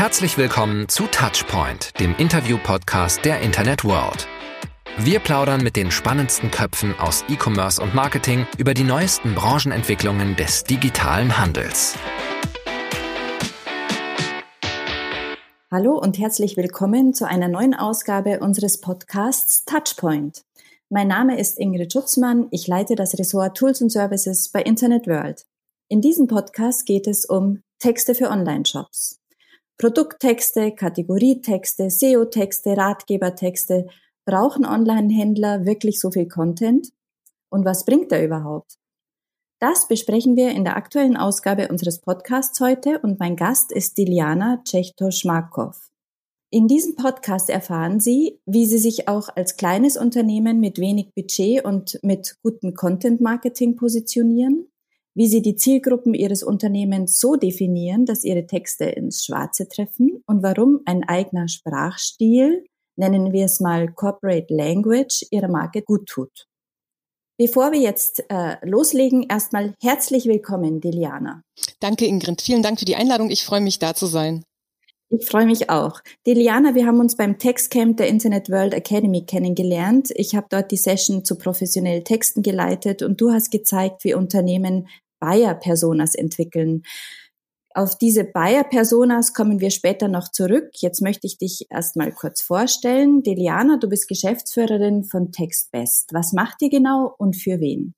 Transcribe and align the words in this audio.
Herzlich 0.00 0.38
willkommen 0.38 0.88
zu 0.88 1.06
Touchpoint, 1.08 2.00
dem 2.00 2.16
Interview-Podcast 2.16 3.22
der 3.22 3.42
Internet 3.42 3.84
World. 3.84 4.26
Wir 4.96 5.20
plaudern 5.20 5.62
mit 5.62 5.76
den 5.76 5.90
spannendsten 5.90 6.50
Köpfen 6.50 6.98
aus 6.98 7.22
E-Commerce 7.28 7.82
und 7.82 7.94
Marketing 7.94 8.46
über 8.56 8.72
die 8.72 8.82
neuesten 8.82 9.34
Branchenentwicklungen 9.34 10.36
des 10.36 10.64
digitalen 10.64 11.36
Handels. 11.36 11.96
Hallo 15.70 15.98
und 15.98 16.18
herzlich 16.18 16.56
willkommen 16.56 17.12
zu 17.12 17.28
einer 17.28 17.48
neuen 17.48 17.74
Ausgabe 17.74 18.40
unseres 18.40 18.80
Podcasts 18.80 19.66
Touchpoint. 19.66 20.46
Mein 20.88 21.08
Name 21.08 21.38
ist 21.38 21.58
Ingrid 21.58 21.92
Schutzmann. 21.92 22.48
Ich 22.52 22.66
leite 22.66 22.94
das 22.94 23.18
Ressort 23.18 23.54
Tools 23.54 23.82
und 23.82 23.90
Services 23.90 24.48
bei 24.48 24.62
Internet 24.62 25.06
World. 25.06 25.44
In 25.88 26.00
diesem 26.00 26.26
Podcast 26.26 26.86
geht 26.86 27.06
es 27.06 27.26
um 27.26 27.62
Texte 27.78 28.14
für 28.14 28.30
Online-Shops. 28.30 29.19
Produkttexte, 29.80 30.72
Kategorietexte, 30.72 31.88
SEO-Texte, 31.88 32.76
Ratgebertexte. 32.76 33.86
Brauchen 34.26 34.66
Online-Händler 34.66 35.64
wirklich 35.64 36.00
so 36.00 36.10
viel 36.10 36.28
Content? 36.28 36.90
Und 37.48 37.64
was 37.64 37.86
bringt 37.86 38.12
er 38.12 38.22
überhaupt? 38.22 38.74
Das 39.58 39.88
besprechen 39.88 40.36
wir 40.36 40.50
in 40.50 40.64
der 40.64 40.76
aktuellen 40.76 41.16
Ausgabe 41.16 41.68
unseres 41.68 42.02
Podcasts 42.02 42.60
heute 42.60 42.98
und 42.98 43.18
mein 43.20 43.36
Gast 43.36 43.72
ist 43.72 43.96
Diliana 43.96 44.60
Tschechto-Schmarkow. 44.64 45.74
In 46.50 46.68
diesem 46.68 46.94
Podcast 46.94 47.48
erfahren 47.48 48.00
Sie, 48.00 48.38
wie 48.44 48.66
Sie 48.66 48.78
sich 48.78 49.08
auch 49.08 49.30
als 49.34 49.56
kleines 49.56 49.96
Unternehmen 49.96 50.60
mit 50.60 50.78
wenig 50.78 51.14
Budget 51.14 51.64
und 51.64 51.98
mit 52.02 52.36
gutem 52.42 52.74
Content-Marketing 52.74 53.76
positionieren, 53.76 54.69
wie 55.14 55.26
sie 55.26 55.42
die 55.42 55.56
Zielgruppen 55.56 56.14
ihres 56.14 56.42
Unternehmens 56.42 57.18
so 57.18 57.36
definieren, 57.36 58.06
dass 58.06 58.24
ihre 58.24 58.46
Texte 58.46 58.84
ins 58.84 59.24
Schwarze 59.24 59.68
treffen 59.68 60.22
und 60.26 60.42
warum 60.42 60.80
ein 60.84 61.04
eigener 61.04 61.48
Sprachstil, 61.48 62.64
nennen 62.96 63.32
wir 63.32 63.46
es 63.46 63.60
mal 63.60 63.92
Corporate 63.92 64.52
Language, 64.54 65.26
ihrer 65.30 65.48
Marke 65.48 65.82
gut 65.82 66.06
tut. 66.06 66.46
Bevor 67.38 67.72
wir 67.72 67.80
jetzt 67.80 68.22
äh, 68.28 68.56
loslegen, 68.66 69.22
erstmal 69.22 69.74
herzlich 69.80 70.26
willkommen, 70.26 70.80
Diliana. 70.80 71.42
Danke, 71.80 72.04
Ingrid. 72.04 72.42
Vielen 72.42 72.62
Dank 72.62 72.78
für 72.78 72.84
die 72.84 72.96
Einladung. 72.96 73.30
Ich 73.30 73.46
freue 73.46 73.62
mich, 73.62 73.78
da 73.78 73.94
zu 73.94 74.04
sein. 74.04 74.44
Ich 75.12 75.28
freue 75.28 75.46
mich 75.46 75.68
auch. 75.70 76.00
Deliana, 76.24 76.76
wir 76.76 76.86
haben 76.86 77.00
uns 77.00 77.16
beim 77.16 77.36
Textcamp 77.36 77.96
der 77.96 78.06
Internet 78.06 78.48
World 78.48 78.74
Academy 78.74 79.26
kennengelernt. 79.26 80.10
Ich 80.14 80.36
habe 80.36 80.46
dort 80.48 80.70
die 80.70 80.76
Session 80.76 81.24
zu 81.24 81.36
professionellen 81.36 82.04
Texten 82.04 82.42
geleitet 82.42 83.02
und 83.02 83.20
du 83.20 83.32
hast 83.32 83.50
gezeigt, 83.50 84.04
wie 84.04 84.14
Unternehmen 84.14 84.86
Buyer-Personas 85.18 86.14
entwickeln. 86.14 86.84
Auf 87.74 87.98
diese 87.98 88.22
Buyer-Personas 88.22 89.34
kommen 89.34 89.58
wir 89.58 89.70
später 89.70 90.06
noch 90.06 90.28
zurück. 90.28 90.70
Jetzt 90.76 91.02
möchte 91.02 91.26
ich 91.26 91.38
dich 91.38 91.66
erstmal 91.70 92.12
kurz 92.12 92.40
vorstellen. 92.40 93.24
Deliana, 93.24 93.78
du 93.78 93.88
bist 93.88 94.06
Geschäftsführerin 94.06 95.02
von 95.02 95.32
TextBest. 95.32 96.10
Was 96.12 96.32
macht 96.32 96.62
ihr 96.62 96.70
genau 96.70 97.14
und 97.18 97.34
für 97.34 97.58
wen? 97.58 97.94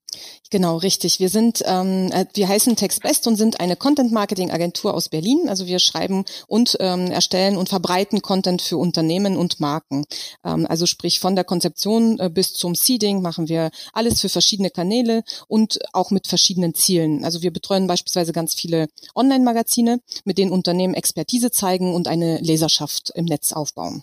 Genau, 0.50 0.76
richtig. 0.76 1.18
Wir 1.18 1.30
sind, 1.30 1.62
ähm, 1.64 2.10
äh, 2.12 2.26
wir 2.34 2.46
heißen 2.46 2.76
TextBest 2.76 3.26
und 3.26 3.36
sind 3.36 3.60
eine 3.60 3.74
Content-Marketing-Agentur 3.74 4.92
aus 4.92 5.08
Berlin. 5.08 5.48
Also 5.48 5.66
wir 5.66 5.78
schreiben 5.78 6.24
und 6.46 6.76
ähm, 6.80 7.10
erstellen 7.10 7.56
und 7.56 7.70
verbreiten 7.70 8.20
Content 8.20 8.60
für 8.60 8.76
Unternehmen 8.76 9.36
und 9.36 9.60
Marken. 9.60 10.04
Ähm, 10.44 10.66
also 10.68 10.84
sprich 10.84 11.20
von 11.20 11.36
der 11.36 11.44
Konzeption 11.44 12.18
äh, 12.18 12.28
bis 12.28 12.52
zum 12.52 12.74
Seeding 12.74 13.22
machen 13.22 13.48
wir 13.48 13.70
alles 13.94 14.20
für 14.20 14.28
verschiedene 14.28 14.68
Kanäle 14.68 15.22
und 15.48 15.78
auch 15.94 16.10
mit 16.10 16.26
verschiedenen 16.26 16.74
Zielen. 16.74 17.24
Also 17.24 17.40
wir 17.40 17.50
betreuen 17.50 17.86
beispielsweise 17.86 18.32
ganz 18.32 18.54
viele 18.54 18.88
Online-Magazine, 19.14 20.00
mit 20.24 20.36
denen 20.36 20.52
Unternehmen 20.52 20.94
Expertise 20.94 21.50
zeigen 21.50 21.94
und 21.94 22.08
eine 22.08 22.38
Leserschaft 22.40 23.10
im 23.14 23.24
Netz 23.24 23.52
aufbauen. 23.52 24.02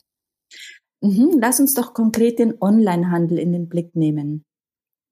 Mhm, 1.01 1.37
lass 1.39 1.59
uns 1.59 1.75
doch 1.75 1.93
konkret 1.93 2.39
den 2.39 2.59
Online-Handel 2.59 3.37
in 3.37 3.53
den 3.53 3.69
Blick 3.69 3.95
nehmen. 3.95 4.45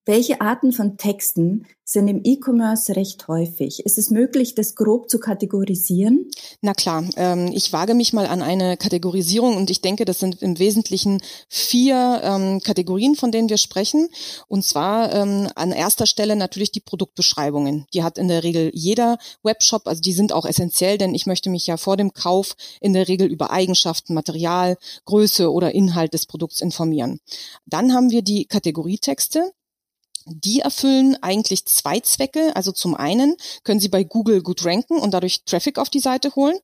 Welche 0.08 0.40
Arten 0.40 0.72
von 0.72 0.96
Texten 0.96 1.66
sind 1.84 2.08
im 2.08 2.22
E-Commerce 2.24 2.96
recht 2.96 3.28
häufig? 3.28 3.86
Ist 3.86 3.98
es 3.98 4.10
möglich, 4.10 4.56
das 4.56 4.76
grob 4.76 5.10
zu 5.10 5.20
kategorisieren? 5.20 6.32
Na 6.62 6.74
klar, 6.74 7.04
ähm, 7.18 7.52
ich 7.54 7.74
wage 7.74 7.94
mich 7.94 8.14
mal 8.14 8.26
an 8.26 8.42
eine 8.42 8.78
Kategorisierung 8.78 9.58
und 9.58 9.70
ich 9.70 9.82
denke, 9.82 10.06
das 10.06 10.20
sind 10.20 10.42
im 10.42 10.60
Wesentlichen 10.60 11.22
vier 11.50 12.22
ähm, 12.24 12.62
Kategorien, 12.62 13.16
von 13.16 13.34
denen 13.34 13.50
wir 13.50 13.58
sprechen. 13.58 14.08
Und 14.48 14.64
zwar 14.64 15.14
ähm, 15.14 15.50
an 15.56 15.74
erster 15.74 16.06
Stelle 16.06 16.38
natürlich 16.38 16.72
die 16.72 16.80
Produktbeschreibungen. 16.80 17.86
Die 17.94 18.04
hat 18.04 18.18
in 18.18 18.30
der 18.30 18.44
Regel 18.44 18.72
jeder 18.74 19.18
Webshop, 19.44 19.88
also 19.88 20.02
die 20.02 20.14
sind 20.14 20.32
auch 20.32 20.46
essentiell, 20.46 20.98
denn 20.98 21.14
ich 21.14 21.26
möchte 21.26 21.50
mich 21.50 21.68
ja 21.68 21.76
vor 21.76 21.98
dem 21.98 22.14
Kauf 22.14 22.56
in 22.80 22.94
der 22.94 23.10
Regel 23.10 23.28
über 23.28 23.52
Eigenschaften, 23.52 24.14
Material, 24.14 24.78
Größe 25.04 25.52
oder 25.52 25.76
Inhalt 25.76 26.14
des 26.14 26.28
Produkts 26.28 26.62
informieren. 26.62 27.20
Dann 27.66 27.94
haben 27.94 28.10
wir 28.10 28.22
die 28.22 28.46
Kategorietexte 28.46 29.52
die 30.30 30.62
erfüllen 30.62 31.18
eigentlich 31.22 31.66
zwei 31.66 32.00
Zwecke. 32.00 32.56
Also 32.56 32.72
zum 32.72 32.96
einen 32.96 33.36
können 33.64 33.80
Sie 33.80 33.90
bei 33.90 34.04
Google 34.04 34.42
gut 34.42 34.66
ranken 34.66 35.00
und 35.00 35.12
dadurch 35.14 35.44
Traffic 35.46 35.78
auf 35.80 35.90
die 35.90 36.00
Seite 36.00 36.36
holen. 36.36 36.58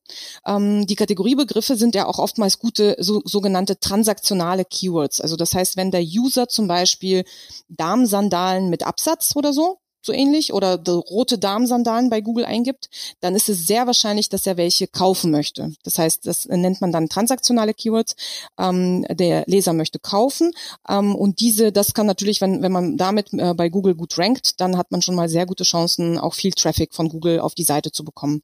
Ähm, 0.45 0.87
die 0.87 0.95
Kategoriebegriffe 0.95 1.75
sind 1.75 1.95
ja 1.95 2.05
auch 2.05 2.19
oftmals 2.19 2.59
gute 2.59 2.95
so, 2.99 3.21
sogenannte 3.25 3.79
transaktionale 3.79 4.65
Keywords. 4.65 5.21
Also 5.21 5.35
das 5.35 5.53
heißt, 5.53 5.77
wenn 5.77 5.91
der 5.91 6.03
User 6.03 6.47
zum 6.47 6.67
Beispiel 6.67 7.23
Damensandalen 7.69 8.69
mit 8.69 8.83
Absatz 8.83 9.35
oder 9.35 9.53
so 9.53 9.79
so 10.05 10.13
ähnlich 10.13 10.53
oder 10.53 10.81
rote 10.85 11.37
Damensandalen 11.37 12.09
bei 12.09 12.21
Google 12.21 12.45
eingibt, 12.45 12.89
dann 13.21 13.35
ist 13.35 13.49
es 13.49 13.65
sehr 13.65 13.87
wahrscheinlich, 13.87 14.29
dass 14.29 14.45
er 14.45 14.57
welche 14.57 14.87
kaufen 14.87 15.31
möchte. 15.31 15.73
Das 15.83 15.97
heißt, 15.97 16.25
das 16.27 16.45
nennt 16.47 16.81
man 16.81 16.91
dann 16.91 17.09
transaktionale 17.09 17.73
Keywords. 17.73 18.15
Ähm, 18.57 19.05
der 19.09 19.43
Leser 19.47 19.73
möchte 19.73 19.99
kaufen 19.99 20.51
ähm, 20.87 21.15
und 21.15 21.39
diese, 21.39 21.71
das 21.71 21.93
kann 21.93 22.05
natürlich, 22.05 22.41
wenn, 22.41 22.61
wenn 22.61 22.71
man 22.71 22.97
damit 22.97 23.33
äh, 23.33 23.53
bei 23.53 23.69
Google 23.69 23.95
gut 23.95 24.17
rankt, 24.17 24.59
dann 24.59 24.77
hat 24.77 24.91
man 24.91 25.01
schon 25.01 25.15
mal 25.15 25.29
sehr 25.29 25.45
gute 25.45 25.63
Chancen, 25.63 26.17
auch 26.17 26.33
viel 26.33 26.51
Traffic 26.51 26.93
von 26.93 27.09
Google 27.09 27.39
auf 27.39 27.55
die 27.55 27.63
Seite 27.63 27.91
zu 27.91 28.03
bekommen. 28.03 28.41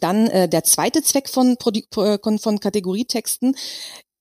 Dann 0.00 0.26
äh, 0.28 0.48
der 0.48 0.64
zweite 0.64 1.02
Zweck 1.02 1.28
von, 1.28 1.56
äh, 1.56 2.38
von 2.38 2.60
Kategorietexten 2.60 3.56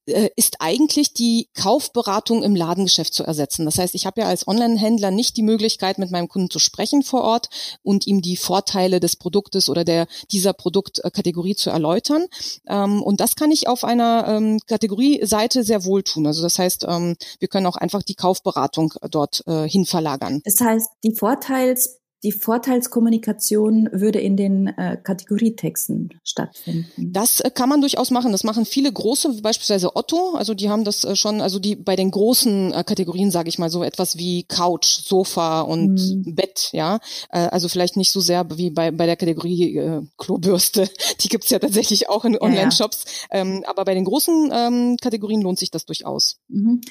ist 0.06 0.58
eigentlich 0.60 1.14
die 1.14 1.50
Kaufberatung 1.56 2.44
im 2.44 2.56
Ladengeschäft 2.56 3.14
zu 3.14 3.24
ersetzen. 3.24 3.66
Das 3.66 3.78
heißt, 3.78 3.96
ich 3.96 4.06
habe 4.06 4.22
ja 4.22 4.28
als 4.28 4.48
Online-Händler 4.48 5.12
nicht 5.12 5.38
die 5.38 5.42
Möglichkeit, 5.42 5.98
mit 5.98 6.12
meinem 6.12 6.28
Kunden 6.28 6.50
zu 6.50 6.60
sprechen 6.60 7.04
vor 7.04 7.24
Ort 7.24 7.50
und 7.82 8.06
ihm 8.06 8.22
die 8.22 8.38
Vorteile 8.38 9.00
des 9.00 9.16
Produktes 9.16 9.70
oder 9.70 9.84
der 9.84 10.08
dieser 10.32 10.54
Produktkategorie 10.54 11.56
zu 11.56 11.70
erläutern. 11.70 12.28
Ähm, 12.68 13.02
und 13.02 13.20
das 13.20 13.36
kann 13.36 13.52
ich 13.52 13.68
auf 13.68 13.84
einer 13.84 14.26
ähm, 14.28 14.60
Kategorieseite 14.68 15.64
sehr 15.64 15.86
wohl 15.86 16.04
tun. 16.04 16.28
Also 16.28 16.42
das 16.42 16.60
heißt, 16.60 16.86
ähm, 16.88 17.16
wir 17.40 17.48
können 17.48 17.66
auch 17.66 17.78
einfach 17.78 18.04
die 18.04 18.16
Kaufberatung 18.16 18.94
dort 19.10 19.44
äh, 19.48 19.68
hin 19.68 19.86
verlagern. 19.86 20.42
Das 20.46 20.60
heißt, 20.60 20.90
die 21.04 21.16
Vorteils 21.16 22.00
die 22.26 22.32
Vorteilskommunikation 22.32 23.88
würde 23.92 24.20
in 24.20 24.36
den 24.36 24.68
äh, 24.68 24.98
Kategorietexten 25.02 26.10
stattfinden. 26.24 27.14
Das 27.14 27.40
äh, 27.40 27.52
kann 27.52 27.70
man 27.70 27.82
durchaus 27.82 28.10
machen. 28.10 28.32
Das 28.32 28.44
machen 28.44 28.66
viele 28.66 28.92
große, 28.92 29.42
beispielsweise 29.44 29.96
Otto. 29.96 30.34
Also 30.34 30.56
die 30.56 30.70
haben 30.72 30.84
das 30.84 31.04
äh, 31.04 31.16
schon, 31.16 31.40
also 31.40 31.60
die 31.60 31.76
bei 31.76 31.96
den 31.96 32.10
großen 32.10 32.74
äh, 32.74 32.84
Kategorien, 32.84 33.30
sage 33.30 33.50
ich 33.50 33.60
mal, 33.60 33.70
so 33.70 33.84
etwas 33.84 34.18
wie 34.18 34.42
Couch, 34.44 34.88
Sofa 34.88 35.62
und 35.62 35.94
mhm. 35.94 36.34
Bett, 36.34 36.70
ja. 36.72 37.00
Äh, 37.30 37.48
also 37.50 37.70
vielleicht 37.70 37.96
nicht 37.96 38.12
so 38.12 38.22
sehr 38.22 38.46
wie 38.58 38.72
bei, 38.72 38.90
bei 38.90 39.06
der 39.06 39.18
Kategorie 39.18 39.78
äh, 39.78 40.02
Klobürste. 40.18 40.90
Die 41.22 41.30
gibt's 41.30 41.52
ja 41.52 41.60
tatsächlich 41.60 42.10
auch 42.10 42.26
in 42.26 42.42
Online-Shops. 42.42 43.06
Ja, 43.32 43.38
ja. 43.38 43.42
ähm, 43.44 43.64
aber 43.68 43.86
bei 43.86 43.94
den 43.94 44.06
großen 44.06 44.52
ähm, 44.52 44.98
Kategorien 45.00 45.44
lohnt 45.44 45.60
sich 45.60 45.70
das 45.70 45.86
durchaus. 45.86 46.40
Mhm. 46.48 46.82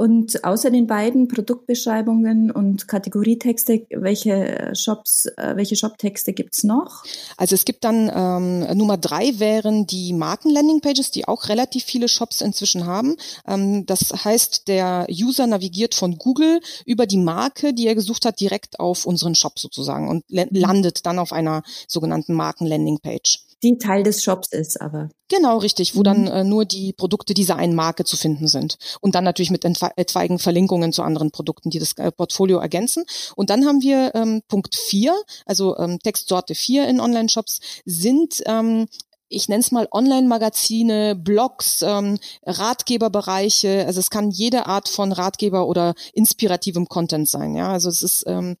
Und 0.00 0.44
außer 0.44 0.70
den 0.70 0.86
beiden 0.86 1.28
Produktbeschreibungen 1.28 2.50
und 2.50 2.88
Kategorietexte, 2.88 3.84
welche 3.90 4.70
Shops, 4.74 5.26
äh, 5.36 5.56
welche 5.56 5.76
Shoptexte 5.76 6.32
gibt's 6.32 6.64
noch? 6.64 7.04
Also 7.36 7.54
es 7.54 7.66
gibt 7.66 7.84
dann 7.84 8.10
ähm, 8.10 8.78
Nummer 8.78 8.96
drei 8.96 9.38
wären 9.38 9.86
die 9.86 10.14
Marken-Landing-Pages, 10.14 11.10
die 11.10 11.28
auch 11.28 11.50
relativ 11.50 11.84
viele 11.84 12.08
Shops 12.08 12.40
inzwischen 12.40 12.86
haben. 12.86 13.16
Ähm, 13.46 13.84
das 13.84 14.24
heißt, 14.24 14.68
der 14.68 15.06
User 15.10 15.46
navigiert 15.46 15.94
von 15.94 16.16
Google 16.16 16.62
über 16.86 17.04
die 17.04 17.18
Marke, 17.18 17.74
die 17.74 17.86
er 17.86 17.94
gesucht 17.94 18.24
hat, 18.24 18.40
direkt 18.40 18.80
auf 18.80 19.04
unseren 19.04 19.34
Shop 19.34 19.58
sozusagen 19.58 20.08
und 20.08 20.24
landet 20.30 21.04
dann 21.04 21.18
auf 21.18 21.30
einer 21.30 21.62
sogenannten 21.86 22.32
Marken-Landing-Page 22.32 23.49
die 23.62 23.78
Teil 23.78 24.02
des 24.02 24.22
Shops 24.22 24.48
ist, 24.48 24.80
aber. 24.80 25.10
Genau, 25.28 25.58
richtig, 25.58 25.94
wo 25.94 26.00
mhm. 26.00 26.04
dann 26.04 26.26
äh, 26.26 26.44
nur 26.44 26.64
die 26.64 26.92
Produkte 26.92 27.34
dieser 27.34 27.56
einen 27.56 27.74
Marke 27.74 28.04
zu 28.04 28.16
finden 28.16 28.48
sind. 28.48 28.76
Und 29.00 29.14
dann 29.14 29.24
natürlich 29.24 29.50
mit 29.50 29.64
etwaigen 29.64 30.38
Verlinkungen 30.38 30.92
zu 30.92 31.02
anderen 31.02 31.30
Produkten, 31.30 31.70
die 31.70 31.78
das 31.78 31.92
äh, 31.98 32.10
Portfolio 32.10 32.58
ergänzen. 32.58 33.04
Und 33.36 33.50
dann 33.50 33.66
haben 33.66 33.82
wir 33.82 34.14
ähm, 34.14 34.42
Punkt 34.48 34.74
vier, 34.74 35.14
also 35.46 35.76
ähm, 35.78 35.98
Textsorte 36.00 36.54
vier 36.54 36.88
in 36.88 37.00
Online-Shops, 37.00 37.60
sind 37.84 38.42
ähm, 38.46 38.86
ich 39.32 39.48
nenne 39.48 39.60
es 39.60 39.70
mal 39.70 39.86
Online-Magazine, 39.92 41.14
Blogs, 41.14 41.82
ähm, 41.82 42.18
Ratgeberbereiche. 42.44 43.86
Also 43.86 44.00
es 44.00 44.10
kann 44.10 44.30
jede 44.30 44.66
Art 44.66 44.88
von 44.88 45.12
Ratgeber 45.12 45.68
oder 45.68 45.94
inspirativem 46.12 46.88
Content 46.88 47.28
sein. 47.28 47.54
Ja, 47.54 47.70
also 47.70 47.88
es 47.88 48.02
ist 48.02 48.24
ähm, 48.26 48.56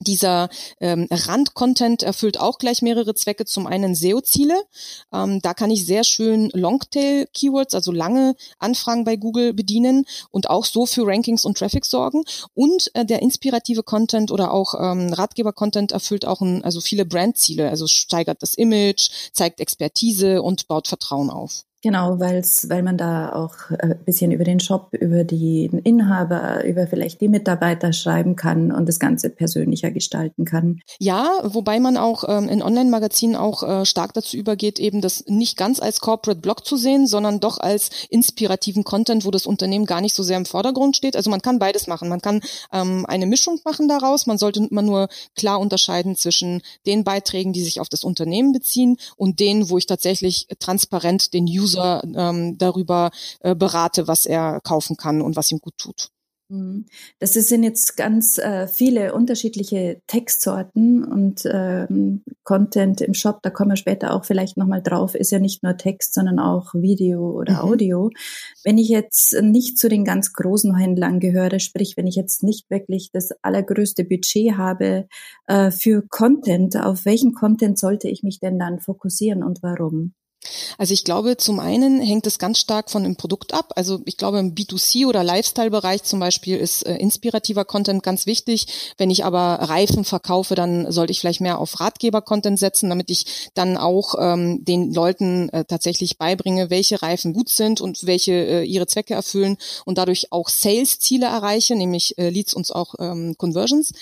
dieser 0.00 0.48
ähm, 0.80 1.06
Rand-Content 1.10 2.02
erfüllt 2.02 2.38
auch 2.40 2.58
gleich 2.58 2.82
mehrere 2.82 3.14
Zwecke. 3.14 3.44
Zum 3.44 3.66
einen 3.66 3.94
SEO-Ziele. 3.94 4.54
Ähm, 5.12 5.40
da 5.42 5.54
kann 5.54 5.70
ich 5.70 5.86
sehr 5.86 6.04
schön 6.04 6.50
Longtail-Keywords, 6.52 7.74
also 7.74 7.92
lange 7.92 8.34
Anfragen 8.58 9.04
bei 9.04 9.16
Google 9.16 9.54
bedienen 9.54 10.04
und 10.30 10.50
auch 10.50 10.64
so 10.64 10.86
für 10.86 11.06
Rankings 11.06 11.44
und 11.44 11.58
Traffic 11.58 11.84
sorgen. 11.84 12.24
Und 12.54 12.90
äh, 12.94 13.04
der 13.04 13.22
inspirative 13.22 13.82
Content 13.82 14.30
oder 14.30 14.52
auch 14.52 14.74
ähm, 14.74 15.12
Ratgeber-Content 15.12 15.92
erfüllt 15.92 16.26
auch 16.26 16.40
ein, 16.40 16.64
also 16.64 16.80
viele 16.80 17.04
Brand-Ziele. 17.04 17.68
Also 17.68 17.86
steigert 17.86 18.42
das 18.42 18.54
Image, 18.54 19.10
zeigt 19.32 19.60
Expertise 19.60 20.42
und 20.42 20.68
baut 20.68 20.88
Vertrauen 20.88 21.30
auf. 21.30 21.64
Genau, 21.80 22.18
weil's, 22.18 22.68
weil 22.68 22.82
man 22.82 22.98
da 22.98 23.32
auch 23.32 23.70
ein 23.70 24.02
bisschen 24.04 24.32
über 24.32 24.42
den 24.42 24.58
Shop, 24.58 24.88
über 24.94 25.22
den 25.22 25.78
Inhaber, 25.78 26.64
über 26.64 26.88
vielleicht 26.88 27.20
die 27.20 27.28
Mitarbeiter 27.28 27.92
schreiben 27.92 28.34
kann 28.34 28.72
und 28.72 28.88
das 28.88 28.98
Ganze 28.98 29.30
persönlicher 29.30 29.92
gestalten 29.92 30.44
kann. 30.44 30.80
Ja, 30.98 31.40
wobei 31.44 31.78
man 31.78 31.96
auch 31.96 32.24
ähm, 32.26 32.48
in 32.48 32.62
Online-Magazinen 32.64 33.36
auch 33.36 33.62
äh, 33.62 33.86
stark 33.86 34.12
dazu 34.14 34.36
übergeht, 34.36 34.80
eben 34.80 35.00
das 35.00 35.24
nicht 35.28 35.56
ganz 35.56 35.78
als 35.78 36.00
Corporate 36.00 36.40
Blog 36.40 36.66
zu 36.66 36.76
sehen, 36.76 37.06
sondern 37.06 37.38
doch 37.38 37.58
als 37.58 37.90
inspirativen 38.10 38.82
Content, 38.82 39.24
wo 39.24 39.30
das 39.30 39.46
Unternehmen 39.46 39.86
gar 39.86 40.00
nicht 40.00 40.16
so 40.16 40.24
sehr 40.24 40.36
im 40.36 40.46
Vordergrund 40.46 40.96
steht. 40.96 41.14
Also 41.14 41.30
man 41.30 41.42
kann 41.42 41.60
beides 41.60 41.86
machen. 41.86 42.08
Man 42.08 42.20
kann 42.20 42.40
ähm, 42.72 43.06
eine 43.06 43.26
Mischung 43.26 43.60
machen 43.64 43.86
daraus. 43.86 44.26
Man 44.26 44.38
sollte 44.38 44.66
immer 44.68 44.82
nur 44.82 45.08
klar 45.36 45.60
unterscheiden 45.60 46.16
zwischen 46.16 46.60
den 46.86 47.04
Beiträgen, 47.04 47.52
die 47.52 47.62
sich 47.62 47.78
auf 47.78 47.88
das 47.88 48.02
Unternehmen 48.02 48.52
beziehen 48.52 48.96
und 49.16 49.38
denen, 49.38 49.70
wo 49.70 49.78
ich 49.78 49.86
tatsächlich 49.86 50.48
transparent 50.58 51.32
den 51.34 51.44
User 51.44 51.67
User 51.68 52.02
ähm, 52.14 52.58
darüber 52.58 53.10
äh, 53.40 53.54
berate, 53.54 54.08
was 54.08 54.26
er 54.26 54.60
kaufen 54.60 54.96
kann 54.96 55.22
und 55.22 55.36
was 55.36 55.50
ihm 55.50 55.58
gut 55.58 55.76
tut. 55.78 56.10
Mhm. 56.50 56.86
Das 57.18 57.34
sind 57.34 57.62
jetzt 57.62 57.96
ganz 57.96 58.38
äh, 58.38 58.66
viele 58.68 59.12
unterschiedliche 59.12 60.00
Textsorten 60.06 61.04
und 61.04 61.42
ähm, 61.44 62.22
Content 62.42 63.02
im 63.02 63.12
Shop, 63.12 63.40
da 63.42 63.50
kommen 63.50 63.72
wir 63.72 63.76
später 63.76 64.14
auch 64.14 64.24
vielleicht 64.24 64.56
nochmal 64.56 64.82
drauf, 64.82 65.14
ist 65.14 65.30
ja 65.30 65.40
nicht 65.40 65.62
nur 65.62 65.76
Text, 65.76 66.14
sondern 66.14 66.38
auch 66.38 66.72
Video 66.72 67.30
oder 67.32 67.64
mhm. 67.64 67.70
Audio. 67.70 68.10
Wenn 68.64 68.78
ich 68.78 68.88
jetzt 68.88 69.36
nicht 69.42 69.78
zu 69.78 69.90
den 69.90 70.04
ganz 70.04 70.32
großen 70.32 70.74
Händlern 70.74 71.20
gehöre, 71.20 71.60
sprich, 71.60 71.98
wenn 71.98 72.06
ich 72.06 72.16
jetzt 72.16 72.42
nicht 72.42 72.70
wirklich 72.70 73.10
das 73.12 73.30
allergrößte 73.42 74.04
Budget 74.04 74.56
habe 74.56 75.06
äh, 75.48 75.70
für 75.70 76.02
Content, 76.08 76.76
auf 76.78 77.04
welchen 77.04 77.34
Content 77.34 77.78
sollte 77.78 78.08
ich 78.08 78.22
mich 78.22 78.40
denn 78.40 78.58
dann 78.58 78.80
fokussieren 78.80 79.42
und 79.42 79.62
warum? 79.62 80.14
Also 80.78 80.94
ich 80.94 81.04
glaube, 81.04 81.36
zum 81.36 81.60
einen 81.60 82.00
hängt 82.00 82.26
es 82.26 82.38
ganz 82.38 82.58
stark 82.58 82.90
von 82.90 83.02
dem 83.02 83.16
Produkt 83.16 83.52
ab. 83.52 83.72
Also 83.76 84.00
ich 84.04 84.16
glaube, 84.16 84.38
im 84.38 84.54
B2C 84.54 85.06
oder 85.06 85.24
Lifestyle-Bereich 85.24 86.04
zum 86.04 86.20
Beispiel 86.20 86.56
ist 86.56 86.86
äh, 86.86 86.96
inspirativer 86.96 87.64
Content 87.64 88.02
ganz 88.02 88.26
wichtig. 88.26 88.94
Wenn 88.96 89.10
ich 89.10 89.24
aber 89.24 89.54
Reifen 89.68 90.04
verkaufe, 90.04 90.54
dann 90.54 90.90
sollte 90.90 91.10
ich 91.10 91.20
vielleicht 91.20 91.40
mehr 91.40 91.58
auf 91.58 91.80
Ratgeber-Content 91.80 92.58
setzen, 92.58 92.88
damit 92.88 93.10
ich 93.10 93.50
dann 93.54 93.76
auch 93.76 94.14
ähm, 94.18 94.64
den 94.64 94.92
Leuten 94.92 95.48
äh, 95.50 95.64
tatsächlich 95.64 96.18
beibringe, 96.18 96.70
welche 96.70 97.02
Reifen 97.02 97.32
gut 97.32 97.48
sind 97.48 97.80
und 97.80 98.06
welche 98.06 98.32
äh, 98.32 98.64
ihre 98.64 98.86
Zwecke 98.86 99.14
erfüllen 99.14 99.56
und 99.84 99.98
dadurch 99.98 100.32
auch 100.32 100.48
Sales-Ziele 100.48 101.26
erreiche, 101.26 101.74
nämlich 101.74 102.16
äh, 102.18 102.30
Leads 102.30 102.54
und 102.54 102.74
auch 102.74 102.94
ähm, 102.98 103.34
Conversions. 103.38 103.92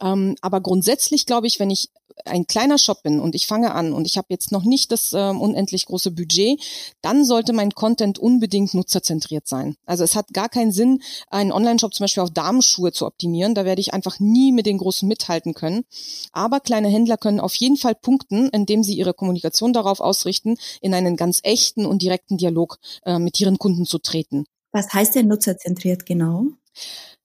Ähm, 0.00 0.36
aber 0.40 0.60
grundsätzlich 0.60 1.26
glaube 1.26 1.46
ich, 1.46 1.60
wenn 1.60 1.70
ich 1.70 1.90
ein 2.24 2.46
kleiner 2.46 2.78
Shop 2.78 3.02
bin 3.02 3.20
und 3.20 3.34
ich 3.34 3.46
fange 3.46 3.74
an 3.74 3.92
und 3.92 4.06
ich 4.06 4.16
habe 4.16 4.28
jetzt 4.30 4.52
noch 4.52 4.64
nicht 4.64 4.92
das 4.92 5.12
ähm, 5.12 5.40
unendlich 5.74 5.86
große 5.86 6.10
Budget, 6.12 6.60
dann 7.02 7.24
sollte 7.24 7.52
mein 7.52 7.72
Content 7.72 8.18
unbedingt 8.18 8.74
nutzerzentriert 8.74 9.46
sein. 9.46 9.76
Also 9.86 10.04
es 10.04 10.14
hat 10.14 10.32
gar 10.32 10.48
keinen 10.48 10.72
Sinn, 10.72 11.02
einen 11.28 11.52
Online-Shop 11.52 11.92
zum 11.92 12.04
Beispiel 12.04 12.22
auf 12.22 12.30
Damenschuhe 12.30 12.92
zu 12.92 13.06
optimieren. 13.06 13.54
Da 13.54 13.64
werde 13.64 13.80
ich 13.80 13.92
einfach 13.92 14.20
nie 14.20 14.52
mit 14.52 14.66
den 14.66 14.78
Großen 14.78 15.08
mithalten 15.08 15.54
können. 15.54 15.84
Aber 16.32 16.60
kleine 16.60 16.88
Händler 16.88 17.16
können 17.16 17.40
auf 17.40 17.54
jeden 17.56 17.76
Fall 17.76 17.94
punkten, 17.94 18.48
indem 18.50 18.82
sie 18.82 18.94
ihre 18.94 19.14
Kommunikation 19.14 19.72
darauf 19.72 20.00
ausrichten, 20.00 20.56
in 20.80 20.94
einen 20.94 21.16
ganz 21.16 21.40
echten 21.42 21.86
und 21.86 22.02
direkten 22.02 22.38
Dialog 22.38 22.78
äh, 23.04 23.18
mit 23.18 23.40
ihren 23.40 23.58
Kunden 23.58 23.86
zu 23.86 23.98
treten. 23.98 24.46
Was 24.72 24.92
heißt 24.92 25.14
denn 25.14 25.28
nutzerzentriert 25.28 26.06
genau? 26.06 26.46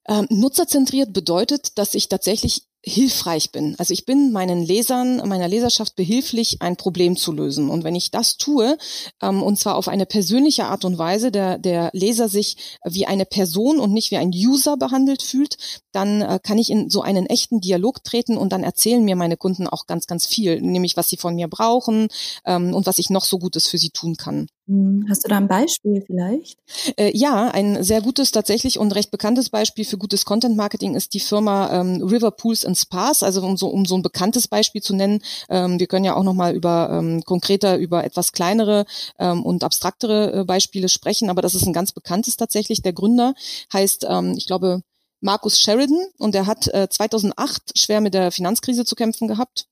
Ähm, 0.07 0.27
nutzerzentriert 0.29 1.13
bedeutet, 1.13 1.77
dass 1.77 1.93
ich 1.93 2.09
tatsächlich 2.09 2.63
hilfreich 2.83 3.51
bin. 3.51 3.75
Also 3.77 3.93
ich 3.93 4.05
bin 4.05 4.31
meinen 4.31 4.63
Lesern, 4.63 5.17
meiner 5.27 5.47
Leserschaft 5.47 5.95
behilflich, 5.95 6.61
ein 6.61 6.77
Problem 6.77 7.17
zu 7.17 7.33
lösen. 7.33 7.69
Und 7.69 7.83
wenn 7.83 7.95
ich 7.95 8.09
das 8.09 8.37
tue, 8.37 8.77
ähm, 9.21 9.43
und 9.43 9.59
zwar 9.59 9.75
auf 9.75 9.89
eine 9.89 10.05
persönliche 10.05 10.65
Art 10.65 10.85
und 10.85 10.97
Weise, 10.97 11.31
der, 11.31 11.57
der 11.57 11.89
Leser 11.93 12.29
sich 12.29 12.79
wie 12.85 13.05
eine 13.05 13.25
Person 13.25 13.79
und 13.79 13.91
nicht 13.91 14.11
wie 14.11 14.17
ein 14.17 14.31
User 14.31 14.77
behandelt 14.77 15.21
fühlt, 15.21 15.57
dann 15.91 16.21
äh, 16.21 16.39
kann 16.41 16.57
ich 16.57 16.69
in 16.69 16.89
so 16.89 17.01
einen 17.01 17.25
echten 17.25 17.59
Dialog 17.59 18.03
treten 18.03 18.37
und 18.37 18.53
dann 18.53 18.63
erzählen 18.63 19.03
mir 19.03 19.17
meine 19.17 19.35
Kunden 19.37 19.67
auch 19.67 19.85
ganz, 19.85 20.07
ganz 20.07 20.25
viel, 20.25 20.61
nämlich 20.61 20.95
was 20.95 21.09
sie 21.09 21.17
von 21.17 21.35
mir 21.35 21.49
brauchen 21.49 22.07
ähm, 22.45 22.73
und 22.73 22.85
was 22.85 22.99
ich 22.99 23.09
noch 23.09 23.25
so 23.25 23.39
Gutes 23.39 23.67
für 23.67 23.77
sie 23.77 23.89
tun 23.89 24.15
kann. 24.15 24.47
Hm, 24.69 25.07
hast 25.10 25.24
du 25.24 25.30
da 25.30 25.38
ein 25.38 25.48
Beispiel 25.48 26.04
vielleicht? 26.06 26.60
Äh, 26.95 27.18
ja, 27.18 27.50
ein 27.50 27.83
sehr 27.83 28.01
gutes 28.01 28.30
tatsächlich 28.30 28.77
und 28.77 28.94
recht 28.94 29.10
bekanntes 29.10 29.50
Beispiel 29.50 29.83
für 29.83 29.98
gutes 29.98 30.25
Content 30.25 30.56
Marketing 30.56 30.94
ist 30.94 31.16
die 31.16 31.19
Firma 31.19 31.71
ähm, 31.74 32.04
River 32.04 32.30
Pools 32.30 32.66
and 32.66 32.77
Spas. 32.77 33.24
Also 33.24 33.42
um 33.42 33.57
so, 33.57 33.68
um 33.69 33.88
so 33.88 33.95
ein 33.95 34.04
bekanntes 34.04 34.48
Beispiel 34.48 34.83
zu 34.83 34.95
nennen, 34.95 35.24
ähm, 35.50 35.80
wir 35.80 35.88
können 35.88 36.06
ja 36.06 36.16
auch 36.16 36.24
noch 36.24 36.36
mal 36.36 36.54
über 36.54 36.92
ähm, 36.92 37.24
konkreter 37.24 37.77
über 37.77 38.04
etwas 38.04 38.31
kleinere 38.31 38.86
ähm, 39.18 39.44
und 39.44 39.63
abstraktere 39.63 40.42
äh, 40.42 40.45
Beispiele 40.45 40.88
sprechen, 40.88 41.31
aber 41.31 41.42
das 41.42 41.56
ist 41.56 41.66
ein 41.66 41.74
ganz 41.74 41.92
bekanntes 41.92 42.38
tatsächlich. 42.38 42.83
Der 42.83 42.94
Gründer 42.94 43.33
heißt, 43.74 44.06
ähm, 44.07 44.36
ich 44.38 44.45
glaube, 44.45 44.83
Markus 45.19 45.57
Sheridan 45.57 46.06
und 46.19 46.36
er 46.36 46.45
hat 46.45 46.68
äh, 46.68 46.88
2008 46.88 47.71
schwer 47.75 48.01
mit 48.01 48.13
der 48.13 48.31
Finanzkrise 48.31 48.86
zu 48.86 48.94
kämpfen 48.94 49.27
gehabt 49.27 49.69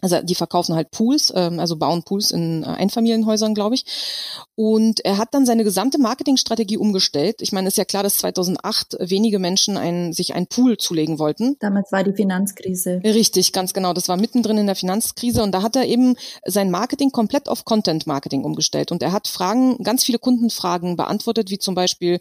also 0.00 0.22
die 0.22 0.34
verkaufen 0.34 0.74
halt 0.74 0.90
Pools, 0.90 1.32
ähm, 1.34 1.60
also 1.60 1.76
bauen 1.76 2.02
Pools 2.02 2.30
in 2.30 2.62
äh, 2.62 2.66
Einfamilienhäusern, 2.66 3.54
glaube 3.54 3.74
ich. 3.74 3.84
Und 4.62 5.02
er 5.06 5.16
hat 5.16 5.32
dann 5.32 5.46
seine 5.46 5.64
gesamte 5.64 5.96
Marketingstrategie 5.96 6.76
umgestellt. 6.76 7.40
Ich 7.40 7.50
meine, 7.50 7.68
ist 7.68 7.78
ja 7.78 7.86
klar, 7.86 8.02
dass 8.02 8.18
2008 8.18 8.94
wenige 9.00 9.38
Menschen 9.38 9.78
ein, 9.78 10.12
sich 10.12 10.34
einen 10.34 10.48
Pool 10.48 10.76
zulegen 10.76 11.18
wollten. 11.18 11.56
Damals 11.60 11.90
war 11.92 12.04
die 12.04 12.12
Finanzkrise. 12.12 13.00
Richtig, 13.02 13.54
ganz 13.54 13.72
genau. 13.72 13.94
Das 13.94 14.08
war 14.08 14.18
mittendrin 14.18 14.58
in 14.58 14.66
der 14.66 14.76
Finanzkrise 14.76 15.42
und 15.42 15.52
da 15.52 15.62
hat 15.62 15.76
er 15.76 15.86
eben 15.86 16.14
sein 16.44 16.70
Marketing 16.70 17.10
komplett 17.10 17.48
auf 17.48 17.64
Content 17.64 18.06
Marketing 18.06 18.44
umgestellt. 18.44 18.92
Und 18.92 19.02
er 19.02 19.12
hat 19.12 19.28
Fragen, 19.28 19.78
ganz 19.82 20.04
viele 20.04 20.18
Kundenfragen 20.18 20.94
beantwortet, 20.94 21.48
wie 21.48 21.58
zum 21.58 21.74
Beispiel, 21.74 22.20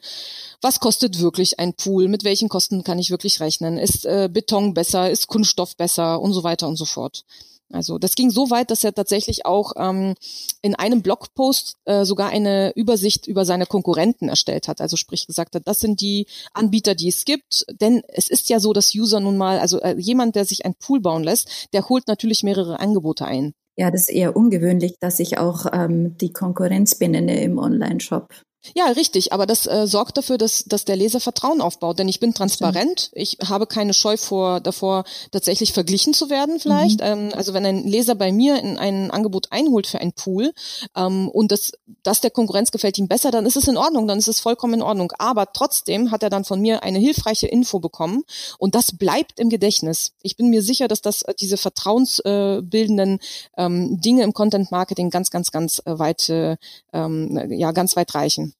was 0.61 0.79
kostet 0.79 1.19
wirklich 1.19 1.59
ein 1.59 1.73
Pool? 1.73 2.07
Mit 2.07 2.23
welchen 2.23 2.47
Kosten 2.47 2.85
kann 2.85 2.99
ich 2.99 3.11
wirklich 3.11 3.41
rechnen? 3.41 3.77
Ist 3.77 4.05
äh, 4.05 4.29
Beton 4.31 4.73
besser? 4.73 5.11
Ist 5.11 5.27
Kunststoff 5.27 5.75
besser? 5.75 6.21
Und 6.21 6.31
so 6.31 6.45
weiter 6.45 6.69
und 6.69 6.77
so 6.77 6.85
fort. 6.85 7.25
Also 7.71 7.99
das 7.99 8.15
ging 8.15 8.31
so 8.31 8.49
weit, 8.49 8.71
dass 8.71 8.83
er 8.83 8.93
tatsächlich 8.93 9.45
auch 9.45 9.73
ähm, 9.77 10.15
in 10.61 10.75
einem 10.75 11.01
Blogpost 11.01 11.77
äh, 11.85 12.03
sogar 12.03 12.28
eine 12.29 12.71
Übersicht 12.75 13.27
über 13.27 13.45
seine 13.45 13.65
Konkurrenten 13.65 14.29
erstellt 14.29 14.67
hat. 14.67 14.81
Also 14.81 14.97
sprich 14.97 15.27
gesagt 15.27 15.55
hat, 15.55 15.67
das 15.67 15.79
sind 15.79 16.01
die 16.01 16.27
Anbieter, 16.53 16.95
die 16.95 17.09
es 17.09 17.25
gibt. 17.25 17.65
Denn 17.81 18.01
es 18.07 18.29
ist 18.29 18.49
ja 18.49 18.59
so, 18.59 18.73
dass 18.73 18.93
User 18.95 19.19
nun 19.19 19.37
mal, 19.37 19.59
also 19.59 19.81
äh, 19.81 19.95
jemand, 19.97 20.35
der 20.35 20.45
sich 20.45 20.65
ein 20.65 20.75
Pool 20.75 21.01
bauen 21.01 21.23
lässt, 21.23 21.69
der 21.73 21.87
holt 21.89 22.07
natürlich 22.07 22.43
mehrere 22.43 22.79
Angebote 22.79 23.25
ein. 23.25 23.53
Ja, 23.77 23.91
das 23.91 24.01
ist 24.01 24.09
eher 24.09 24.35
ungewöhnlich, 24.35 24.95
dass 24.99 25.19
ich 25.19 25.37
auch 25.37 25.65
ähm, 25.71 26.17
die 26.17 26.33
Konkurrenz 26.33 26.95
benenne 26.95 27.41
im 27.41 27.57
Online-Shop. 27.57 28.27
Ja, 28.75 28.87
richtig, 28.87 29.31
aber 29.31 29.45
das 29.45 29.65
äh, 29.65 29.87
sorgt 29.87 30.17
dafür, 30.17 30.37
dass, 30.37 30.65
dass 30.65 30.83
der 30.83 30.97
Leser 30.97 31.21
Vertrauen 31.21 31.61
aufbaut, 31.61 31.97
denn 31.97 32.09
ich 32.09 32.19
bin 32.19 32.33
transparent, 32.33 33.09
ich 33.13 33.37
habe 33.47 33.67
keine 33.67 33.93
Scheu 33.93 34.17
vor 34.17 34.59
davor, 34.59 35.05
tatsächlich 35.31 35.71
verglichen 35.71 36.13
zu 36.13 36.29
werden 36.29 36.59
vielleicht. 36.59 36.99
Mhm. 36.99 37.05
Ähm, 37.05 37.31
also 37.35 37.53
wenn 37.53 37.65
ein 37.65 37.87
Leser 37.87 38.15
bei 38.15 38.33
mir 38.33 38.61
in 38.61 38.77
ein 38.77 39.11
Angebot 39.11 39.47
einholt 39.51 39.87
für 39.87 40.01
ein 40.01 40.11
Pool 40.11 40.51
ähm, 40.95 41.29
und 41.29 41.53
das, 41.53 41.71
das 42.03 42.19
der 42.19 42.31
Konkurrenz 42.31 42.71
gefällt 42.71 42.97
ihm 42.97 43.07
besser, 43.07 43.31
dann 43.31 43.45
ist 43.45 43.55
es 43.55 43.67
in 43.67 43.77
Ordnung, 43.77 44.07
dann 44.07 44.19
ist 44.19 44.27
es 44.27 44.41
vollkommen 44.41 44.75
in 44.75 44.81
Ordnung. 44.81 45.13
Aber 45.17 45.53
trotzdem 45.53 46.11
hat 46.11 46.21
er 46.21 46.29
dann 46.29 46.43
von 46.43 46.59
mir 46.59 46.83
eine 46.83 46.99
hilfreiche 46.99 47.47
Info 47.47 47.79
bekommen 47.79 48.23
und 48.57 48.75
das 48.75 48.91
bleibt 48.91 49.39
im 49.39 49.49
Gedächtnis. 49.49 50.11
Ich 50.21 50.35
bin 50.35 50.49
mir 50.49 50.61
sicher, 50.61 50.89
dass 50.89 51.01
das 51.01 51.21
äh, 51.21 51.33
diese 51.39 51.55
vertrauensbildenden 51.55 53.19
äh, 53.55 53.65
ähm, 53.65 54.01
Dinge 54.01 54.23
im 54.23 54.33
Content 54.33 54.69
Marketing 54.69 55.09
ganz, 55.09 55.31
ganz, 55.31 55.51
ganz 55.51 55.81
äh, 55.85 55.97
weit, 55.97 56.27
äh, 56.29 56.57
ähm, 56.91 57.51
ja, 57.51 57.71
ganz 57.71 57.95
weit 57.95 58.13
reichen. 58.13 58.53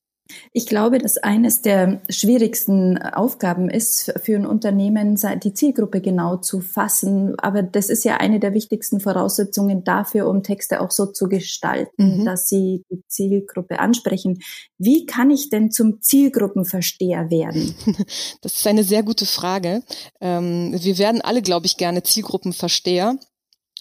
Ich 0.54 0.66
glaube, 0.66 1.00
dass 1.00 1.18
eines 1.18 1.62
der 1.62 2.02
schwierigsten 2.10 2.98
Aufgaben 2.98 3.70
ist 3.70 4.14
für 4.24 4.36
ein 4.36 4.46
Unternehmen, 4.46 5.20
die 5.44 5.54
Zielgruppe 5.54 6.02
genau 6.02 6.38
zu 6.38 6.62
fassen. 6.62 7.38
Aber 7.40 7.64
das 7.64 7.90
ist 7.90 8.04
ja 8.04 8.18
eine 8.18 8.40
der 8.40 8.54
wichtigsten 8.54 9.00
Voraussetzungen 9.00 9.84
dafür, 9.84 10.28
um 10.28 10.44
Texte 10.44 10.82
auch 10.82 10.92
so 10.92 11.08
zu 11.08 11.30
gestalten, 11.30 12.20
mhm. 12.20 12.26
dass 12.26 12.50
sie 12.50 12.84
die 12.92 13.04
Zielgruppe 13.08 13.80
ansprechen. 13.80 14.40
Wie 14.78 15.06
kann 15.06 15.32
ich 15.32 15.50
denn 15.50 15.72
zum 15.72 16.02
Zielgruppenversteher 16.02 17.30
werden? 17.30 17.76
Das 18.42 18.54
ist 18.54 18.68
eine 18.68 18.84
sehr 18.84 19.04
gute 19.04 19.26
Frage. 19.26 19.84
Ähm, 20.22 20.76
wir 20.80 20.98
werden 20.98 21.22
alle, 21.22 21.42
glaube 21.42 21.66
ich, 21.66 21.78
gerne 21.78 22.04
Zielgruppenversteher. 22.04 23.18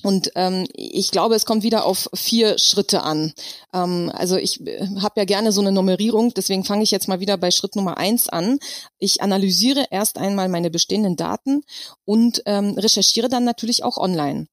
Und 0.03 0.31
ähm, 0.37 0.67
ich 0.75 1.11
glaube, 1.11 1.35
es 1.35 1.45
kommt 1.45 1.63
wieder 1.63 1.85
auf 1.85 2.09
vier 2.15 2.59
Schritte 2.59 3.03
an. 3.03 3.33
Ähm, 3.73 4.11
also 4.15 4.37
ich 4.37 4.61
äh, 4.67 4.87
habe 5.01 5.21
ja 5.21 5.25
gerne 5.25 5.51
so 5.51 5.61
eine 5.61 5.73
Nummerierung, 5.73 6.33
deswegen 6.35 6.65
fange 6.65 6.85
ich 6.85 6.91
jetzt 6.91 7.09
mal 7.09 7.21
wieder 7.21 7.37
bei 7.37 7.51
Schritt 7.51 7.75
Nummer 7.75 7.97
eins 7.97 8.29
an. 8.29 8.59
Ich 8.99 9.23
analysiere 9.23 9.87
erst 9.91 10.19
einmal 10.19 10.49
meine 10.49 10.71
bestehenden 10.71 11.17
Daten 11.17 11.63
und 12.05 12.43
ähm, 12.47 12.75
recherchiere 12.79 13.29
dann 13.29 13.45
natürlich 13.45 13.83
auch 13.83 13.97
online. 13.97 14.47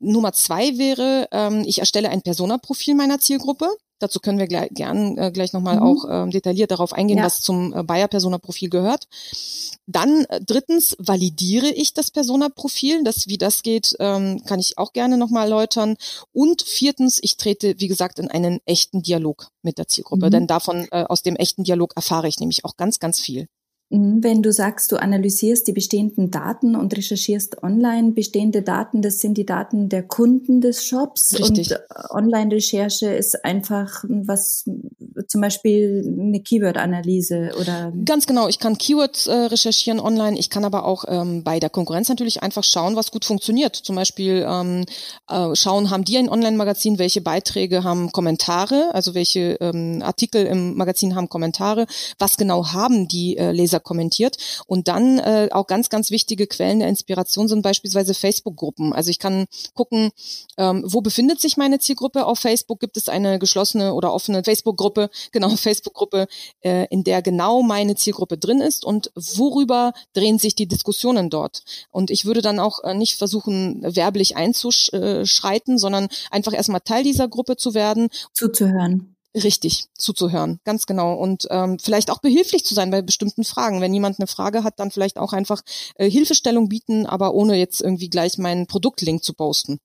Nummer 0.00 0.32
zwei 0.32 0.78
wäre, 0.78 1.28
ähm, 1.32 1.64
ich 1.66 1.80
erstelle 1.80 2.10
ein 2.10 2.22
Persona-Profil 2.22 2.94
meiner 2.94 3.18
Zielgruppe. 3.18 3.68
Dazu 3.98 4.20
können 4.20 4.38
wir 4.38 4.46
gleich, 4.46 4.70
gern 4.72 5.18
äh, 5.18 5.30
gleich 5.32 5.52
nochmal 5.52 5.76
mhm. 5.76 5.82
auch 5.82 6.04
ähm, 6.08 6.30
detailliert 6.30 6.70
darauf 6.70 6.92
eingehen, 6.92 7.18
ja. 7.18 7.24
was 7.24 7.40
zum 7.40 7.74
äh, 7.74 7.82
Bayer-Persona-Profil 7.82 8.70
gehört. 8.70 9.08
Dann 9.86 10.24
äh, 10.28 10.40
drittens 10.44 10.96
validiere 10.98 11.70
ich 11.70 11.94
das 11.94 12.10
Persona-Profil. 12.10 13.02
Das, 13.04 13.26
wie 13.26 13.38
das 13.38 13.62
geht, 13.62 13.96
ähm, 13.98 14.42
kann 14.44 14.60
ich 14.60 14.78
auch 14.78 14.92
gerne 14.92 15.18
nochmal 15.18 15.44
erläutern. 15.44 15.96
Und 16.32 16.62
viertens, 16.62 17.18
ich 17.22 17.36
trete, 17.36 17.74
wie 17.78 17.88
gesagt, 17.88 18.18
in 18.18 18.30
einen 18.30 18.60
echten 18.66 19.02
Dialog 19.02 19.48
mit 19.62 19.78
der 19.78 19.88
Zielgruppe. 19.88 20.26
Mhm. 20.26 20.30
Denn 20.30 20.46
davon, 20.46 20.86
äh, 20.90 21.04
aus 21.04 21.22
dem 21.22 21.36
echten 21.36 21.64
Dialog 21.64 21.94
erfahre 21.96 22.28
ich 22.28 22.38
nämlich 22.38 22.64
auch 22.64 22.76
ganz, 22.76 22.98
ganz 22.98 23.18
viel. 23.18 23.48
Mhm, 23.90 24.22
wenn 24.22 24.42
du 24.42 24.52
sagst, 24.52 24.92
du 24.92 24.96
analysierst 24.96 25.66
die 25.66 25.72
bestehenden 25.72 26.30
Daten 26.30 26.76
und 26.76 26.94
recherchierst 26.94 27.62
online 27.62 28.12
bestehende 28.12 28.60
Daten, 28.62 29.00
das 29.00 29.20
sind 29.20 29.38
die 29.38 29.46
Daten 29.46 29.88
der 29.88 30.02
Kunden 30.02 30.60
des 30.60 30.84
Shops 30.84 31.34
Richtig. 31.38 31.70
und 31.70 31.76
äh, 31.76 31.78
Online-Recherche 32.10 33.06
ist 33.06 33.44
einfach 33.46 34.04
was, 34.08 34.68
zum 35.26 35.40
Beispiel 35.40 36.04
eine 36.06 36.40
Keyword-Analyse 36.40 37.52
oder 37.58 37.92
ganz 38.04 38.26
genau. 38.26 38.48
Ich 38.48 38.58
kann 38.58 38.76
Keywords 38.76 39.26
äh, 39.26 39.32
recherchieren 39.34 40.00
online. 40.00 40.38
Ich 40.38 40.50
kann 40.50 40.66
aber 40.66 40.84
auch 40.84 41.04
ähm, 41.08 41.42
bei 41.42 41.58
der 41.58 41.70
Konkurrenz 41.70 42.10
natürlich 42.10 42.42
einfach 42.42 42.64
schauen, 42.64 42.94
was 42.94 43.10
gut 43.10 43.24
funktioniert. 43.24 43.74
Zum 43.74 43.96
Beispiel 43.96 44.44
ähm, 44.46 44.84
äh, 45.30 45.54
schauen, 45.54 45.88
haben 45.90 46.04
die 46.04 46.18
ein 46.18 46.28
Online-Magazin, 46.28 46.98
welche 46.98 47.22
Beiträge 47.22 47.84
haben 47.84 48.12
Kommentare, 48.12 48.90
also 48.92 49.14
welche 49.14 49.56
ähm, 49.60 50.02
Artikel 50.02 50.44
im 50.44 50.76
Magazin 50.76 51.14
haben 51.14 51.30
Kommentare, 51.30 51.86
was 52.18 52.36
genau 52.36 52.66
haben 52.72 53.08
die 53.08 53.38
äh, 53.38 53.52
Leser 53.52 53.77
Leser 53.78 53.80
kommentiert. 53.80 54.36
Und 54.66 54.88
dann 54.88 55.18
äh, 55.18 55.48
auch 55.52 55.66
ganz, 55.66 55.88
ganz 55.88 56.10
wichtige 56.10 56.46
Quellen 56.46 56.80
der 56.80 56.88
Inspiration 56.88 57.48
sind 57.48 57.62
beispielsweise 57.62 58.14
Facebook-Gruppen. 58.14 58.92
Also 58.92 59.10
ich 59.10 59.18
kann 59.18 59.46
gucken, 59.74 60.10
ähm, 60.56 60.84
wo 60.86 61.00
befindet 61.00 61.40
sich 61.40 61.56
meine 61.56 61.78
Zielgruppe 61.78 62.26
auf 62.26 62.38
Facebook? 62.38 62.80
Gibt 62.80 62.96
es 62.96 63.08
eine 63.08 63.38
geschlossene 63.38 63.94
oder 63.94 64.12
offene 64.12 64.42
Facebook-Gruppe, 64.44 65.10
genau, 65.32 65.50
Facebook-Gruppe, 65.50 66.26
äh, 66.60 66.86
in 66.90 67.04
der 67.04 67.22
genau 67.22 67.62
meine 67.62 67.94
Zielgruppe 67.94 68.38
drin 68.38 68.60
ist 68.60 68.84
und 68.84 69.10
worüber 69.14 69.92
drehen 70.12 70.38
sich 70.38 70.54
die 70.54 70.66
Diskussionen 70.66 71.30
dort? 71.30 71.62
Und 71.90 72.10
ich 72.10 72.24
würde 72.24 72.42
dann 72.42 72.58
auch 72.58 72.82
äh, 72.84 72.94
nicht 72.94 73.16
versuchen, 73.16 73.82
werblich 73.82 74.36
einzuschreiten, 74.36 75.78
sondern 75.78 76.08
einfach 76.30 76.52
erstmal 76.52 76.80
Teil 76.80 77.02
dieser 77.02 77.28
Gruppe 77.28 77.56
zu 77.56 77.74
werden. 77.74 78.08
Zuzuhören. 78.32 79.17
Richtig, 79.44 79.86
zuzuhören, 79.94 80.58
ganz 80.64 80.86
genau. 80.86 81.14
Und 81.14 81.46
ähm, 81.50 81.78
vielleicht 81.78 82.10
auch 82.10 82.18
behilflich 82.18 82.64
zu 82.64 82.74
sein 82.74 82.90
bei 82.90 83.02
bestimmten 83.02 83.44
Fragen. 83.44 83.80
Wenn 83.80 83.94
jemand 83.94 84.18
eine 84.18 84.26
Frage 84.26 84.64
hat, 84.64 84.80
dann 84.80 84.90
vielleicht 84.90 85.18
auch 85.18 85.32
einfach 85.32 85.62
äh, 85.94 86.10
Hilfestellung 86.10 86.68
bieten, 86.68 87.06
aber 87.06 87.34
ohne 87.34 87.56
jetzt 87.56 87.80
irgendwie 87.80 88.08
gleich 88.08 88.38
meinen 88.38 88.66
Produktlink 88.66 89.22
zu 89.22 89.34
posten. 89.34 89.78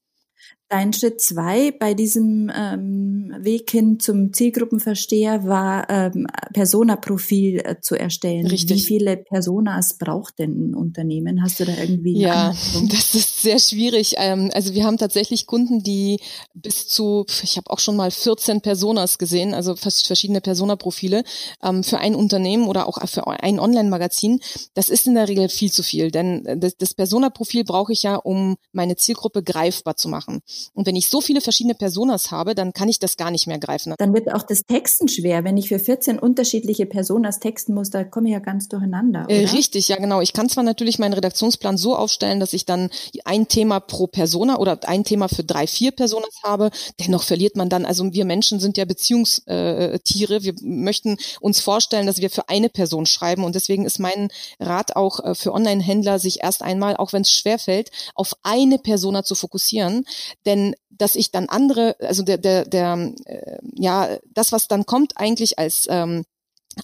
Dein 0.73 0.91
Schritt 0.91 1.21
zwei 1.21 1.69
bei 1.69 1.93
diesem 1.93 2.51
ähm, 2.51 3.31
Weg 3.37 3.69
hin 3.69 3.99
zum 3.99 4.33
Zielgruppenversteher 4.33 5.45
war, 5.45 5.87
ähm, 5.87 6.25
Persona-Profil 6.51 7.59
äh, 7.63 7.79
zu 7.79 7.93
erstellen. 7.93 8.47
Richtig. 8.47 8.77
Wie 8.77 8.81
viele 8.83 9.17
Personas 9.17 9.99
braucht 9.99 10.39
denn 10.39 10.71
ein 10.71 10.73
Unternehmen? 10.73 11.43
Hast 11.43 11.59
du 11.59 11.65
da 11.65 11.73
irgendwie? 11.77 12.17
Ja, 12.17 12.55
das 12.89 13.13
ist 13.13 13.43
sehr 13.43 13.59
schwierig. 13.59 14.15
Ähm, 14.17 14.49
also 14.55 14.73
wir 14.73 14.83
haben 14.83 14.97
tatsächlich 14.97 15.45
Kunden, 15.45 15.83
die 15.83 16.19
bis 16.55 16.87
zu, 16.87 17.27
ich 17.43 17.57
habe 17.57 17.69
auch 17.69 17.79
schon 17.79 17.95
mal 17.95 18.09
14 18.09 18.61
Personas 18.61 19.19
gesehen, 19.19 19.53
also 19.53 19.75
fast 19.75 20.07
verschiedene 20.07 20.41
Persona-Profile 20.41 21.23
ähm, 21.61 21.83
für 21.83 21.99
ein 21.99 22.15
Unternehmen 22.15 22.67
oder 22.67 22.87
auch 22.87 22.97
für 23.07 23.27
ein 23.27 23.59
Online-Magazin. 23.59 24.39
Das 24.73 24.89
ist 24.89 25.05
in 25.05 25.13
der 25.13 25.27
Regel 25.27 25.49
viel 25.49 25.71
zu 25.71 25.83
viel, 25.83 26.09
denn 26.09 26.47
das, 26.59 26.77
das 26.77 26.95
Persona-Profil 26.95 27.63
brauche 27.63 27.93
ich 27.93 28.01
ja, 28.01 28.15
um 28.15 28.55
meine 28.71 28.95
Zielgruppe 28.95 29.43
greifbar 29.43 29.97
zu 29.97 30.09
machen. 30.09 30.41
Und 30.73 30.87
wenn 30.87 30.95
ich 30.95 31.09
so 31.09 31.21
viele 31.21 31.41
verschiedene 31.41 31.75
Personas 31.75 32.31
habe, 32.31 32.55
dann 32.55 32.73
kann 32.73 32.89
ich 32.89 32.99
das 32.99 33.17
gar 33.17 33.31
nicht 33.31 33.47
mehr 33.47 33.59
greifen. 33.59 33.93
Dann 33.97 34.13
wird 34.13 34.31
auch 34.33 34.43
das 34.43 34.63
Texten 34.63 35.07
schwer. 35.07 35.43
Wenn 35.43 35.57
ich 35.57 35.69
für 35.69 35.79
14 35.79 36.19
unterschiedliche 36.19 36.85
Personas 36.85 37.39
texten 37.39 37.73
muss, 37.73 37.89
da 37.89 38.03
komme 38.03 38.29
ich 38.29 38.33
ja 38.33 38.39
ganz 38.39 38.67
durcheinander. 38.67 39.25
Äh, 39.29 39.45
richtig, 39.45 39.87
ja 39.87 39.97
genau. 39.97 40.21
Ich 40.21 40.33
kann 40.33 40.49
zwar 40.49 40.63
natürlich 40.63 40.99
meinen 40.99 41.13
Redaktionsplan 41.13 41.77
so 41.77 41.95
aufstellen, 41.95 42.39
dass 42.39 42.53
ich 42.53 42.65
dann 42.65 42.89
ein 43.25 43.47
Thema 43.47 43.79
pro 43.79 44.07
Persona 44.07 44.57
oder 44.59 44.79
ein 44.87 45.03
Thema 45.03 45.27
für 45.27 45.43
drei, 45.43 45.67
vier 45.67 45.91
Personas 45.91 46.41
habe. 46.43 46.71
Dennoch 46.99 47.23
verliert 47.23 47.55
man 47.55 47.69
dann, 47.69 47.85
also 47.85 48.11
wir 48.13 48.25
Menschen 48.25 48.59
sind 48.59 48.77
ja 48.77 48.85
Beziehungstiere. 48.85 50.43
Wir 50.43 50.53
möchten 50.61 51.17
uns 51.39 51.59
vorstellen, 51.59 52.07
dass 52.07 52.19
wir 52.19 52.29
für 52.29 52.49
eine 52.49 52.69
Person 52.69 53.05
schreiben. 53.05 53.43
Und 53.43 53.55
deswegen 53.55 53.85
ist 53.85 53.99
mein 53.99 54.29
Rat 54.59 54.95
auch 54.95 55.19
äh, 55.19 55.35
für 55.35 55.53
Online-Händler, 55.53 56.19
sich 56.19 56.43
erst 56.43 56.61
einmal, 56.61 56.97
auch 56.97 57.13
wenn 57.13 57.23
es 57.23 57.31
schwerfällt, 57.31 57.91
auf 58.15 58.33
eine 58.43 58.77
Persona 58.77 59.23
zu 59.23 59.35
fokussieren. 59.35 60.05
Denn 60.45 60.52
dass 60.89 61.15
ich 61.15 61.31
dann 61.31 61.49
andere, 61.49 61.95
also 61.99 62.23
der, 62.23 62.37
der, 62.37 62.65
der, 62.65 63.13
äh, 63.25 63.57
ja, 63.73 64.17
das, 64.25 64.51
was 64.51 64.67
dann 64.67 64.85
kommt 64.85 65.17
eigentlich 65.17 65.59
als 65.59 65.87
ähm, 65.89 66.23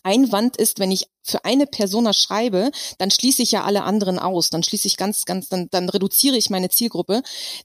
Einwand 0.03 0.57
ist, 0.57 0.79
wenn 0.79 0.91
ich 0.91 1.09
für 1.29 1.45
eine 1.45 1.67
Persona 1.67 2.13
schreibe, 2.13 2.71
dann 2.97 3.11
schließe 3.11 3.41
ich 3.41 3.51
ja 3.51 3.63
alle 3.63 3.83
anderen 3.83 4.19
aus. 4.19 4.49
Dann 4.49 4.63
schließe 4.63 4.87
ich 4.87 4.97
ganz, 4.97 5.25
ganz, 5.25 5.49
dann, 5.49 5.67
dann 5.71 5.89
reduziere 5.89 6.37
ich 6.37 6.49
meine 6.49 6.69
Zielgruppe. 6.69 7.21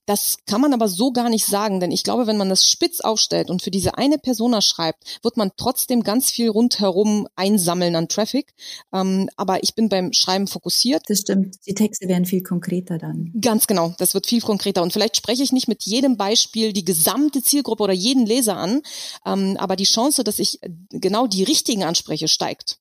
Das 0.07 0.39
kann 0.47 0.61
man 0.61 0.73
aber 0.73 0.89
so 0.89 1.13
gar 1.13 1.29
nicht 1.29 1.47
sagen, 1.47 1.81
denn 1.81 1.91
ich 1.91 2.05
glaube, 2.05 2.27
wenn 2.27 2.37
man 2.37 2.49
das 2.49 2.67
spitz 2.67 3.01
aufstellt 3.01 3.51
und 3.51 3.63
für 3.63 3.71
diese 3.71 3.97
eine 3.97 4.19
Persona 4.19 4.61
schreibt, 4.61 5.21
wird 5.23 5.37
man 5.37 5.53
trotzdem 5.57 6.03
ganz 6.03 6.31
viel 6.31 6.49
rundherum 6.49 7.27
einsammeln 7.37 7.97
an 7.97 8.09
Traffic. 8.09 8.55
Ähm, 8.93 9.29
aber 9.37 9.63
ich 9.63 9.75
bin 9.75 9.89
beim 9.89 10.13
Schreiben 10.13 10.47
fokussiert. 10.47 11.03
Das 11.09 11.21
stimmt. 11.21 11.57
Die 11.67 11.75
Texte 11.75 12.09
werden 12.09 12.27
viel 12.27 12.43
konkreter 12.43 12.99
dann. 12.99 13.33
Ganz 13.41 13.67
genau. 13.67 13.95
Das 13.99 14.15
wird 14.15 14.27
viel 14.27 14.41
konkreter. 14.41 14.83
Und 14.83 14.93
vielleicht 14.93 15.17
spreche 15.17 15.43
ich 15.43 15.53
nicht 15.53 15.69
mit 15.69 15.85
jedem 15.85 16.17
Beispiel 16.17 16.73
die 16.73 16.85
gesamte 16.85 17.43
Zielgruppe 17.43 17.83
oder 17.83 17.93
jeden 17.93 18.27
Leser 18.27 18.57
an, 18.57 18.83
ähm, 19.27 19.57
aber 19.59 19.77
die 19.77 19.85
Chance, 19.85 20.25
dass 20.25 20.39
ich 20.39 20.61
genau 20.91 21.27
die 21.27 21.45
richtigen 21.45 21.85
anspreche, 21.85 22.29
steigt. 22.29 22.79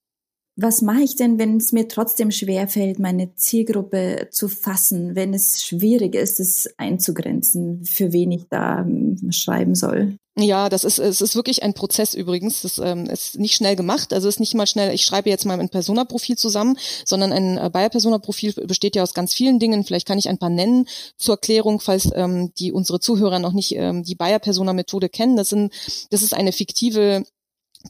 Was 0.55 0.83
mache 0.83 1.01
ich 1.01 1.15
denn, 1.15 1.39
wenn 1.39 1.57
es 1.57 1.71
mir 1.71 1.87
trotzdem 1.87 2.29
schwerfällt, 2.29 2.99
meine 2.99 3.33
Zielgruppe 3.35 4.27
zu 4.29 4.47
fassen, 4.47 5.15
wenn 5.15 5.33
es 5.33 5.63
schwierig 5.63 6.13
ist, 6.13 6.39
es 6.39 6.69
einzugrenzen, 6.77 7.83
für 7.85 8.13
wen 8.13 8.31
ich 8.31 8.45
da 8.49 8.81
ähm, 8.81 9.31
schreiben 9.31 9.73
soll? 9.73 10.17
Ja, 10.35 10.69
das 10.69 10.83
ist 10.83 10.97
es 10.97 11.21
ist 11.21 11.35
wirklich 11.35 11.61
ein 11.61 11.75
Prozess 11.75 12.15
übrigens. 12.15 12.63
Das 12.63 12.79
ähm, 12.79 13.05
ist 13.05 13.37
nicht 13.39 13.55
schnell 13.55 13.75
gemacht. 13.75 14.13
Also 14.13 14.27
ist 14.27 14.39
nicht 14.39 14.55
mal 14.55 14.65
schnell. 14.65 14.93
Ich 14.93 15.05
schreibe 15.05 15.29
jetzt 15.29 15.45
mal 15.45 15.59
ein 15.59 15.69
Persona-Profil 15.69 16.37
zusammen, 16.37 16.77
sondern 17.05 17.31
ein 17.31 17.57
äh, 17.57 17.69
Bayer-Persona-Profil 17.71 18.53
besteht 18.67 18.95
ja 18.95 19.03
aus 19.03 19.13
ganz 19.13 19.33
vielen 19.33 19.59
Dingen. 19.59 19.83
Vielleicht 19.83 20.07
kann 20.07 20.17
ich 20.17 20.29
ein 20.29 20.39
paar 20.39 20.49
nennen 20.49 20.87
zur 21.17 21.35
Erklärung, 21.35 21.79
falls 21.79 22.09
ähm, 22.15 22.51
die 22.57 22.71
unsere 22.71 22.99
Zuhörer 22.99 23.37
noch 23.37 23.53
nicht 23.53 23.75
ähm, 23.75 24.03
die 24.03 24.15
Bayer-Persona-Methode 24.15 25.09
kennen. 25.09 25.35
Das 25.35 25.49
sind 25.49 25.71
das 26.09 26.23
ist 26.23 26.33
eine 26.33 26.51
fiktive 26.51 27.25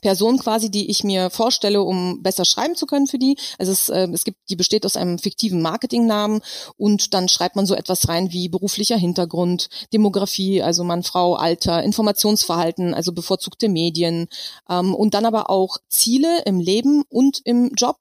Person 0.01 0.39
quasi, 0.39 0.71
die 0.71 0.89
ich 0.89 1.03
mir 1.03 1.29
vorstelle, 1.29 1.83
um 1.83 2.23
besser 2.23 2.45
schreiben 2.45 2.75
zu 2.75 2.85
können 2.85 3.07
für 3.07 3.19
die. 3.19 3.37
Also 3.59 3.71
es, 3.71 3.89
äh, 3.89 4.07
es 4.11 4.23
gibt, 4.23 4.37
die 4.49 4.55
besteht 4.55 4.85
aus 4.85 4.95
einem 4.95 5.19
fiktiven 5.19 5.61
Marketingnamen 5.61 6.41
und 6.77 7.13
dann 7.13 7.29
schreibt 7.29 7.55
man 7.55 7.65
so 7.65 7.75
etwas 7.75 8.07
rein 8.09 8.31
wie 8.31 8.49
beruflicher 8.49 8.97
Hintergrund, 8.97 9.69
Demografie, 9.93 10.61
also 10.61 10.83
Mann, 10.83 11.03
Frau, 11.03 11.35
Alter, 11.35 11.83
Informationsverhalten, 11.83 12.93
also 12.93 13.11
bevorzugte 13.11 13.69
Medien 13.69 14.27
ähm, 14.69 14.95
und 14.95 15.13
dann 15.13 15.25
aber 15.25 15.49
auch 15.49 15.77
Ziele 15.89 16.41
im 16.45 16.59
Leben 16.59 17.03
und 17.09 17.41
im 17.43 17.71
Job 17.75 17.97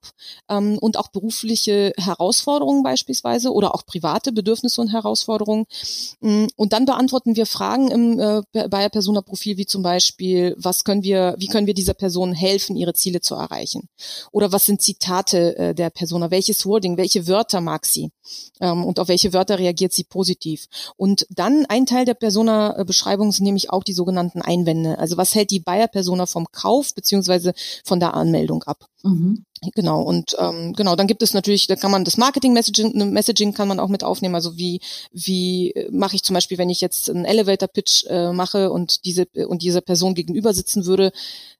ähm, 0.48 0.78
und 0.78 0.96
auch 0.96 1.08
berufliche 1.08 1.92
Herausforderungen 1.98 2.82
beispielsweise 2.82 3.52
oder 3.52 3.74
auch 3.74 3.84
private 3.84 4.32
Bedürfnisse 4.32 4.80
und 4.80 4.88
Herausforderungen. 4.88 5.66
Mm, 6.20 6.46
und 6.56 6.72
dann 6.72 6.86
beantworten 6.86 7.36
wir 7.36 7.46
Fragen 7.46 7.90
im 7.90 8.18
äh, 8.18 8.68
Bayer 8.68 8.88
Persona 8.88 9.20
Profil 9.20 9.56
wie 9.56 9.66
zum 9.66 9.82
Beispiel, 9.82 10.54
was 10.58 10.84
können 10.84 11.02
wir, 11.02 11.34
wie 11.38 11.48
können 11.48 11.66
wir 11.66 11.74
die 11.74 11.81
dieser 11.82 11.94
Person 11.94 12.32
helfen, 12.32 12.76
ihre 12.76 12.94
Ziele 12.94 13.20
zu 13.20 13.34
erreichen? 13.34 13.88
Oder 14.30 14.52
was 14.52 14.66
sind 14.66 14.80
Zitate 14.80 15.56
äh, 15.56 15.74
der 15.74 15.90
Persona? 15.90 16.30
Welches 16.30 16.64
Wording, 16.64 16.96
welche 16.96 17.26
Wörter 17.26 17.60
mag 17.60 17.86
sie? 17.86 18.10
Ähm, 18.60 18.84
und 18.84 18.98
auf 18.98 19.08
welche 19.08 19.32
Wörter 19.32 19.58
reagiert 19.58 19.92
sie 19.92 20.04
positiv? 20.04 20.66
Und 20.96 21.26
dann 21.30 21.66
ein 21.66 21.86
Teil 21.86 22.04
der 22.04 22.14
Persona-Beschreibung 22.14 23.32
sind 23.32 23.44
nämlich 23.44 23.70
auch 23.70 23.84
die 23.84 23.92
sogenannten 23.92 24.42
Einwände. 24.42 24.98
Also 24.98 25.16
was 25.16 25.34
hält 25.34 25.50
die 25.50 25.60
Bayer-Persona 25.60 26.26
vom 26.26 26.46
Kauf 26.52 26.94
beziehungsweise 26.94 27.52
von 27.84 28.00
der 28.00 28.14
Anmeldung 28.14 28.62
ab? 28.62 28.86
Mhm. 29.02 29.44
Genau, 29.74 30.02
und 30.02 30.34
ähm, 30.40 30.72
genau, 30.72 30.96
dann 30.96 31.06
gibt 31.06 31.22
es 31.22 31.34
natürlich, 31.34 31.68
da 31.68 31.76
kann 31.76 31.92
man 31.92 32.04
das 32.04 32.16
Marketing-Messaging 32.16 33.12
Messaging 33.12 33.52
kann 33.52 33.68
man 33.68 33.78
auch 33.78 33.88
mit 33.88 34.02
aufnehmen. 34.02 34.34
Also 34.34 34.56
wie, 34.56 34.80
wie 35.12 35.72
mache 35.90 36.16
ich 36.16 36.24
zum 36.24 36.34
Beispiel, 36.34 36.58
wenn 36.58 36.70
ich 36.70 36.80
jetzt 36.80 37.08
einen 37.08 37.24
Elevator-Pitch 37.24 38.06
äh, 38.06 38.32
mache 38.32 38.72
und 38.72 39.04
diese 39.04 39.26
und 39.46 39.62
diese 39.62 39.80
Person 39.80 40.14
gegenüber 40.14 40.52
sitzen 40.52 40.84
würde, 40.84 41.12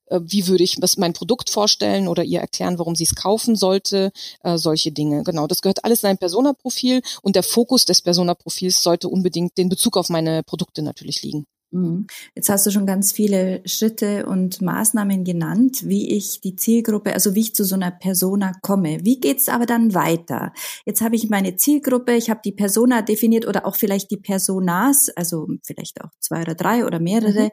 äh, 0.07 0.19
wie 0.21 0.49
würde 0.49 0.65
ich 0.65 0.83
was 0.83 0.97
mein 0.97 1.13
Produkt 1.13 1.49
vorstellen 1.51 2.09
oder 2.09 2.25
ihr 2.25 2.41
erklären, 2.41 2.79
warum 2.81 2.97
sie 2.97 3.05
es 3.05 3.15
kaufen 3.15 3.55
sollte, 3.55 4.11
äh, 4.43 4.59
solche 4.59 4.91
Dinge. 4.91 5.23
Genau, 5.23 5.47
das 5.47 5.63
gehört 5.63 5.85
alles 5.85 6.03
in 6.03 6.09
ein 6.11 6.19
Persona-Profil 6.19 7.03
und 7.23 7.37
der 7.37 7.45
Fokus 7.45 7.85
des 7.85 8.03
Persona-Profils 8.03 8.83
sollte 8.83 9.09
unbedingt 9.09 9.57
den 9.59 9.69
Bezug 9.69 9.97
auf 9.97 10.09
meine 10.09 10.43
Produkte 10.43 10.83
natürlich 10.83 11.23
liegen. 11.23 11.47
Mhm. 11.73 12.07
Jetzt 12.35 12.49
hast 12.49 12.67
du 12.67 12.71
schon 12.71 12.87
ganz 12.87 13.13
viele 13.13 13.63
Schritte 13.67 14.27
und 14.27 14.61
Maßnahmen 14.61 15.25
genannt, 15.25 15.83
wie 15.85 16.11
ich 16.17 16.41
die 16.41 16.55
Zielgruppe, 16.55 17.15
also 17.15 17.35
wie 17.35 17.41
ich 17.41 17.55
zu 17.55 17.65
so 17.65 17.75
einer 17.75 17.91
Persona 17.91 18.53
komme. 18.63 18.99
Wie 19.03 19.19
geht's 19.19 19.49
aber 19.49 19.67
dann 19.67 19.95
weiter? 19.95 20.53
Jetzt 20.85 21.01
habe 21.01 21.17
ich 21.17 21.31
meine 21.31 21.57
Zielgruppe, 21.57 22.15
ich 22.15 22.31
habe 22.31 22.41
die 22.45 22.53
Persona 22.53 23.03
definiert 23.03 23.47
oder 23.47 23.67
auch 23.67 23.77
vielleicht 23.77 24.11
die 24.11 24.19
Personas, 24.19 25.09
also 25.17 25.49
vielleicht 25.65 26.03
auch 26.03 26.11
zwei 26.21 26.43
oder 26.43 26.55
drei 26.55 26.85
oder 26.87 27.01
mehrere. 27.01 27.45
Mhm. 27.45 27.51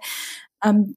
Ähm, 0.63 0.95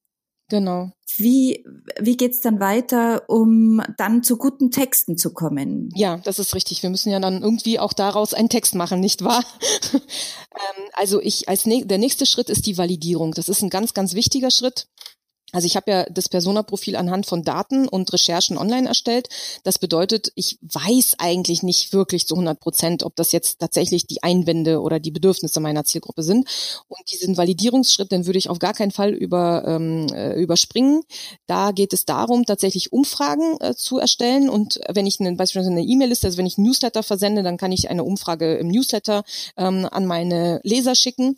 Genau. 0.53 0.91
Wie, 1.17 1.65
wie 2.01 2.17
geht's 2.17 2.41
dann 2.41 2.61
weiter, 2.61 3.25
um 3.29 3.83
dann 3.97 4.23
zu 4.23 4.37
guten 4.37 4.71
Texten 4.71 5.17
zu 5.17 5.33
kommen? 5.33 5.91
Ja, 5.95 6.19
das 6.19 6.39
ist 6.39 6.55
richtig. 6.55 6.83
Wir 6.83 6.91
müssen 6.91 7.11
ja 7.11 7.21
dann 7.21 7.43
irgendwie 7.43 7.79
auch 7.79 7.93
daraus 7.93 8.35
einen 8.35 8.49
Text 8.49 8.75
machen, 8.75 9.01
nicht 9.01 9.25
wahr? 9.25 9.45
ähm, 9.95 10.01
also 10.95 11.21
ich 11.21 11.49
als 11.49 11.65
der 11.65 11.99
nächste 11.99 12.27
Schritt 12.27 12.51
ist 12.51 12.67
die 12.67 12.79
Validierung. 12.79 13.33
Das 13.33 13.49
ist 13.49 13.63
ein 13.63 13.71
ganz, 13.71 13.95
ganz 13.95 14.15
wichtiger 14.15 14.51
Schritt. 14.51 14.89
Also 15.53 15.67
ich 15.67 15.77
habe 15.77 15.91
ja 15.91 16.05
das 16.11 16.29
Persona-Profil 16.29 16.97
anhand 16.97 17.27
von 17.27 17.45
Daten 17.45 17.87
und 17.87 18.13
Recherchen 18.13 18.57
online 18.57 18.89
erstellt. 18.89 19.29
Das 19.65 19.79
bedeutet, 19.79 20.33
ich 20.35 20.59
weiß 20.63 21.17
eigentlich 21.19 21.63
nicht 21.63 21.93
wirklich 21.93 22.27
zu 22.27 22.35
100 22.35 22.59
Prozent, 22.59 23.03
ob 23.03 23.15
das 23.17 23.33
jetzt 23.33 23.59
tatsächlich 23.59 24.07
die 24.07 24.23
Einwände 24.23 24.81
oder 24.81 24.99
die 24.99 25.11
Bedürfnisse 25.11 25.61
meiner 25.61 25.85
Zielgruppe 25.85 26.23
sind. 26.23 26.49
Und 26.89 27.13
diesen 27.13 27.37
Validierungsschritt, 27.37 28.11
den 28.11 28.27
würde 28.27 28.39
ich 28.39 28.49
auf 28.49 28.59
gar 28.59 28.73
keinen 28.73 28.91
Fall 28.91 29.11
über, 29.11 29.65
ähm, 29.67 30.07
äh, 30.15 30.41
überspringen. 30.41 31.03
Da 31.47 31.73
geht 31.73 31.93
es 31.93 32.07
darum, 32.07 32.47
tatsächlich 32.47 32.93
Umfragen 32.93 33.59
äh, 33.61 33.75
zu 33.75 33.99
erstellen. 33.99 34.49
Und 34.49 34.81
wenn 34.89 35.07
ich 35.07 35.21
eine, 35.21 35.37
beispielsweise 35.37 35.71
eine 35.71 35.85
E-Mail-Liste, 35.85 36.27
also 36.27 36.39
wenn 36.39 36.47
ich 36.47 36.57
Newsletter 36.57 37.03
versende, 37.03 37.43
dann 37.43 37.59
kann 37.59 37.73
ich 37.73 37.91
eine 37.91 38.05
Umfrage 38.05 38.55
im 38.55 38.69
Newsletter 38.69 39.23
ähm, 39.59 39.87
an 39.91 40.07
meine 40.07 40.61
Leser 40.65 40.95
schicken 40.95 41.37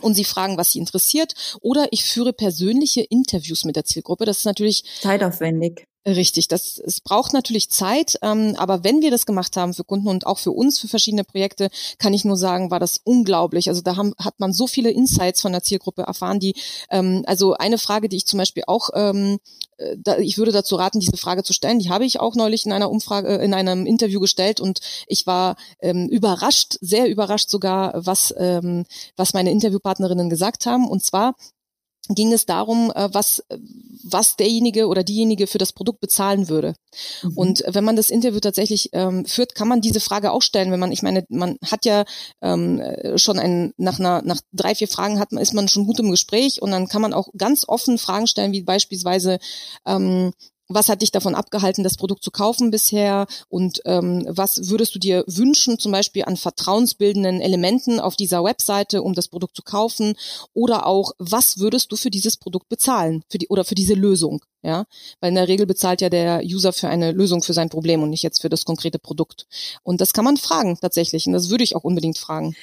und 0.00 0.14
sie 0.14 0.24
fragen, 0.24 0.56
was 0.56 0.72
sie 0.72 0.78
interessiert. 0.78 1.34
Oder 1.60 1.88
ich 1.90 2.04
führe 2.04 2.32
persönliche 2.32 3.02
Interviews 3.02 3.64
mit 3.64 3.76
der 3.76 3.84
Zielgruppe. 3.84 4.24
Das 4.24 4.38
ist 4.38 4.44
natürlich 4.44 4.84
zeitaufwendig. 5.00 5.86
Richtig, 6.06 6.48
das 6.48 6.76
es 6.84 7.00
braucht 7.00 7.32
natürlich 7.32 7.70
Zeit, 7.70 8.18
ähm, 8.20 8.56
aber 8.58 8.84
wenn 8.84 9.00
wir 9.00 9.10
das 9.10 9.24
gemacht 9.24 9.56
haben 9.56 9.72
für 9.72 9.84
Kunden 9.84 10.08
und 10.08 10.26
auch 10.26 10.38
für 10.38 10.50
uns 10.50 10.78
für 10.78 10.86
verschiedene 10.86 11.24
Projekte, 11.24 11.70
kann 11.98 12.12
ich 12.12 12.26
nur 12.26 12.36
sagen, 12.36 12.70
war 12.70 12.78
das 12.78 13.00
unglaublich. 13.04 13.70
Also 13.70 13.80
da 13.80 13.96
haben, 13.96 14.12
hat 14.18 14.38
man 14.38 14.52
so 14.52 14.66
viele 14.66 14.90
Insights 14.90 15.40
von 15.40 15.52
der 15.52 15.62
Zielgruppe 15.62 16.02
erfahren, 16.02 16.40
die 16.40 16.54
ähm, 16.90 17.24
also 17.26 17.54
eine 17.54 17.78
Frage, 17.78 18.10
die 18.10 18.16
ich 18.16 18.26
zum 18.26 18.36
Beispiel 18.36 18.64
auch, 18.66 18.90
ähm, 18.94 19.38
äh, 19.78 19.96
da, 19.98 20.18
ich 20.18 20.36
würde 20.36 20.52
dazu 20.52 20.76
raten, 20.76 21.00
diese 21.00 21.16
Frage 21.16 21.42
zu 21.42 21.54
stellen. 21.54 21.78
Die 21.78 21.88
habe 21.88 22.04
ich 22.04 22.20
auch 22.20 22.34
neulich 22.34 22.66
in 22.66 22.72
einer 22.72 22.90
Umfrage, 22.90 23.38
äh, 23.38 23.42
in 23.42 23.54
einem 23.54 23.86
Interview 23.86 24.20
gestellt 24.20 24.60
und 24.60 24.80
ich 25.06 25.26
war 25.26 25.56
ähm, 25.80 26.08
überrascht, 26.08 26.76
sehr 26.82 27.08
überrascht 27.08 27.48
sogar, 27.48 27.94
was 27.94 28.34
ähm, 28.36 28.84
was 29.16 29.32
meine 29.32 29.50
Interviewpartnerinnen 29.52 30.28
gesagt 30.28 30.66
haben. 30.66 30.86
Und 30.86 31.02
zwar 31.02 31.34
ging 32.08 32.32
es 32.32 32.46
darum, 32.46 32.92
äh, 32.94 33.08
was, 33.12 33.42
was 34.02 34.36
derjenige 34.36 34.88
oder 34.88 35.04
diejenige 35.04 35.46
für 35.46 35.58
das 35.58 35.72
Produkt 35.72 36.00
bezahlen 36.00 36.48
würde. 36.48 36.74
Mhm. 37.22 37.32
Und 37.36 37.64
wenn 37.66 37.84
man 37.84 37.96
das 37.96 38.10
Interview 38.10 38.40
tatsächlich 38.40 38.90
ähm, 38.92 39.24
führt, 39.24 39.54
kann 39.54 39.68
man 39.68 39.80
diese 39.80 40.00
Frage 40.00 40.32
auch 40.32 40.42
stellen, 40.42 40.70
wenn 40.70 40.80
man, 40.80 40.92
ich 40.92 41.02
meine, 41.02 41.24
man 41.28 41.56
hat 41.64 41.84
ja 41.84 42.04
ähm, 42.42 42.82
schon 43.16 43.38
ein, 43.38 43.72
nach 43.76 43.98
einer, 43.98 44.22
nach 44.22 44.40
drei, 44.52 44.74
vier 44.74 44.88
Fragen 44.88 45.18
hat 45.18 45.32
man, 45.32 45.42
ist 45.42 45.54
man 45.54 45.68
schon 45.68 45.86
gut 45.86 45.98
im 46.00 46.10
Gespräch 46.10 46.60
und 46.60 46.70
dann 46.70 46.88
kann 46.88 47.02
man 47.02 47.14
auch 47.14 47.28
ganz 47.36 47.64
offen 47.66 47.98
Fragen 47.98 48.26
stellen, 48.26 48.52
wie 48.52 48.62
beispielsweise, 48.62 49.38
ähm, 49.86 50.32
was 50.68 50.88
hat 50.88 51.02
dich 51.02 51.10
davon 51.10 51.34
abgehalten, 51.34 51.84
das 51.84 51.96
Produkt 51.96 52.24
zu 52.24 52.30
kaufen 52.30 52.70
bisher? 52.70 53.26
Und 53.48 53.80
ähm, 53.84 54.24
was 54.28 54.68
würdest 54.68 54.94
du 54.94 54.98
dir 54.98 55.24
wünschen, 55.26 55.78
zum 55.78 55.92
Beispiel 55.92 56.24
an 56.24 56.36
vertrauensbildenden 56.36 57.40
Elementen 57.40 58.00
auf 58.00 58.16
dieser 58.16 58.42
Webseite, 58.44 59.02
um 59.02 59.14
das 59.14 59.28
Produkt 59.28 59.56
zu 59.56 59.62
kaufen? 59.62 60.14
Oder 60.52 60.86
auch, 60.86 61.12
was 61.18 61.58
würdest 61.58 61.92
du 61.92 61.96
für 61.96 62.10
dieses 62.10 62.36
Produkt 62.36 62.68
bezahlen 62.68 63.24
für 63.28 63.38
die, 63.38 63.48
oder 63.48 63.64
für 63.64 63.74
diese 63.74 63.94
Lösung? 63.94 64.44
Ja, 64.62 64.86
weil 65.20 65.28
in 65.28 65.34
der 65.34 65.48
Regel 65.48 65.66
bezahlt 65.66 66.00
ja 66.00 66.08
der 66.08 66.40
User 66.42 66.72
für 66.72 66.88
eine 66.88 67.12
Lösung 67.12 67.42
für 67.42 67.52
sein 67.52 67.68
Problem 67.68 68.02
und 68.02 68.08
nicht 68.08 68.22
jetzt 68.22 68.40
für 68.40 68.48
das 68.48 68.64
konkrete 68.64 68.98
Produkt. 68.98 69.46
Und 69.82 70.00
das 70.00 70.14
kann 70.14 70.24
man 70.24 70.38
fragen 70.38 70.78
tatsächlich. 70.80 71.26
Und 71.26 71.34
das 71.34 71.50
würde 71.50 71.64
ich 71.64 71.76
auch 71.76 71.84
unbedingt 71.84 72.16
fragen 72.16 72.56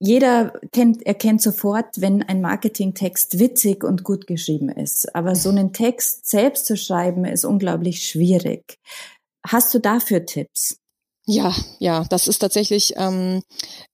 jeder 0.00 0.52
kennt, 0.72 1.04
erkennt 1.04 1.42
sofort, 1.42 1.86
wenn 2.00 2.22
ein 2.22 2.40
Marketingtext 2.40 3.38
witzig 3.38 3.82
und 3.82 4.04
gut 4.04 4.26
geschrieben 4.26 4.68
ist. 4.68 5.14
Aber 5.14 5.34
so 5.34 5.48
einen 5.48 5.72
Text 5.72 6.28
selbst 6.28 6.66
zu 6.66 6.76
schreiben, 6.76 7.24
ist 7.24 7.44
unglaublich 7.44 8.06
schwierig. 8.06 8.78
Hast 9.46 9.74
du 9.74 9.80
dafür 9.80 10.24
Tipps? 10.24 10.78
Ja, 11.26 11.54
ja, 11.78 12.04
das 12.08 12.28
ist 12.28 12.38
tatsächlich, 12.38 12.94
ähm, 12.96 13.42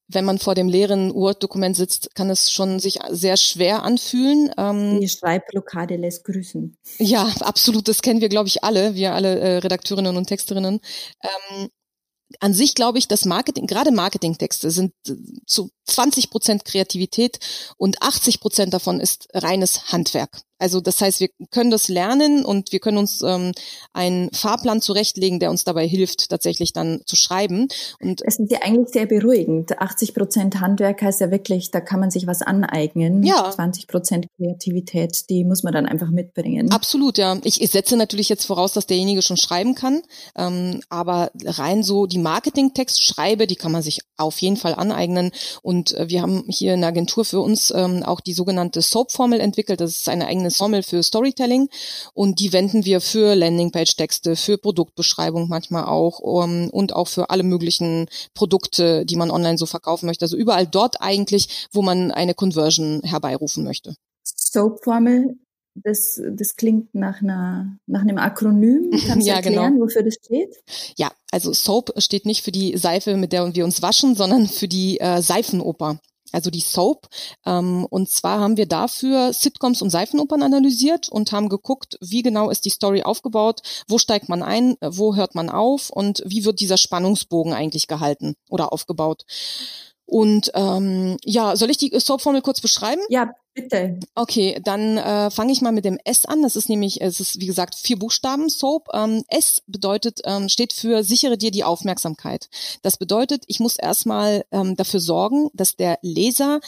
wenn 0.06 0.24
man 0.24 0.38
vor 0.38 0.54
dem 0.54 0.68
leeren 0.68 1.12
Word-Dokument 1.14 1.74
sitzt, 1.74 2.14
kann 2.14 2.30
es 2.30 2.52
schon 2.52 2.78
sich 2.78 2.98
sehr 3.10 3.36
schwer 3.36 3.82
anfühlen. 3.82 4.50
Ähm, 4.56 5.00
Die 5.00 5.08
Schreibblockade 5.08 5.96
lässt 5.96 6.24
grüßen. 6.24 6.76
Ja, 6.98 7.24
absolut. 7.40 7.88
Das 7.88 8.02
kennen 8.02 8.20
wir, 8.20 8.28
glaube 8.28 8.48
ich, 8.48 8.62
alle, 8.62 8.94
wir 8.94 9.14
alle 9.14 9.38
äh, 9.40 9.56
Redakteurinnen 9.58 10.16
und 10.16 10.26
Texterinnen. 10.26 10.80
Ähm, 11.22 11.68
an 12.40 12.54
sich 12.54 12.74
glaube 12.74 12.98
ich, 12.98 13.08
dass 13.08 13.24
Marketing, 13.24 13.66
gerade 13.66 13.90
Marketingtexte 13.90 14.70
sind 14.70 14.92
äh, 15.08 15.14
zu 15.46 15.70
20 15.84 16.30
Prozent 16.30 16.64
Kreativität 16.64 17.38
und 17.76 18.02
80 18.02 18.40
Prozent 18.40 18.74
davon 18.74 19.00
ist 19.00 19.28
reines 19.34 19.92
Handwerk. 19.92 20.42
Also 20.58 20.80
das 20.80 21.00
heißt, 21.00 21.20
wir 21.20 21.28
können 21.50 21.70
das 21.70 21.88
lernen 21.88 22.44
und 22.44 22.72
wir 22.72 22.78
können 22.78 22.96
uns 22.96 23.22
ähm, 23.22 23.52
einen 23.92 24.30
Fahrplan 24.32 24.80
zurechtlegen, 24.80 25.40
der 25.40 25.50
uns 25.50 25.64
dabei 25.64 25.86
hilft, 25.86 26.30
tatsächlich 26.30 26.72
dann 26.72 27.02
zu 27.06 27.16
schreiben. 27.16 27.68
Und 28.00 28.22
es 28.24 28.38
ist 28.38 28.50
ja 28.50 28.60
eigentlich 28.62 28.88
sehr 28.88 29.06
beruhigend. 29.06 29.78
80 29.78 30.14
Prozent 30.14 30.60
Handwerk 30.60 31.02
heißt 31.02 31.20
ja 31.20 31.30
wirklich, 31.30 31.70
da 31.70 31.80
kann 31.80 32.00
man 32.00 32.10
sich 32.10 32.26
was 32.26 32.40
aneignen. 32.40 33.22
Ja. 33.24 33.50
20 33.50 33.88
Prozent 33.88 34.26
Kreativität, 34.36 35.28
die 35.28 35.44
muss 35.44 35.64
man 35.64 35.74
dann 35.74 35.86
einfach 35.86 36.10
mitbringen. 36.10 36.70
Absolut, 36.70 37.18
ja. 37.18 37.36
Ich, 37.42 37.60
ich 37.60 37.70
setze 37.70 37.96
natürlich 37.96 38.28
jetzt 38.28 38.46
voraus, 38.46 38.72
dass 38.72 38.86
derjenige 38.86 39.22
schon 39.22 39.36
schreiben 39.36 39.74
kann, 39.74 40.02
ähm, 40.36 40.80
aber 40.88 41.30
rein 41.44 41.82
so 41.82 42.06
die 42.06 42.18
Marketingtext 42.18 43.02
schreibe, 43.02 43.46
die 43.46 43.56
kann 43.56 43.72
man 43.72 43.82
sich 43.82 44.00
auf 44.16 44.38
jeden 44.38 44.56
Fall 44.56 44.74
aneignen. 44.74 45.32
Und 45.62 45.73
äh, 45.92 46.08
wir 46.08 46.22
haben 46.22 46.44
hier 46.48 46.74
in 46.74 46.84
Agentur 46.84 47.24
für 47.24 47.40
uns 47.40 47.72
ähm, 47.74 48.02
auch 48.02 48.20
die 48.20 48.32
sogenannte 48.32 48.82
SOAP-Formel 48.82 49.40
entwickelt. 49.40 49.80
Das 49.80 49.90
ist 49.90 50.08
eine 50.08 50.26
eigene 50.26 50.50
Sommel 50.50 50.82
für 50.82 51.02
Storytelling 51.02 51.68
und 52.14 52.40
die 52.40 52.52
wenden 52.52 52.84
wir 52.84 53.00
für 53.00 53.34
Landingpage-Texte, 53.34 54.36
für 54.36 54.58
Produktbeschreibung 54.58 55.48
manchmal 55.48 55.84
auch 55.84 56.18
um, 56.20 56.70
und 56.70 56.94
auch 56.94 57.08
für 57.08 57.30
alle 57.30 57.42
möglichen 57.42 58.06
Produkte, 58.34 59.04
die 59.04 59.16
man 59.16 59.30
online 59.30 59.58
so 59.58 59.66
verkaufen 59.66 60.06
möchte. 60.06 60.24
Also 60.24 60.36
überall 60.36 60.66
dort 60.66 61.00
eigentlich, 61.00 61.68
wo 61.72 61.82
man 61.82 62.10
eine 62.10 62.34
Conversion 62.34 63.00
herbeirufen 63.02 63.64
möchte. 63.64 63.94
Soap-Formel 64.22 65.36
das, 65.74 66.20
das 66.30 66.56
klingt 66.56 66.94
nach, 66.94 67.20
einer, 67.20 67.78
nach 67.86 68.02
einem 68.02 68.18
Akronym. 68.18 68.90
Kannst 69.06 69.26
du 69.26 69.30
ja, 69.30 69.36
erklären, 69.36 69.74
genau. 69.74 69.84
wofür 69.84 70.02
das 70.02 70.14
steht? 70.14 70.56
Ja, 70.96 71.10
also 71.30 71.52
Soap 71.52 71.92
steht 71.98 72.26
nicht 72.26 72.44
für 72.44 72.52
die 72.52 72.76
Seife, 72.76 73.16
mit 73.16 73.32
der 73.32 73.54
wir 73.54 73.64
uns 73.64 73.82
waschen, 73.82 74.14
sondern 74.14 74.46
für 74.46 74.68
die 74.68 75.00
äh, 75.00 75.20
Seifenoper 75.20 75.98
also 76.34 76.50
die 76.50 76.60
Soap. 76.60 77.08
Ähm, 77.46 77.86
und 77.88 78.10
zwar 78.10 78.40
haben 78.40 78.56
wir 78.56 78.66
dafür 78.66 79.32
Sitcoms 79.32 79.80
und 79.80 79.90
Seifenopern 79.90 80.42
analysiert 80.42 81.08
und 81.08 81.32
haben 81.32 81.48
geguckt, 81.48 81.96
wie 82.00 82.22
genau 82.22 82.50
ist 82.50 82.64
die 82.64 82.70
Story 82.70 83.02
aufgebaut, 83.02 83.62
wo 83.88 83.98
steigt 83.98 84.28
man 84.28 84.42
ein, 84.42 84.76
wo 84.80 85.14
hört 85.14 85.34
man 85.34 85.48
auf 85.48 85.90
und 85.90 86.22
wie 86.26 86.44
wird 86.44 86.60
dieser 86.60 86.76
Spannungsbogen 86.76 87.52
eigentlich 87.52 87.86
gehalten 87.86 88.34
oder 88.50 88.72
aufgebaut. 88.72 89.24
Und 90.06 90.50
ähm, 90.54 91.16
ja, 91.24 91.56
soll 91.56 91.70
ich 91.70 91.78
die 91.78 91.92
Soap-Formel 91.98 92.42
kurz 92.42 92.60
beschreiben? 92.60 93.00
Ja, 93.08 93.34
bitte. 93.54 93.98
Okay, 94.14 94.60
dann 94.62 94.98
äh, 94.98 95.30
fange 95.30 95.52
ich 95.52 95.62
mal 95.62 95.72
mit 95.72 95.84
dem 95.84 95.98
S 96.04 96.26
an. 96.26 96.42
Das 96.42 96.56
ist 96.56 96.68
nämlich, 96.68 97.00
es 97.00 97.20
ist 97.20 97.40
wie 97.40 97.46
gesagt 97.46 97.74
vier 97.74 97.98
Buchstaben 97.98 98.50
Soap. 98.50 98.88
Ähm, 98.92 99.24
S 99.28 99.62
bedeutet, 99.66 100.20
ähm, 100.24 100.48
steht 100.48 100.72
für 100.74 101.04
sichere 101.04 101.38
dir 101.38 101.50
die 101.50 101.64
Aufmerksamkeit. 101.64 102.50
Das 102.82 102.98
bedeutet, 102.98 103.44
ich 103.46 103.60
muss 103.60 103.76
erstmal 103.76 104.44
ähm, 104.52 104.76
dafür 104.76 105.00
sorgen, 105.00 105.48
dass 105.54 105.76
der 105.76 105.98
Leser 106.02 106.60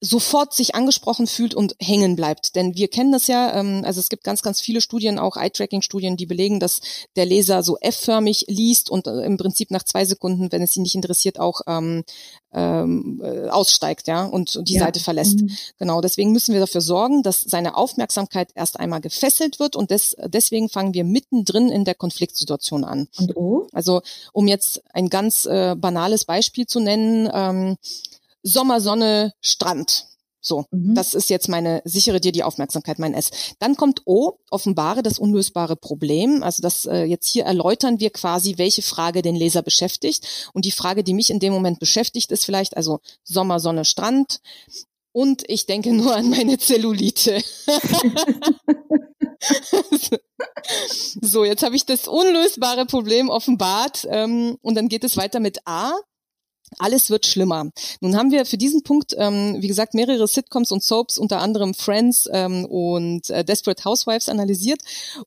sofort 0.00 0.54
sich 0.54 0.74
angesprochen 0.74 1.26
fühlt 1.26 1.54
und 1.54 1.74
hängen 1.80 2.14
bleibt. 2.14 2.54
Denn 2.54 2.76
wir 2.76 2.88
kennen 2.88 3.10
das 3.10 3.26
ja, 3.26 3.54
ähm, 3.58 3.82
also 3.84 3.98
es 3.98 4.08
gibt 4.08 4.22
ganz, 4.22 4.42
ganz 4.42 4.60
viele 4.60 4.80
Studien, 4.80 5.18
auch 5.18 5.36
Eye-Tracking-Studien, 5.36 6.16
die 6.16 6.26
belegen, 6.26 6.60
dass 6.60 6.80
der 7.16 7.26
Leser 7.26 7.62
so 7.62 7.78
F-förmig 7.80 8.44
liest 8.48 8.90
und 8.90 9.06
äh, 9.08 9.22
im 9.22 9.36
Prinzip 9.36 9.70
nach 9.70 9.82
zwei 9.82 10.04
Sekunden, 10.04 10.52
wenn 10.52 10.62
es 10.62 10.76
ihn 10.76 10.82
nicht 10.82 10.94
interessiert, 10.94 11.40
auch 11.40 11.62
ähm, 11.66 12.04
ähm, 12.52 13.20
äh, 13.22 13.48
aussteigt, 13.48 14.06
ja, 14.06 14.24
und, 14.24 14.54
und 14.56 14.68
die 14.68 14.74
ja. 14.74 14.84
Seite 14.84 15.00
verlässt. 15.00 15.40
Mhm. 15.40 15.50
Genau, 15.78 16.00
deswegen 16.00 16.32
müssen 16.32 16.54
wir 16.54 16.60
dafür 16.60 16.80
sorgen, 16.80 17.22
dass 17.22 17.42
seine 17.42 17.76
Aufmerksamkeit 17.76 18.50
erst 18.54 18.78
einmal 18.78 19.00
gefesselt 19.00 19.58
wird 19.58 19.74
und 19.74 19.90
des, 19.90 20.16
deswegen 20.26 20.68
fangen 20.68 20.94
wir 20.94 21.04
mittendrin 21.04 21.70
in 21.70 21.84
der 21.84 21.94
Konfliktsituation 21.94 22.84
an. 22.84 23.08
Und 23.18 23.36
oh? 23.36 23.66
Also, 23.72 24.02
um 24.32 24.46
jetzt 24.46 24.82
ein 24.92 25.08
ganz 25.08 25.44
äh, 25.44 25.74
banales 25.76 26.24
Beispiel 26.24 26.66
zu 26.66 26.80
nennen, 26.80 27.28
ähm, 27.32 27.76
Sommersonne, 28.48 29.32
Strand. 29.40 30.06
So, 30.40 30.64
mhm. 30.70 30.94
das 30.94 31.14
ist 31.14 31.30
jetzt 31.30 31.48
meine 31.48 31.82
sichere 31.84 32.20
dir 32.20 32.32
die 32.32 32.44
Aufmerksamkeit, 32.44 32.98
mein 32.98 33.14
S. 33.14 33.54
Dann 33.58 33.76
kommt 33.76 34.02
O, 34.06 34.38
offenbare 34.50 35.02
das 35.02 35.18
unlösbare 35.18 35.76
Problem. 35.76 36.42
Also 36.42 36.62
das 36.62 36.86
äh, 36.86 37.04
jetzt 37.04 37.28
hier 37.28 37.44
erläutern 37.44 38.00
wir 38.00 38.10
quasi, 38.10 38.56
welche 38.56 38.82
Frage 38.82 39.22
den 39.22 39.36
Leser 39.36 39.62
beschäftigt. 39.62 40.50
Und 40.54 40.64
die 40.64 40.70
Frage, 40.70 41.04
die 41.04 41.14
mich 41.14 41.30
in 41.30 41.40
dem 41.40 41.52
Moment 41.52 41.80
beschäftigt, 41.80 42.30
ist 42.30 42.44
vielleicht 42.44 42.76
also 42.76 43.00
Sommer, 43.24 43.60
Sonne, 43.60 43.84
Strand. 43.84 44.40
Und 45.12 45.42
ich 45.48 45.66
denke 45.66 45.92
nur 45.92 46.14
an 46.14 46.30
meine 46.30 46.58
Zellulite. 46.58 47.42
so, 51.20 51.44
jetzt 51.44 51.62
habe 51.62 51.76
ich 51.76 51.84
das 51.84 52.06
unlösbare 52.06 52.86
Problem 52.86 53.28
offenbart. 53.28 54.06
Ähm, 54.08 54.56
und 54.62 54.76
dann 54.76 54.88
geht 54.88 55.04
es 55.04 55.16
weiter 55.16 55.40
mit 55.40 55.66
A 55.66 55.92
alles 56.78 57.10
wird 57.10 57.26
schlimmer. 57.26 57.70
Nun 58.00 58.16
haben 58.16 58.30
wir 58.30 58.44
für 58.44 58.58
diesen 58.58 58.82
Punkt, 58.82 59.14
ähm, 59.16 59.56
wie 59.60 59.68
gesagt, 59.68 59.94
mehrere 59.94 60.26
Sitcoms 60.26 60.72
und 60.72 60.82
Soaps, 60.82 61.18
unter 61.18 61.40
anderem 61.40 61.74
Friends 61.74 62.28
ähm, 62.32 62.64
und 62.64 63.30
äh, 63.30 63.44
Desperate 63.44 63.84
Housewives 63.84 64.28
analysiert. 64.28 64.80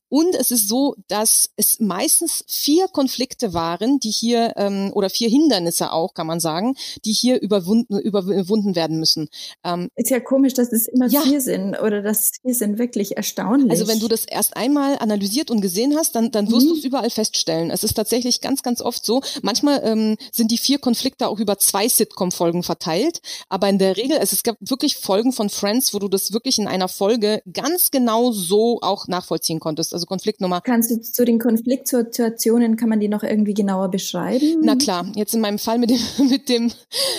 Und 0.08 0.34
es 0.34 0.50
ist 0.50 0.68
so, 0.68 0.96
dass 1.08 1.50
es 1.56 1.80
meistens 1.80 2.44
vier 2.46 2.88
Konflikte 2.88 3.54
waren, 3.54 3.98
die 3.98 4.10
hier, 4.10 4.54
ähm, 4.56 4.90
oder 4.94 5.10
vier 5.10 5.28
Hindernisse 5.28 5.92
auch, 5.92 6.14
kann 6.14 6.26
man 6.26 6.40
sagen, 6.40 6.74
die 7.04 7.12
hier 7.12 7.40
überwunden, 7.40 7.98
überwunden 7.98 8.74
werden 8.74 8.98
müssen. 8.98 9.28
Ähm, 9.64 9.88
ist 9.96 10.10
ja 10.10 10.20
komisch, 10.20 10.54
dass 10.54 10.72
es 10.72 10.86
immer 10.86 11.08
ja. 11.08 11.22
vier 11.22 11.40
sind, 11.40 11.74
oder 11.80 12.02
dass 12.02 12.32
vier 12.42 12.54
sind 12.54 12.78
wirklich 12.78 13.16
erstaunlich. 13.16 13.70
Also 13.70 13.88
wenn 13.88 14.00
du 14.00 14.08
das 14.08 14.24
erst 14.24 14.56
einmal 14.56 14.98
analysiert 14.98 15.50
und 15.50 15.60
gesehen 15.60 15.96
hast, 15.96 16.14
dann, 16.14 16.30
dann 16.30 16.50
wirst 16.50 16.66
mhm. 16.66 16.70
du 16.70 16.76
es 16.76 16.84
überall 16.84 17.10
feststellen. 17.10 17.70
Es 17.70 17.84
ist 17.84 17.94
tatsächlich 17.94 18.40
ganz, 18.40 18.62
ganz 18.62 18.80
oft 18.80 19.04
so. 19.04 19.22
Manchmal 19.42 19.80
ähm, 19.84 20.16
sind 20.30 20.50
die 20.50 20.58
vier 20.58 20.78
Konflikte 20.78 21.28
auch 21.32 21.40
über 21.40 21.58
zwei 21.58 21.88
Sitcom-Folgen 21.88 22.62
verteilt. 22.62 23.20
Aber 23.48 23.68
in 23.68 23.78
der 23.78 23.96
Regel, 23.96 24.18
es, 24.20 24.32
es 24.32 24.42
gab 24.42 24.56
wirklich 24.60 24.96
Folgen 24.96 25.32
von 25.32 25.48
Friends, 25.48 25.94
wo 25.94 25.98
du 25.98 26.08
das 26.08 26.32
wirklich 26.32 26.58
in 26.58 26.68
einer 26.68 26.88
Folge 26.88 27.42
ganz 27.52 27.90
genau 27.90 28.32
so 28.32 28.78
auch 28.82 29.08
nachvollziehen 29.08 29.60
konntest. 29.60 29.94
Also 29.94 30.06
Konfliktnummer. 30.06 30.60
Kannst 30.60 30.90
du 30.90 31.00
zu 31.00 31.24
den 31.24 31.38
Konfliktsituationen, 31.38 32.76
kann 32.76 32.88
man 32.88 33.00
die 33.00 33.08
noch 33.08 33.22
irgendwie 33.22 33.54
genauer 33.54 33.90
beschreiben? 33.90 34.60
Na 34.62 34.76
klar, 34.76 35.10
jetzt 35.14 35.34
in 35.34 35.40
meinem 35.40 35.58
Fall 35.58 35.78
mit 35.78 35.90
dem, 35.90 36.00
mit 36.28 36.48
dem, 36.48 36.70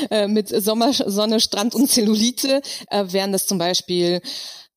äh, 0.09 0.27
mit 0.27 0.49
Sommer, 0.49 0.93
Sonne, 0.93 1.39
Strand 1.39 1.75
und 1.75 1.89
Zellulite 1.89 2.61
äh, 2.89 3.05
wären 3.09 3.31
das 3.31 3.47
zum 3.47 3.57
Beispiel 3.57 4.21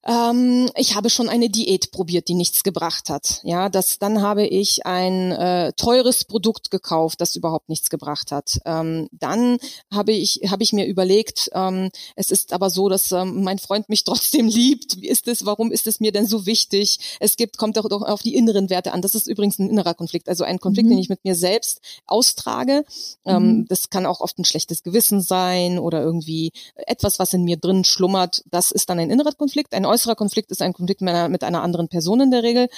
ähm, 0.07 0.71
ich 0.77 0.95
habe 0.95 1.11
schon 1.11 1.29
eine 1.29 1.51
Diät 1.51 1.91
probiert, 1.91 2.29
die 2.29 2.35
nichts 2.35 2.63
gebracht 2.63 3.11
hat. 3.11 3.41
Ja, 3.43 3.69
das, 3.69 3.99
dann 3.99 4.23
habe 4.23 4.47
ich 4.47 4.87
ein 4.87 5.33
äh, 5.33 5.73
teures 5.73 6.25
Produkt 6.25 6.71
gekauft, 6.71 7.21
das 7.21 7.35
überhaupt 7.35 7.69
nichts 7.69 7.91
gebracht 7.91 8.31
hat. 8.31 8.59
Ähm, 8.65 9.09
dann 9.11 9.59
habe 9.93 10.13
ich, 10.13 10.43
habe 10.49 10.63
ich 10.63 10.73
mir 10.73 10.87
überlegt, 10.87 11.51
ähm, 11.55 11.91
es 12.15 12.31
ist 12.31 12.53
aber 12.53 12.71
so, 12.71 12.89
dass 12.89 13.11
ähm, 13.11 13.43
mein 13.43 13.59
Freund 13.59 13.89
mich 13.89 14.05
trotzdem 14.05 14.47
liebt. 14.47 15.01
Wie 15.01 15.09
ist 15.09 15.27
es? 15.27 15.45
Warum 15.45 15.73
ist 15.73 15.89
es 15.89 15.99
mir 15.99 16.13
denn 16.13 16.27
so 16.27 16.47
wichtig? 16.47 16.99
Es 17.19 17.37
gibt, 17.37 17.59
kommt 17.59 17.77
doch, 17.77 17.89
doch 17.89 18.03
auf 18.03 18.23
die 18.23 18.37
inneren 18.37 18.71
Werte 18.71 18.93
an. 18.93 19.03
Das 19.03 19.17
ist 19.17 19.27
übrigens 19.27 19.59
ein 19.59 19.69
innerer 19.69 19.95
Konflikt, 19.95 20.29
also 20.29 20.45
ein 20.45 20.61
Konflikt, 20.61 20.87
mhm. 20.87 20.91
den 20.91 20.99
ich 21.01 21.09
mit 21.09 21.25
mir 21.25 21.35
selbst 21.35 21.81
austrage. 22.07 22.85
Ähm, 23.25 23.43
mhm. 23.43 23.67
das 23.69 23.91
kann 23.91 24.07
auch 24.07 24.21
oft 24.21 24.39
ein 24.39 24.45
schlechtes 24.45 24.85
Gewissen 24.85 25.21
sein 25.21 25.81
oder 25.81 26.01
irgendwie 26.01 26.53
etwas, 26.77 27.19
was 27.19 27.33
in 27.33 27.43
mir 27.43 27.57
drin 27.57 27.83
schlummert. 27.83 28.45
Das 28.51 28.71
ist 28.71 28.89
dann 28.89 29.01
ein 29.01 29.11
innerer 29.11 29.33
Konflikt. 29.33 29.75
Ein 29.75 29.85
äußerer 29.97 30.15
Konflikt 30.15 30.51
ist 30.51 30.63
ein 30.63 30.75
Konflikt 30.75 31.01
mit 31.01 31.15
einer, 31.15 31.29
mit 31.29 31.43
einer 31.43 31.63
anderen 31.63 31.89
Person 31.89 32.21
in 32.21 32.31
der 32.31 32.43
Regel. 32.43 32.69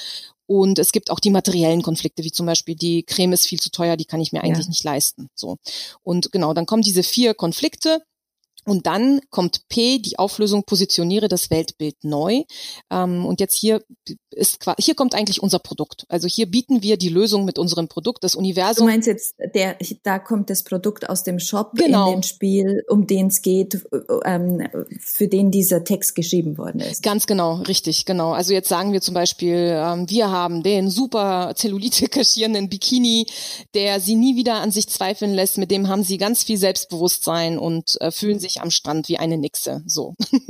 Und 0.46 0.78
es 0.78 0.92
gibt 0.92 1.11
auch 1.11 1.20
die 1.20 1.31
materiellen 1.31 1.83
Konflikte, 1.83 2.24
wie 2.24 2.33
zum 2.33 2.46
Beispiel 2.46 2.74
die 2.74 3.02
Creme 3.02 3.35
ist 3.35 3.46
viel 3.46 3.61
zu 3.61 3.70
teuer, 3.70 3.96
die 3.96 4.07
kann 4.07 4.20
ich 4.20 4.33
mir 4.33 4.42
eigentlich 4.42 4.66
ja. 4.66 4.70
nicht 4.70 4.85
leisten. 4.85 5.28
So. 5.35 5.59
Und 6.02 6.33
genau, 6.33 6.54
dann 6.54 6.64
kommen 6.64 6.83
diese 6.83 7.02
vier 7.02 7.35
Konflikte 7.35 8.02
und 8.68 8.87
dann 8.87 9.20
kommt 9.31 9.68
P, 9.68 9.98
die 9.98 10.18
Auflösung, 10.18 10.64
positioniere 10.64 11.28
das 11.28 11.50
Weltbild 11.50 12.04
neu. 12.04 12.42
Ähm, 12.90 13.24
und 13.24 13.40
jetzt 13.40 13.57
hier 13.57 13.83
ist 14.31 14.59
hier 14.78 14.94
kommt 14.94 15.14
eigentlich 15.14 15.42
unser 15.42 15.59
Produkt. 15.59 16.04
Also 16.09 16.28
hier 16.28 16.46
bieten 16.46 16.83
wir 16.83 16.96
die 16.96 17.09
Lösung 17.09 17.44
mit 17.44 17.59
unserem 17.59 17.88
Produkt, 17.88 18.24
das 18.24 18.35
Universum. 18.35 18.87
Du 18.87 18.92
meinst 18.92 19.09
jetzt, 19.09 19.35
der, 19.54 19.76
da 20.02 20.18
kommt 20.18 20.50
das 20.50 20.62
Produkt 20.62 21.09
aus 21.09 21.24
dem 21.24 21.38
Shop 21.38 21.72
genau. 21.74 22.09
in 22.09 22.16
den 22.16 22.22
Spiel, 22.22 22.85
um 22.88 23.07
den 23.07 23.28
es 23.28 23.42
geht, 23.42 23.87
ähm, 24.24 24.68
für 25.00 25.28
den 25.28 25.50
dieser 25.50 25.85
Text 25.85 26.14
geschrieben 26.14 26.59
worden 26.59 26.81
ist. 26.81 27.02
Ganz 27.02 27.26
genau, 27.26 27.54
richtig, 27.62 28.04
genau. 28.04 28.33
Also 28.33 28.52
jetzt 28.52 28.68
sagen 28.68 28.92
wir 28.92 29.00
zum 29.00 29.14
Beispiel, 29.14 29.74
ähm, 29.76 30.09
wir 30.09 30.31
haben 30.31 30.62
den 30.62 30.90
super 30.90 31.52
Zellulite 31.57 32.09
kaschierenden 32.09 32.68
Bikini, 32.68 33.26
der 33.74 34.00
sie 34.00 34.14
nie 34.14 34.37
wieder 34.37 34.57
an 34.57 34.70
sich 34.70 34.88
zweifeln 34.88 35.35
lässt. 35.35 35.59
Mit 35.59 35.70
dem 35.70 35.88
haben 35.88 36.04
sie 36.04 36.18
ganz 36.18 36.42
viel 36.42 36.59
Selbstbewusstsein 36.59 37.59
und 37.59 38.00
äh, 38.00 38.11
fühlen 38.11 38.38
sich 38.38 38.58
am 38.61 38.71
Strand 38.71 39.09
wie 39.09 39.18
eine 39.18 39.38
Nixe. 39.38 39.83
So. 39.87 40.14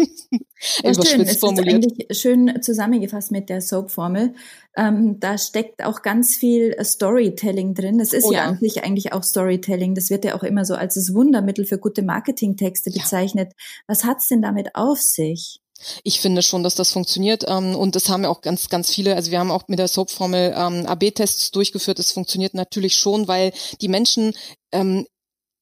Ja, 0.82 0.92
schön. 0.92 1.20
Es 1.20 1.38
formuliert. 1.38 1.84
ist 1.84 1.92
eigentlich 1.92 2.18
schön 2.18 2.62
zusammengefasst 2.62 3.30
mit 3.30 3.48
der 3.48 3.60
Soap-Formel. 3.60 4.34
Ähm, 4.76 5.20
da 5.20 5.38
steckt 5.38 5.84
auch 5.84 6.02
ganz 6.02 6.36
viel 6.36 6.76
Storytelling 6.82 7.74
drin. 7.74 7.98
Das 7.98 8.12
ist 8.12 8.24
oh, 8.24 8.32
ja, 8.32 8.38
ja, 8.38 8.44
an 8.46 8.58
sich 8.58 8.82
eigentlich 8.82 9.12
auch 9.12 9.22
Storytelling. 9.22 9.94
Das 9.94 10.10
wird 10.10 10.24
ja 10.24 10.36
auch 10.36 10.42
immer 10.42 10.64
so 10.64 10.74
als 10.74 10.94
das 10.94 11.14
Wundermittel 11.14 11.64
für 11.64 11.78
gute 11.78 12.02
Marketingtexte 12.02 12.90
bezeichnet. 12.90 13.52
Ja. 13.52 13.64
Was 13.86 14.04
hat's 14.04 14.28
denn 14.28 14.42
damit 14.42 14.74
auf 14.74 15.00
sich? 15.00 15.60
Ich 16.02 16.20
finde 16.20 16.42
schon, 16.42 16.64
dass 16.64 16.74
das 16.74 16.90
funktioniert 16.90 17.44
ähm, 17.46 17.76
und 17.76 17.94
das 17.94 18.08
haben 18.08 18.24
ja 18.24 18.28
auch 18.28 18.40
ganz, 18.40 18.68
ganz 18.68 18.90
viele. 18.90 19.14
Also 19.14 19.30
wir 19.30 19.38
haben 19.38 19.52
auch 19.52 19.68
mit 19.68 19.78
der 19.78 19.86
Soap-Formel 19.86 20.54
ähm, 20.56 20.86
AB-Tests 20.86 21.52
durchgeführt. 21.52 22.00
Es 22.00 22.10
funktioniert 22.10 22.54
natürlich 22.54 22.94
schon, 22.94 23.28
weil 23.28 23.52
die 23.80 23.88
Menschen 23.88 24.34
ähm, 24.72 25.06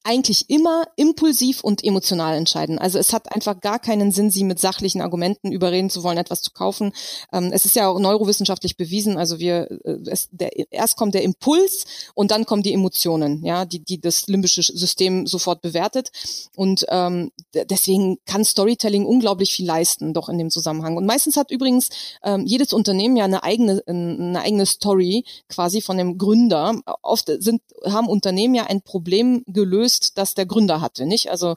eigentlich 0.06 0.48
immer 0.48 0.84
impulsiv 0.94 1.64
und 1.64 1.82
emotional 1.82 2.36
entscheiden. 2.36 2.78
Also 2.78 2.98
es 2.98 3.12
hat 3.12 3.34
einfach 3.34 3.60
gar 3.60 3.80
keinen 3.80 4.12
Sinn, 4.12 4.30
sie 4.30 4.44
mit 4.44 4.60
sachlichen 4.60 5.00
Argumenten 5.00 5.50
überreden 5.50 5.90
zu 5.90 6.04
wollen, 6.04 6.16
etwas 6.16 6.42
zu 6.42 6.52
kaufen. 6.52 6.92
Ähm, 7.32 7.50
es 7.52 7.64
ist 7.64 7.74
ja 7.74 7.88
auch 7.88 7.98
neurowissenschaftlich 7.98 8.76
bewiesen. 8.76 9.18
Also 9.18 9.40
wir, 9.40 9.68
äh, 9.84 9.98
es, 10.06 10.28
der, 10.30 10.50
erst 10.72 10.96
kommt 10.96 11.14
der 11.14 11.24
Impuls 11.24 11.84
und 12.14 12.30
dann 12.30 12.46
kommen 12.46 12.62
die 12.62 12.72
Emotionen, 12.72 13.44
ja, 13.44 13.64
die, 13.64 13.80
die 13.80 14.00
das 14.00 14.28
limbische 14.28 14.62
System 14.62 15.26
sofort 15.26 15.60
bewertet. 15.60 16.10
Und 16.54 16.86
ähm, 16.88 17.32
deswegen 17.52 18.18
kann 18.26 18.44
Storytelling 18.44 19.04
unglaublich 19.04 19.52
viel 19.52 19.66
leisten, 19.66 20.14
doch 20.14 20.28
in 20.28 20.38
dem 20.38 20.50
Zusammenhang. 20.50 20.96
Und 20.96 21.06
meistens 21.06 21.36
hat 21.36 21.50
übrigens 21.50 21.88
ähm, 22.22 22.46
jedes 22.46 22.72
Unternehmen 22.72 23.16
ja 23.16 23.24
eine 23.24 23.42
eigene, 23.42 23.82
eine 23.86 24.40
eigene 24.40 24.66
Story 24.66 25.24
quasi 25.48 25.80
von 25.80 25.98
dem 25.98 26.16
Gründer. 26.16 26.80
Oft 27.02 27.30
sind, 27.40 27.60
haben 27.84 28.08
Unternehmen 28.08 28.54
ja 28.54 28.66
ein 28.66 28.82
Problem 28.82 29.42
gelöst, 29.48 29.95
ist, 30.02 30.18
das 30.18 30.34
der 30.34 30.46
Gründer 30.46 30.80
hatte, 30.80 31.06
nicht? 31.06 31.30
Also 31.30 31.56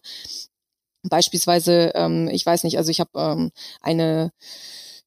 beispielsweise, 1.03 1.91
ähm, 1.95 2.29
ich 2.31 2.45
weiß 2.45 2.63
nicht, 2.63 2.77
also 2.77 2.91
ich 2.91 2.99
habe 2.99 3.11
ähm, 3.15 3.51
eine 3.81 4.31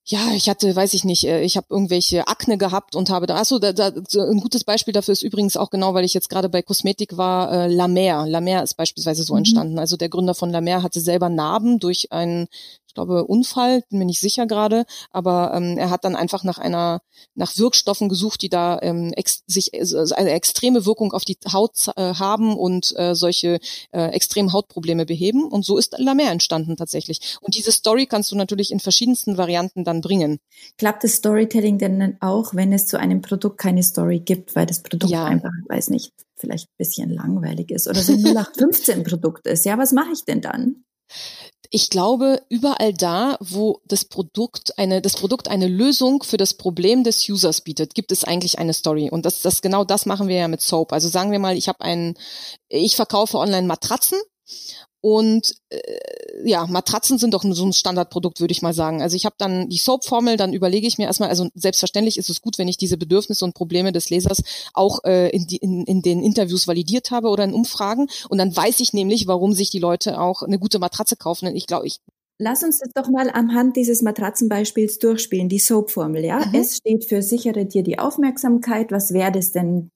ja, 0.04 0.32
ich 0.34 0.48
hatte, 0.48 0.74
weiß 0.74 0.94
ich 0.94 1.04
nicht, 1.04 1.24
äh, 1.24 1.42
ich 1.42 1.56
habe 1.56 1.68
irgendwelche 1.70 2.26
Akne 2.26 2.58
gehabt 2.58 2.96
und 2.96 3.08
habe 3.08 3.26
da, 3.26 3.36
achso, 3.36 3.60
da, 3.60 3.72
da, 3.72 3.88
ein 3.88 4.40
gutes 4.40 4.64
Beispiel 4.64 4.92
dafür 4.92 5.12
ist 5.12 5.22
übrigens 5.22 5.56
auch 5.56 5.70
genau, 5.70 5.94
weil 5.94 6.04
ich 6.04 6.12
jetzt 6.12 6.28
gerade 6.28 6.48
bei 6.48 6.60
Kosmetik 6.60 7.16
war, 7.16 7.52
äh, 7.52 7.68
La 7.68 7.86
Mer. 7.86 8.26
La 8.26 8.40
Mer 8.40 8.64
ist 8.64 8.74
beispielsweise 8.74 9.22
so 9.22 9.34
mhm. 9.34 9.38
entstanden. 9.38 9.78
Also 9.78 9.96
der 9.96 10.08
Gründer 10.08 10.34
von 10.34 10.50
La 10.50 10.60
Mer 10.60 10.82
hatte 10.82 11.00
selber 11.00 11.28
Narben 11.28 11.78
durch 11.78 12.10
einen 12.10 12.48
ich 12.92 12.94
glaube, 12.94 13.24
Unfall, 13.24 13.82
bin 13.88 14.00
mir 14.00 14.04
nicht 14.04 14.20
sicher 14.20 14.46
gerade, 14.46 14.84
aber 15.10 15.54
ähm, 15.54 15.78
er 15.78 15.88
hat 15.88 16.04
dann 16.04 16.14
einfach 16.14 16.44
nach 16.44 16.58
einer, 16.58 17.00
nach 17.34 17.56
Wirkstoffen 17.56 18.10
gesucht, 18.10 18.42
die 18.42 18.50
da 18.50 18.78
ähm, 18.82 19.14
ex, 19.16 19.44
sich 19.46 19.70
also 19.72 20.14
eine 20.14 20.32
extreme 20.32 20.84
Wirkung 20.84 21.14
auf 21.14 21.24
die 21.24 21.38
Haut 21.50 21.88
äh, 21.96 22.12
haben 22.12 22.54
und 22.54 22.92
äh, 22.98 23.14
solche 23.14 23.60
äh, 23.92 24.08
extremen 24.08 24.52
Hautprobleme 24.52 25.06
beheben. 25.06 25.44
Und 25.44 25.64
so 25.64 25.78
ist 25.78 25.94
La 25.96 26.12
Mer 26.12 26.32
entstanden 26.32 26.76
tatsächlich. 26.76 27.38
Und 27.40 27.54
diese 27.54 27.72
Story 27.72 28.04
kannst 28.04 28.30
du 28.30 28.36
natürlich 28.36 28.72
in 28.72 28.78
verschiedensten 28.78 29.38
Varianten 29.38 29.84
dann 29.84 30.02
bringen. 30.02 30.38
Klappt 30.76 31.02
das 31.02 31.14
Storytelling 31.14 31.78
denn 31.78 32.18
auch, 32.20 32.54
wenn 32.54 32.74
es 32.74 32.84
zu 32.84 33.00
einem 33.00 33.22
Produkt 33.22 33.56
keine 33.56 33.82
Story 33.82 34.20
gibt, 34.20 34.54
weil 34.54 34.66
das 34.66 34.82
Produkt 34.82 35.10
ja. 35.10 35.24
einfach, 35.24 35.48
weiß 35.70 35.88
nicht, 35.88 36.12
vielleicht 36.36 36.68
ein 36.68 36.76
bisschen 36.76 37.08
langweilig 37.08 37.70
ist 37.70 37.88
oder 37.88 38.02
so 38.02 38.12
ein 38.12 38.22
0815 38.22 39.02
Produkt 39.02 39.46
ist. 39.46 39.64
Ja, 39.64 39.78
was 39.78 39.92
mache 39.92 40.12
ich 40.12 40.26
denn 40.26 40.42
dann? 40.42 40.84
Ich 41.70 41.88
glaube, 41.88 42.42
überall 42.50 42.92
da, 42.92 43.38
wo 43.40 43.80
das 43.86 44.04
Produkt 44.04 44.78
eine, 44.78 45.00
das 45.00 45.14
Produkt 45.14 45.48
eine 45.48 45.68
Lösung 45.68 46.22
für 46.22 46.36
das 46.36 46.54
Problem 46.54 47.02
des 47.02 47.26
Users 47.28 47.62
bietet, 47.62 47.94
gibt 47.94 48.12
es 48.12 48.24
eigentlich 48.24 48.58
eine 48.58 48.74
Story. 48.74 49.08
Und 49.10 49.24
das, 49.24 49.40
das 49.40 49.62
genau 49.62 49.84
das 49.84 50.04
machen 50.04 50.28
wir 50.28 50.36
ja 50.36 50.48
mit 50.48 50.60
Soap. 50.60 50.92
Also 50.92 51.08
sagen 51.08 51.32
wir 51.32 51.38
mal, 51.38 51.56
ich 51.56 51.68
habe 51.68 51.80
einen, 51.80 52.14
ich 52.68 52.94
verkaufe 52.94 53.38
online 53.38 53.66
Matratzen 53.66 54.20
Und 55.02 55.56
äh, 55.70 55.80
ja, 56.44 56.64
Matratzen 56.68 57.18
sind 57.18 57.34
doch 57.34 57.42
so 57.42 57.66
ein 57.66 57.72
Standardprodukt, 57.72 58.40
würde 58.40 58.52
ich 58.52 58.62
mal 58.62 58.72
sagen. 58.72 59.02
Also 59.02 59.16
ich 59.16 59.26
habe 59.26 59.34
dann 59.36 59.68
die 59.68 59.78
Soap-Formel, 59.78 60.36
dann 60.36 60.52
überlege 60.52 60.86
ich 60.86 60.96
mir 60.96 61.06
erstmal, 61.06 61.28
also 61.28 61.48
selbstverständlich 61.54 62.18
ist 62.18 62.30
es 62.30 62.40
gut, 62.40 62.56
wenn 62.56 62.68
ich 62.68 62.76
diese 62.76 62.96
Bedürfnisse 62.96 63.44
und 63.44 63.54
Probleme 63.54 63.90
des 63.90 64.10
Lesers 64.10 64.44
auch 64.74 65.02
äh, 65.02 65.28
in, 65.30 65.48
die, 65.48 65.56
in, 65.56 65.84
in 65.86 66.02
den 66.02 66.22
Interviews 66.22 66.68
validiert 66.68 67.10
habe 67.10 67.30
oder 67.30 67.42
in 67.42 67.52
Umfragen. 67.52 68.06
Und 68.28 68.38
dann 68.38 68.56
weiß 68.56 68.78
ich 68.78 68.92
nämlich, 68.92 69.26
warum 69.26 69.54
sich 69.54 69.70
die 69.70 69.80
Leute 69.80 70.20
auch 70.20 70.42
eine 70.42 70.60
gute 70.60 70.78
Matratze 70.78 71.16
kaufen. 71.16 71.48
Und 71.48 71.56
ich 71.56 71.66
glaube, 71.66 71.88
ich 71.88 71.98
Lass 72.38 72.62
uns 72.62 72.78
das 72.78 72.90
doch 72.94 73.08
mal 73.08 73.28
anhand 73.28 73.76
dieses 73.76 74.02
Matratzenbeispiels 74.02 74.98
durchspielen, 74.98 75.48
die 75.48 75.58
Soap-Formel, 75.58 76.24
ja? 76.24 76.46
Mhm. 76.46 76.54
Es 76.54 76.76
steht 76.76 77.04
für 77.04 77.22
sichere 77.22 77.66
dir 77.66 77.82
die 77.82 77.98
Aufmerksamkeit. 77.98 78.92
Was 78.92 79.12
wäre 79.12 79.32
das 79.32 79.52
denn 79.52 79.90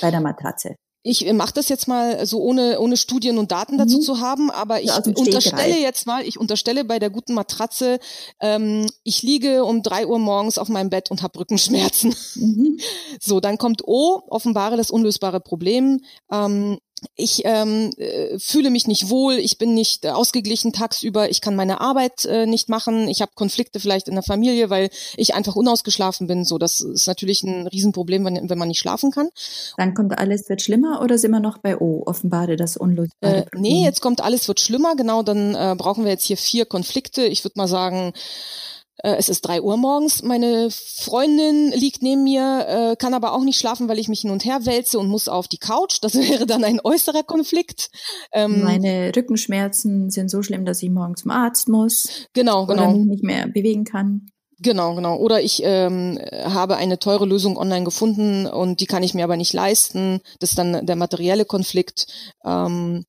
bei 0.00 0.10
der 0.10 0.20
Matratze? 0.20 0.76
Ich 1.06 1.32
mache 1.32 1.54
das 1.54 1.68
jetzt 1.68 1.86
mal 1.86 2.26
so 2.26 2.40
ohne, 2.40 2.80
ohne 2.80 2.96
Studien 2.96 3.38
und 3.38 3.52
Daten 3.52 3.78
dazu 3.78 3.98
mhm. 3.98 4.02
zu 4.02 4.20
haben, 4.20 4.50
aber 4.50 4.82
ich 4.82 4.90
unterstelle 4.92 5.78
jetzt 5.78 6.06
mal, 6.06 6.26
ich 6.26 6.38
unterstelle 6.38 6.84
bei 6.84 6.98
der 6.98 7.10
guten 7.10 7.34
Matratze, 7.34 8.00
ähm, 8.40 8.86
ich 9.04 9.22
liege 9.22 9.64
um 9.64 9.82
drei 9.82 10.06
Uhr 10.06 10.18
morgens 10.18 10.58
auf 10.58 10.68
meinem 10.68 10.90
Bett 10.90 11.10
und 11.10 11.22
habe 11.22 11.38
Rückenschmerzen. 11.38 12.14
Mhm. 12.34 12.78
So, 13.18 13.40
dann 13.40 13.56
kommt 13.56 13.82
O, 13.86 14.22
offenbare 14.28 14.76
das 14.76 14.90
unlösbare 14.90 15.40
Problem. 15.40 16.02
Ähm, 16.30 16.78
ich 17.14 17.42
ähm, 17.44 17.90
äh, 17.96 18.38
fühle 18.38 18.70
mich 18.70 18.86
nicht 18.86 19.08
wohl, 19.10 19.34
ich 19.34 19.58
bin 19.58 19.74
nicht 19.74 20.04
äh, 20.04 20.10
ausgeglichen 20.10 20.72
tagsüber, 20.72 21.30
ich 21.30 21.40
kann 21.40 21.56
meine 21.56 21.80
Arbeit 21.80 22.24
äh, 22.24 22.46
nicht 22.46 22.68
machen, 22.68 23.08
ich 23.08 23.22
habe 23.22 23.32
Konflikte 23.34 23.80
vielleicht 23.80 24.08
in 24.08 24.14
der 24.14 24.22
Familie, 24.22 24.70
weil 24.70 24.90
ich 25.16 25.34
einfach 25.34 25.56
unausgeschlafen 25.56 26.26
bin. 26.26 26.44
So, 26.44 26.58
das 26.58 26.80
ist 26.80 27.06
natürlich 27.06 27.42
ein 27.42 27.66
Riesenproblem, 27.66 28.24
wenn, 28.24 28.50
wenn 28.50 28.58
man 28.58 28.68
nicht 28.68 28.80
schlafen 28.80 29.10
kann. 29.10 29.28
Dann 29.76 29.94
kommt 29.94 30.18
alles 30.18 30.48
wird 30.48 30.62
schlimmer 30.62 31.00
oder 31.02 31.18
sind 31.18 31.30
wir 31.30 31.40
noch 31.40 31.58
bei 31.58 31.78
O, 31.78 32.02
offenbare 32.06 32.56
das 32.56 32.76
unlösbare 32.76 33.46
äh, 33.52 33.56
Nee, 33.56 33.84
jetzt 33.84 34.00
kommt 34.00 34.22
alles 34.22 34.48
wird 34.48 34.60
schlimmer, 34.60 34.96
genau, 34.96 35.22
dann 35.22 35.54
äh, 35.54 35.74
brauchen 35.76 36.04
wir 36.04 36.12
jetzt 36.12 36.24
hier 36.24 36.36
vier 36.36 36.66
Konflikte. 36.66 37.24
Ich 37.24 37.44
würde 37.44 37.58
mal 37.58 37.68
sagen, 37.68 38.12
es 39.02 39.28
ist 39.28 39.42
drei 39.42 39.60
Uhr 39.60 39.76
morgens. 39.76 40.22
Meine 40.22 40.68
Freundin 40.70 41.70
liegt 41.72 42.02
neben 42.02 42.24
mir, 42.24 42.66
äh, 42.68 42.96
kann 42.96 43.14
aber 43.14 43.32
auch 43.32 43.44
nicht 43.44 43.58
schlafen, 43.58 43.88
weil 43.88 43.98
ich 43.98 44.08
mich 44.08 44.20
hin 44.20 44.30
und 44.30 44.44
her 44.44 44.64
wälze 44.64 44.98
und 44.98 45.08
muss 45.08 45.28
auf 45.28 45.48
die 45.48 45.58
Couch. 45.58 45.98
Das 46.00 46.14
wäre 46.14 46.46
dann 46.46 46.64
ein 46.64 46.80
äußerer 46.82 47.22
Konflikt. 47.22 47.90
Ähm, 48.32 48.62
Meine 48.62 49.12
Rückenschmerzen 49.14 50.10
sind 50.10 50.30
so 50.30 50.42
schlimm, 50.42 50.64
dass 50.64 50.82
ich 50.82 50.90
morgen 50.90 51.16
zum 51.16 51.30
Arzt 51.30 51.68
muss. 51.68 52.26
Genau, 52.32 52.66
genau. 52.66 52.88
Oder 52.88 52.92
mich 52.92 53.06
nicht 53.06 53.24
mehr 53.24 53.46
bewegen 53.48 53.84
kann. 53.84 54.28
Genau, 54.58 54.94
genau. 54.94 55.18
Oder 55.18 55.42
ich 55.42 55.60
ähm, 55.64 56.18
habe 56.32 56.76
eine 56.76 56.98
teure 56.98 57.26
Lösung 57.26 57.58
online 57.58 57.84
gefunden 57.84 58.46
und 58.46 58.80
die 58.80 58.86
kann 58.86 59.02
ich 59.02 59.12
mir 59.12 59.24
aber 59.24 59.36
nicht 59.36 59.52
leisten. 59.52 60.20
Das 60.40 60.50
ist 60.50 60.58
dann 60.58 60.86
der 60.86 60.96
materielle 60.96 61.44
Konflikt. 61.44 62.06
Ähm, 62.44 63.04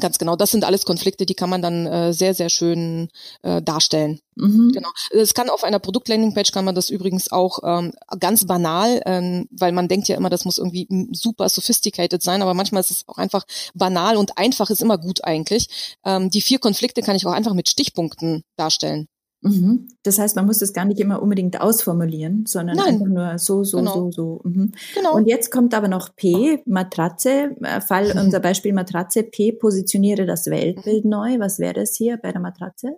Ganz 0.00 0.18
genau, 0.18 0.36
das 0.36 0.50
sind 0.50 0.64
alles 0.64 0.86
Konflikte, 0.86 1.26
die 1.26 1.34
kann 1.34 1.50
man 1.50 1.60
dann 1.60 1.86
äh, 1.86 2.12
sehr, 2.14 2.32
sehr 2.32 2.48
schön 2.48 3.08
äh, 3.42 3.60
darstellen. 3.60 4.20
Mhm. 4.36 4.72
Genau. 4.72 4.88
Es 5.10 5.34
kann 5.34 5.50
auf 5.50 5.64
einer 5.64 5.78
Produktlandingpage 5.78 6.50
kann 6.50 6.64
man 6.64 6.74
das 6.74 6.88
übrigens 6.88 7.30
auch 7.30 7.58
ähm, 7.62 7.92
ganz 8.18 8.46
banal, 8.46 9.02
ähm, 9.04 9.48
weil 9.50 9.72
man 9.72 9.88
denkt 9.88 10.08
ja 10.08 10.16
immer, 10.16 10.30
das 10.30 10.46
muss 10.46 10.56
irgendwie 10.56 10.88
super 11.12 11.48
sophisticated 11.48 12.22
sein, 12.22 12.40
aber 12.40 12.54
manchmal 12.54 12.80
ist 12.80 12.90
es 12.90 13.04
auch 13.06 13.18
einfach 13.18 13.44
banal 13.74 14.16
und 14.16 14.38
einfach 14.38 14.70
ist 14.70 14.80
immer 14.80 14.96
gut 14.96 15.24
eigentlich. 15.24 15.96
Ähm, 16.06 16.30
die 16.30 16.40
vier 16.40 16.58
Konflikte 16.58 17.02
kann 17.02 17.16
ich 17.16 17.26
auch 17.26 17.32
einfach 17.32 17.54
mit 17.54 17.68
Stichpunkten 17.68 18.44
darstellen. 18.56 19.08
Mhm. 19.42 19.88
Das 20.04 20.18
heißt, 20.18 20.36
man 20.36 20.46
muss 20.46 20.58
das 20.58 20.72
gar 20.72 20.84
nicht 20.84 21.00
immer 21.00 21.20
unbedingt 21.20 21.60
ausformulieren, 21.60 22.46
sondern 22.46 22.76
Nein. 22.76 22.94
einfach 22.94 23.06
nur 23.06 23.38
so, 23.38 23.64
so, 23.64 23.78
genau. 23.78 23.94
so, 23.94 24.10
so. 24.12 24.40
Mhm. 24.44 24.72
Genau. 24.94 25.14
Und 25.14 25.26
jetzt 25.26 25.50
kommt 25.50 25.74
aber 25.74 25.88
noch 25.88 26.14
P, 26.14 26.62
Matratze. 26.64 27.56
Äh, 27.60 27.80
Fall 27.80 28.12
unser 28.18 28.40
Beispiel 28.40 28.72
Matratze. 28.72 29.24
P, 29.24 29.52
positioniere 29.52 30.26
das 30.26 30.46
Weltbild 30.46 31.04
neu. 31.04 31.40
Was 31.40 31.58
wäre 31.58 31.74
das 31.74 31.96
hier 31.96 32.18
bei 32.18 32.30
der 32.30 32.40
Matratze? 32.40 32.96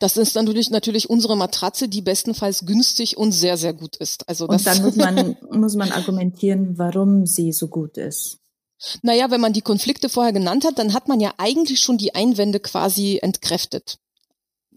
Das 0.00 0.16
ist 0.16 0.34
natürlich 0.34 0.70
natürlich 0.70 1.10
unsere 1.10 1.36
Matratze, 1.36 1.88
die 1.88 2.00
bestenfalls 2.00 2.64
günstig 2.64 3.18
und 3.18 3.32
sehr 3.32 3.56
sehr 3.56 3.74
gut 3.74 3.96
ist. 3.96 4.26
Also 4.28 4.46
und 4.46 4.66
dann 4.66 4.80
muss 4.80 4.96
man 4.96 5.36
muss 5.50 5.74
man 5.74 5.92
argumentieren, 5.92 6.78
warum 6.78 7.26
sie 7.26 7.52
so 7.52 7.68
gut 7.68 7.98
ist. 7.98 8.38
Naja, 9.02 9.30
wenn 9.30 9.40
man 9.40 9.52
die 9.52 9.62
Konflikte 9.62 10.08
vorher 10.08 10.32
genannt 10.32 10.64
hat, 10.64 10.78
dann 10.78 10.94
hat 10.94 11.08
man 11.08 11.20
ja 11.20 11.34
eigentlich 11.38 11.80
schon 11.80 11.98
die 11.98 12.14
Einwände 12.14 12.60
quasi 12.60 13.18
entkräftet. 13.20 13.98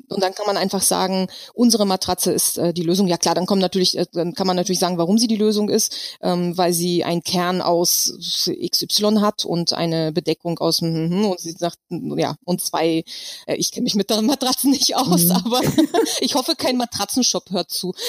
Und 0.09 0.23
dann 0.23 0.33
kann 0.33 0.45
man 0.45 0.57
einfach 0.57 0.81
sagen, 0.81 1.27
unsere 1.53 1.85
Matratze 1.85 2.31
ist 2.31 2.57
äh, 2.57 2.73
die 2.73 2.83
Lösung. 2.83 3.07
Ja 3.07 3.17
klar, 3.17 3.35
dann 3.35 3.45
kommt 3.45 3.61
natürlich, 3.61 3.97
äh, 3.97 4.05
dann 4.11 4.33
kann 4.33 4.47
man 4.47 4.55
natürlich 4.55 4.79
sagen, 4.79 4.97
warum 4.97 5.17
sie 5.17 5.27
die 5.27 5.37
Lösung 5.37 5.69
ist, 5.69 5.95
ähm, 6.21 6.57
weil 6.57 6.73
sie 6.73 7.03
einen 7.03 7.23
Kern 7.23 7.61
aus 7.61 8.13
XY 8.19 9.19
hat 9.21 9.45
und 9.45 9.73
eine 9.73 10.11
Bedeckung 10.11 10.59
aus 10.59 10.81
mm, 10.81 11.25
und 11.25 11.39
sie 11.39 11.51
sagt, 11.51 11.77
ja, 11.89 12.35
und 12.43 12.61
zwei, 12.61 13.03
äh, 13.45 13.55
ich 13.55 13.71
kenne 13.71 13.83
mich 13.83 13.95
mit 13.95 14.09
der 14.09 14.21
Matratzen 14.21 14.71
nicht 14.71 14.95
aus, 14.95 15.25
mhm. 15.25 15.31
aber 15.31 15.61
ich 16.19 16.35
hoffe, 16.35 16.55
kein 16.55 16.77
Matratzenshop 16.77 17.51
hört 17.51 17.71
zu. 17.71 17.93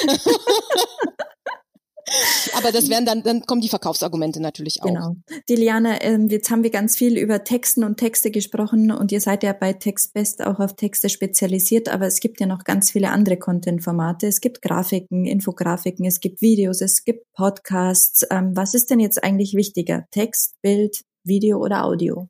Aber 2.55 2.73
das 2.73 2.89
wären 2.89 3.07
dann, 3.07 3.23
dann 3.23 3.43
kommen 3.47 3.61
die 3.61 3.69
Verkaufsargumente 3.69 4.41
natürlich 4.41 4.83
auch. 4.83 4.87
Genau. 4.87 5.17
Diliana, 5.49 6.03
ähm, 6.03 6.29
jetzt 6.29 6.51
haben 6.51 6.63
wir 6.63 6.71
ganz 6.71 6.97
viel 6.97 7.17
über 7.17 7.45
Texten 7.45 7.85
und 7.85 7.97
Texte 7.97 8.31
gesprochen 8.31 8.91
und 8.91 9.13
ihr 9.13 9.21
seid 9.21 9.43
ja 9.43 9.53
bei 9.53 9.73
TextBest 9.73 10.43
auch 10.43 10.59
auf 10.59 10.77
Texte 10.77 11.09
spezialisiert, 11.09 11.89
aber 11.89 12.07
es 12.07 12.21
gibt 12.21 12.41
ja 12.41 12.47
noch 12.47 12.65
ganz 12.65 12.91
viele 12.91 13.11
andere 13.11 13.37
Content-Formate. 13.37 14.27
Es 14.27 14.41
gibt 14.41 14.63
Grafiken, 14.63 15.25
Infografiken, 15.25 16.05
es 16.05 16.21
gibt 16.21 16.41
Videos, 16.41 16.81
es 16.81 17.05
gibt 17.05 17.33
Podcasts. 17.33 18.27
Ähm, 18.31 18.53
was 18.55 18.75
ist 18.75 18.91
denn 18.91 19.01
jetzt 19.01 19.23
eigentlich 19.23 19.55
wichtiger? 19.55 20.07
Text, 20.11 20.55
Bild, 20.63 21.03
Video 21.25 21.59
oder 21.59 21.85
Audio? 21.85 22.29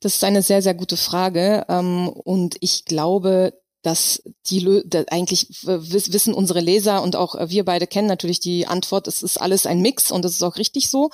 Das 0.00 0.14
ist 0.14 0.24
eine 0.24 0.42
sehr, 0.42 0.62
sehr 0.62 0.74
gute 0.74 0.96
Frage. 0.96 1.64
Ähm, 1.68 2.08
und 2.08 2.56
ich 2.60 2.84
glaube, 2.84 3.54
dass 3.82 4.22
die 4.46 4.82
dass 4.86 5.08
eigentlich 5.08 5.48
wissen 5.60 6.34
unsere 6.34 6.60
Leser 6.60 7.02
und 7.02 7.16
auch 7.16 7.34
wir 7.48 7.64
beide 7.64 7.86
kennen 7.86 8.08
natürlich 8.08 8.40
die 8.40 8.66
Antwort, 8.66 9.08
es 9.08 9.22
ist 9.22 9.40
alles 9.40 9.66
ein 9.66 9.80
Mix 9.80 10.10
und 10.10 10.24
das 10.24 10.32
ist 10.32 10.42
auch 10.42 10.56
richtig 10.56 10.88
so. 10.88 11.10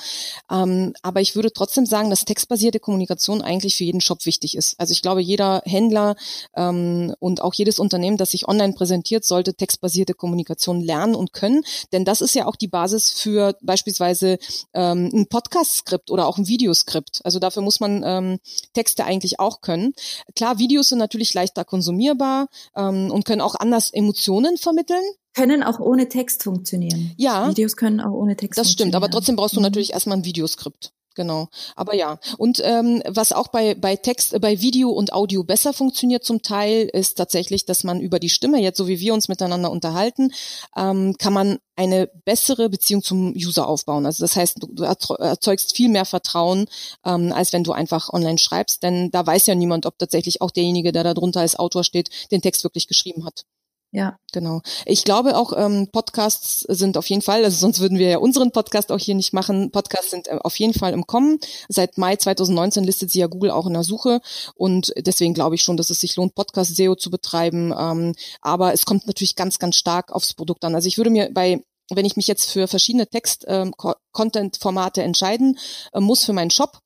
Ähm, 0.50 0.92
aber 1.02 1.20
ich 1.20 1.35
würde 1.35 1.52
trotzdem 1.52 1.87
sagen, 1.87 2.11
dass 2.11 2.24
textbasierte 2.24 2.81
Kommunikation 2.81 3.42
eigentlich 3.42 3.76
für 3.76 3.85
jeden 3.85 4.00
Shop 4.00 4.26
wichtig 4.26 4.57
ist. 4.57 4.78
Also 4.78 4.92
ich 4.92 5.02
glaube, 5.02 5.22
jeder 5.22 5.62
Händler 5.64 6.16
ähm, 6.54 7.14
und 7.18 7.40
auch 7.40 7.54
jedes 7.54 7.78
Unternehmen, 7.78 8.16
das 8.16 8.33
sich 8.33 8.48
online 8.48 8.74
präsentiert, 8.74 9.24
sollte 9.24 9.54
textbasierte 9.54 10.14
Kommunikation 10.14 10.81
lernen 10.81 11.14
und 11.14 11.33
können. 11.33 11.62
Denn 11.92 12.04
das 12.04 12.20
ist 12.20 12.35
ja 12.35 12.46
auch 12.46 12.57
die 12.57 12.68
Basis 12.68 13.11
für 13.11 13.57
beispielsweise 13.62 14.38
ähm, 14.74 15.11
ein 15.12 15.26
Podcast-Skript 15.26 16.11
oder 16.11 16.26
auch 16.26 16.38
ein 16.38 16.48
Videoskript. 16.48 17.20
Also 17.24 17.38
dafür 17.38 17.62
muss 17.62 17.81
man 17.81 18.02
ähm, 18.04 18.38
Texte 18.74 19.04
eigentlich 19.04 19.40
auch 19.40 19.61
können. 19.62 19.94
Klar, 20.35 20.59
Videos 20.59 20.88
sind 20.88 20.98
natürlich 20.98 21.33
leichter 21.35 21.64
konsumierbar 21.64 22.48
ähm, 22.77 23.11
und 23.11 23.25
können 23.25 23.40
auch 23.40 23.55
anders 23.55 23.90
Emotionen 23.92 24.57
vermitteln. 24.57 25.03
Können 25.35 25.62
auch 25.62 25.79
ohne 25.79 26.09
Text 26.09 26.42
funktionieren. 26.42 27.12
Ja. 27.16 27.49
Videos 27.49 27.77
können 27.77 28.01
auch 28.01 28.12
ohne 28.12 28.37
Text 28.37 28.59
das 28.59 28.66
funktionieren. 28.66 28.66
Das 28.66 28.73
stimmt, 28.73 28.94
aber 28.94 29.11
trotzdem 29.11 29.37
brauchst 29.37 29.55
du 29.55 29.61
mhm. 29.61 29.64
natürlich 29.64 29.92
erstmal 29.92 30.18
ein 30.18 30.25
Videoskript. 30.25 30.92
Genau. 31.18 31.48
Aber 31.74 31.96
ja. 31.96 32.20
Und 32.37 32.62
ähm, 32.64 33.02
was 33.04 33.33
auch 33.33 33.48
bei, 33.48 33.74
bei 33.74 33.96
Text, 33.96 34.35
äh, 34.35 34.38
bei 34.38 34.61
Video 34.61 34.90
und 34.90 35.12
Audio 35.12 35.42
besser 35.42 35.72
funktioniert 35.72 36.22
zum 36.22 36.42
Teil, 36.42 36.88
ist 36.92 37.18
tatsächlich, 37.18 37.66
dass 37.66 37.83
man 37.83 38.00
über 38.00 38.20
die 38.20 38.28
Stimme, 38.28 38.62
jetzt 38.62 38.78
so 38.78 38.87
wie 38.87 39.00
wir 39.00 39.14
uns 39.14 39.26
miteinander 39.26 39.72
unterhalten, 39.72 40.31
ähm, 40.76 41.16
kann 41.18 41.33
man 41.33 41.59
eine 41.74 42.07
bessere 42.24 42.68
Beziehung 42.68 43.02
zum 43.02 43.33
User 43.35 43.66
aufbauen. 43.66 44.07
Also 44.07 44.22
das 44.22 44.37
heißt, 44.37 44.59
du, 44.61 44.85
erzeugst 44.85 45.74
viel 45.74 45.88
mehr 45.88 46.04
Vertrauen, 46.04 46.66
ähm, 47.04 47.33
als 47.33 47.52
wenn 47.52 47.64
du 47.64 47.72
einfach 47.72 48.12
online 48.12 48.38
schreibst, 48.38 48.85
denn 48.85 49.11
da 49.11 49.26
weiß 49.26 49.46
ja 49.46 49.57
niemand, 49.57 49.87
ob 49.87 49.98
tatsächlich 49.98 50.40
auch 50.40 50.52
derjenige, 50.52 50.92
der 50.92 51.02
da 51.02 51.14
drunter 51.14 51.40
als 51.40 51.59
Autor 51.59 51.83
steht, 51.83 52.11
den 52.31 52.42
Text 52.42 52.62
wirklich 52.62 52.87
geschrieben 52.87 53.24
hat. 53.24 53.44
Ja. 53.90 54.18
Genau. 54.33 54.61
Ich 54.85 55.05
glaube 55.05 55.37
auch, 55.37 55.53
ähm, 55.57 55.88
Podcasts 55.90 56.61
sind 56.61 56.98
auf 56.98 57.09
jeden 57.09 57.22
Fall, 57.22 57.44
also 57.44 57.57
sonst 57.57 57.81
würden 57.81 57.98
wir 57.98 58.09
ja 58.11 58.18
unseren 58.18 58.51
Podcast 58.51 58.92
auch 58.92 58.98
hier 58.98 59.14
nicht 59.14 59.33
machen. 59.33 59.70
Podcasts 59.70 60.11
sind 60.11 60.29
äh, 60.29 60.38
auf 60.42 60.59
jeden 60.59 60.74
Fall 60.74 60.92
im 60.92 61.07
Kommen. 61.07 61.38
Seit 61.68 61.96
Mai 61.96 62.16
2019 62.16 62.85
listet 62.85 63.11
sie 63.11 63.20
ja 63.20 63.27
Google 63.29 63.51
auch 63.51 63.66
in 63.66 63.72
der 63.72 63.85
Suche 63.85 64.20
und 64.55 64.92
deswegen 64.98 65.33
glaube 65.33 65.55
ich 65.55 65.62
schon, 65.62 65.79
dass 65.79 65.88
es 65.88 66.01
sich 66.01 66.16
lohnt, 66.16 66.35
Podcast-SEO 66.35 66.96
zu 66.96 67.11
betreiben. 67.11 67.72
Ähm, 67.77 68.14
aber 68.42 68.74
es 68.74 68.85
kommt 68.85 69.07
natürlich 69.07 69.37
ganz, 69.37 69.59
ganz 69.59 69.77
stark 69.77 70.12
aufs 70.12 70.35
Produkt 70.35 70.64
an. 70.64 70.74
Also 70.74 70.87
ich 70.87 70.98
würde 70.98 71.11
mir 71.11 71.31
bei 71.33 71.62
wenn 71.90 72.05
ich 72.05 72.16
mich 72.16 72.27
jetzt 72.27 72.51
für 72.51 72.68
verschiedene 72.68 73.07
Text-Content-Formate 73.07 75.01
ähm, 75.01 75.07
entscheiden 75.07 75.59
äh, 75.94 76.01
muss 76.01 76.22
für 76.22 76.35
meinen 76.35 76.51
Shop, 76.51 76.81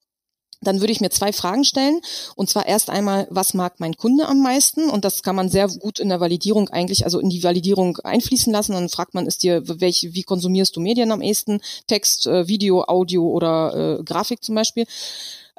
dann 0.62 0.80
würde 0.80 0.92
ich 0.92 1.00
mir 1.00 1.10
zwei 1.10 1.32
Fragen 1.32 1.64
stellen. 1.64 2.00
Und 2.36 2.48
zwar 2.48 2.66
erst 2.66 2.90
einmal, 2.90 3.26
was 3.30 3.54
mag 3.54 3.80
mein 3.80 3.96
Kunde 3.96 4.26
am 4.26 4.42
meisten? 4.42 4.88
Und 4.88 5.04
das 5.04 5.22
kann 5.22 5.36
man 5.36 5.48
sehr 5.48 5.68
gut 5.68 5.98
in 5.98 6.08
der 6.08 6.20
Validierung 6.20 6.68
eigentlich, 6.68 7.04
also 7.04 7.18
in 7.18 7.30
die 7.30 7.42
Validierung 7.42 7.98
einfließen 7.98 8.52
lassen. 8.52 8.72
Dann 8.72 8.88
fragt 8.88 9.14
man, 9.14 9.26
ist 9.26 9.42
dir, 9.42 9.62
welche, 9.66 10.14
wie 10.14 10.22
konsumierst 10.22 10.74
du 10.76 10.80
Medien 10.80 11.12
am 11.12 11.22
ehesten? 11.22 11.60
Text, 11.86 12.26
äh, 12.26 12.48
Video, 12.48 12.84
Audio 12.84 13.28
oder 13.28 13.98
äh, 14.00 14.04
Grafik 14.04 14.42
zum 14.42 14.54
Beispiel. 14.54 14.86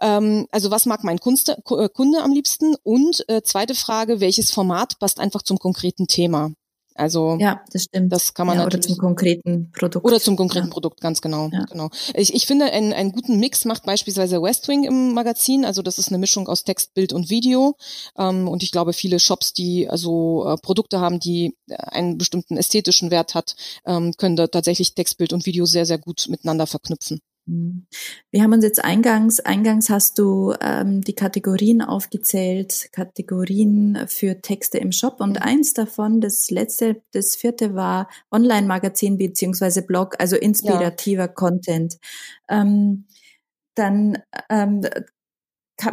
Ähm, 0.02 0.48
also 0.52 0.72
was 0.72 0.86
mag 0.86 1.04
mein 1.04 1.20
Kunste, 1.20 1.58
äh, 1.70 1.90
Kunde 1.90 2.22
am 2.22 2.34
liebsten? 2.34 2.76
Und 2.84 3.28
äh, 3.30 3.42
zweite 3.44 3.76
Frage, 3.76 4.20
welches 4.20 4.52
Format 4.52 5.00
passt 5.00 5.20
einfach 5.20 5.42
zum 5.42 5.60
konkreten 5.60 6.08
Thema? 6.08 6.52
Also 6.96 7.38
ja, 7.40 7.62
das 7.72 7.84
stimmt. 7.84 8.12
Das 8.12 8.34
kann 8.34 8.48
man 8.48 8.60
ja. 8.60 8.66
Oder 8.66 8.80
zum 8.82 8.98
konkreten 8.98 9.72
Produkt. 9.72 10.06
Oder 10.06 10.20
zum 10.20 10.36
konkreten 10.36 10.68
ja. 10.68 10.72
Produkt, 10.72 11.02
ganz 11.02 11.22
genau. 11.22 11.50
Ja. 11.52 11.66
genau. 11.66 11.90
Ich, 12.14 12.34
ich 12.34 12.46
finde, 12.46 12.66
einen, 12.66 12.94
einen 12.94 13.12
guten 13.12 13.40
Mix 13.40 13.66
macht 13.66 13.84
beispielsweise 13.84 14.42
Westwing 14.42 14.84
im 14.84 15.14
Magazin. 15.14 15.66
Also 15.66 15.82
das 15.82 15.98
ist 15.98 16.10
eine 16.10 16.18
Mischung 16.18 16.48
aus 16.48 16.64
Text, 16.64 16.94
Bild 16.94 17.14
und 17.14 17.30
Video. 17.30 17.76
Ähm, 18.18 18.48
und 18.48 18.64
ich 18.64 18.72
glaube, 18.72 18.94
viele 18.94 19.20
Shops, 19.20 19.54
die 19.54 19.90
also 19.90 20.46
äh, 20.48 20.58
Produkte 20.58 21.00
haben, 21.00 21.20
die 21.20 21.56
einen 21.70 22.18
bestimmten 22.18 22.58
ästhetischen 22.58 23.12
Wert 23.12 23.36
hat, 23.36 23.56
ähm, 23.86 24.14
können 24.18 24.36
da 24.36 24.48
tatsächlich 24.48 24.94
Text, 24.94 25.18
Bild 25.18 25.34
und 25.34 25.46
Video 25.46 25.66
sehr, 25.66 25.86
sehr 25.86 25.98
gut 25.98 26.28
miteinander 26.30 26.68
verknüpfen. 26.68 27.20
Mhm. 27.46 27.88
Wir 28.32 28.44
haben 28.44 28.54
uns 28.54 28.64
jetzt 28.64 28.84
eingangs, 28.84 29.40
eingangs 29.40 29.90
hast 29.90 30.18
du 30.18 30.54
ähm, 30.62 31.02
die 31.02 31.14
Kategorien 31.14 31.82
aufgezählt, 31.82 32.90
Kategorien 32.92 34.06
für 34.08 34.42
Texte 34.42 34.78
im 34.78 34.92
Shop 34.92 35.20
und 35.20 35.32
mhm. 35.32 35.44
eins 35.44 35.74
davon, 35.74 36.22
das 36.22 36.50
letzte, 36.50 37.02
das 37.12 37.36
vierte 37.36 37.76
war 37.76 38.10
Online-Magazin 38.32 39.18
beziehungsweise 39.18 39.82
Blog, 39.82 40.16
also 40.20 40.36
inspirativer 40.36 41.24
ja. 41.24 41.28
Content. 41.28 41.98
Ähm, 42.50 43.06
dann 43.76 44.20
ähm, 44.50 44.86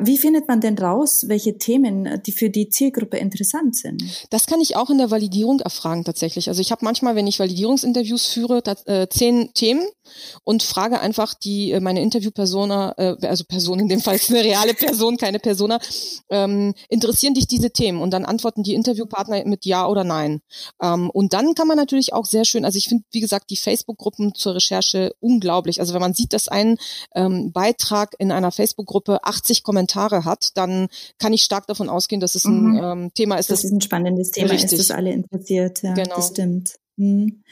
wie 0.01 0.19
findet 0.19 0.47
man 0.47 0.61
denn 0.61 0.79
raus, 0.79 1.25
welche 1.27 1.59
Themen, 1.59 2.21
die 2.25 2.33
für 2.33 2.51
die 2.51 2.69
Zielgruppe 2.69 3.17
interessant 3.17 3.77
sind? 3.77 4.27
Das 4.31 4.47
kann 4.47 4.61
ich 4.61 4.77
auch 4.77 4.91
in 4.91 4.99
der 4.99 5.11
Validierung 5.11 5.61
erfragen 5.61 6.05
tatsächlich. 6.05 6.49
Also 6.49 6.61
ich 6.61 6.71
habe 6.71 6.85
manchmal, 6.85 7.17
wenn 7.17 7.27
ich 7.27 7.41
Validierungsinterviews 7.41 8.27
führe, 8.27 8.63
äh, 8.87 9.09
zehn 9.09 9.53
Themen 9.55 9.87
und 10.45 10.63
frage 10.63 11.01
einfach 11.01 11.35
die 11.35 11.73
äh, 11.73 11.81
meine 11.81 12.03
Interviewpersona, 12.03 12.93
also 12.93 13.45
Person 13.45 13.81
in 13.81 13.89
dem 13.89 14.01
Fall 14.01 14.17
ist 14.17 14.31
eine 14.31 14.43
reale 14.43 14.75
Person, 14.75 15.17
keine 15.17 15.39
Persona, 15.39 15.79
ähm, 16.31 16.75
interessieren 16.89 17.35
dich 17.35 17.47
diese 17.47 17.71
Themen? 17.71 18.01
Und 18.01 18.11
dann 18.13 18.25
antworten 18.25 18.63
die 18.63 18.75
Interviewpartner 18.75 19.45
mit 19.47 19.65
Ja 19.65 19.87
oder 19.87 20.05
Nein. 20.05 20.41
Ähm, 20.83 21.11
und 21.11 21.33
dann 21.33 21.55
kann 21.55 21.69
man 21.69 21.77
natürlich 21.77 22.13
auch 22.13 22.25
sehr 22.25 22.45
schön, 22.45 22.65
also 22.65 22.77
ich 22.77 22.89
finde, 22.89 23.05
wie 23.11 23.21
gesagt, 23.21 23.51
die 23.51 23.57
Facebook-Gruppen 23.57 24.35
zur 24.35 24.55
Recherche 24.55 25.15
unglaublich. 25.21 25.81
Also 25.81 25.95
wenn 25.95 26.01
man 26.01 26.15
sieht, 26.15 26.33
dass 26.33 26.49
ein 26.49 26.77
ähm, 27.15 27.53
Beitrag 27.53 28.15
in 28.19 28.33
einer 28.33 28.53
Facebook-Gruppe 28.53 29.25
80 29.25 29.63
Kommentare 29.63 30.25
hat, 30.25 30.51
dann 30.55 30.89
kann 31.19 31.33
ich 31.33 31.43
stark 31.43 31.67
davon 31.67 31.89
ausgehen, 31.89 32.21
dass 32.21 32.35
es 32.35 32.45
ein 32.45 32.63
mhm. 32.63 32.81
ähm, 32.83 33.15
Thema 33.15 33.37
ist. 33.37 33.51
Das, 33.51 33.61
das 33.61 33.65
ist 33.65 33.73
ein 33.73 33.81
spannendes 33.81 34.31
Thema 34.31 34.51
richtig. 34.51 34.73
ist, 34.73 34.91
das 34.91 34.97
alle 34.97 35.13
interessiert. 35.13 35.83
Ja, 35.83 35.95
genau. 35.95 36.17
das 36.17 36.29
stimmt. 36.29 36.77
Mhm. 36.97 37.43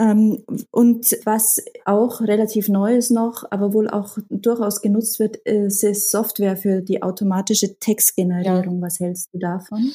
Ähm, 0.00 0.42
und 0.70 1.14
was 1.24 1.62
auch 1.84 2.22
relativ 2.22 2.68
neu 2.68 2.96
ist 2.96 3.10
noch, 3.10 3.44
aber 3.50 3.74
wohl 3.74 3.88
auch 3.90 4.16
durchaus 4.30 4.80
genutzt 4.80 5.20
wird, 5.20 5.36
ist 5.36 6.10
Software 6.10 6.56
für 6.56 6.80
die 6.80 7.02
automatische 7.02 7.78
Textgenerierung. 7.78 8.76
Ja. 8.76 8.86
Was 8.86 8.98
hältst 8.98 9.28
du 9.34 9.38
davon? 9.38 9.90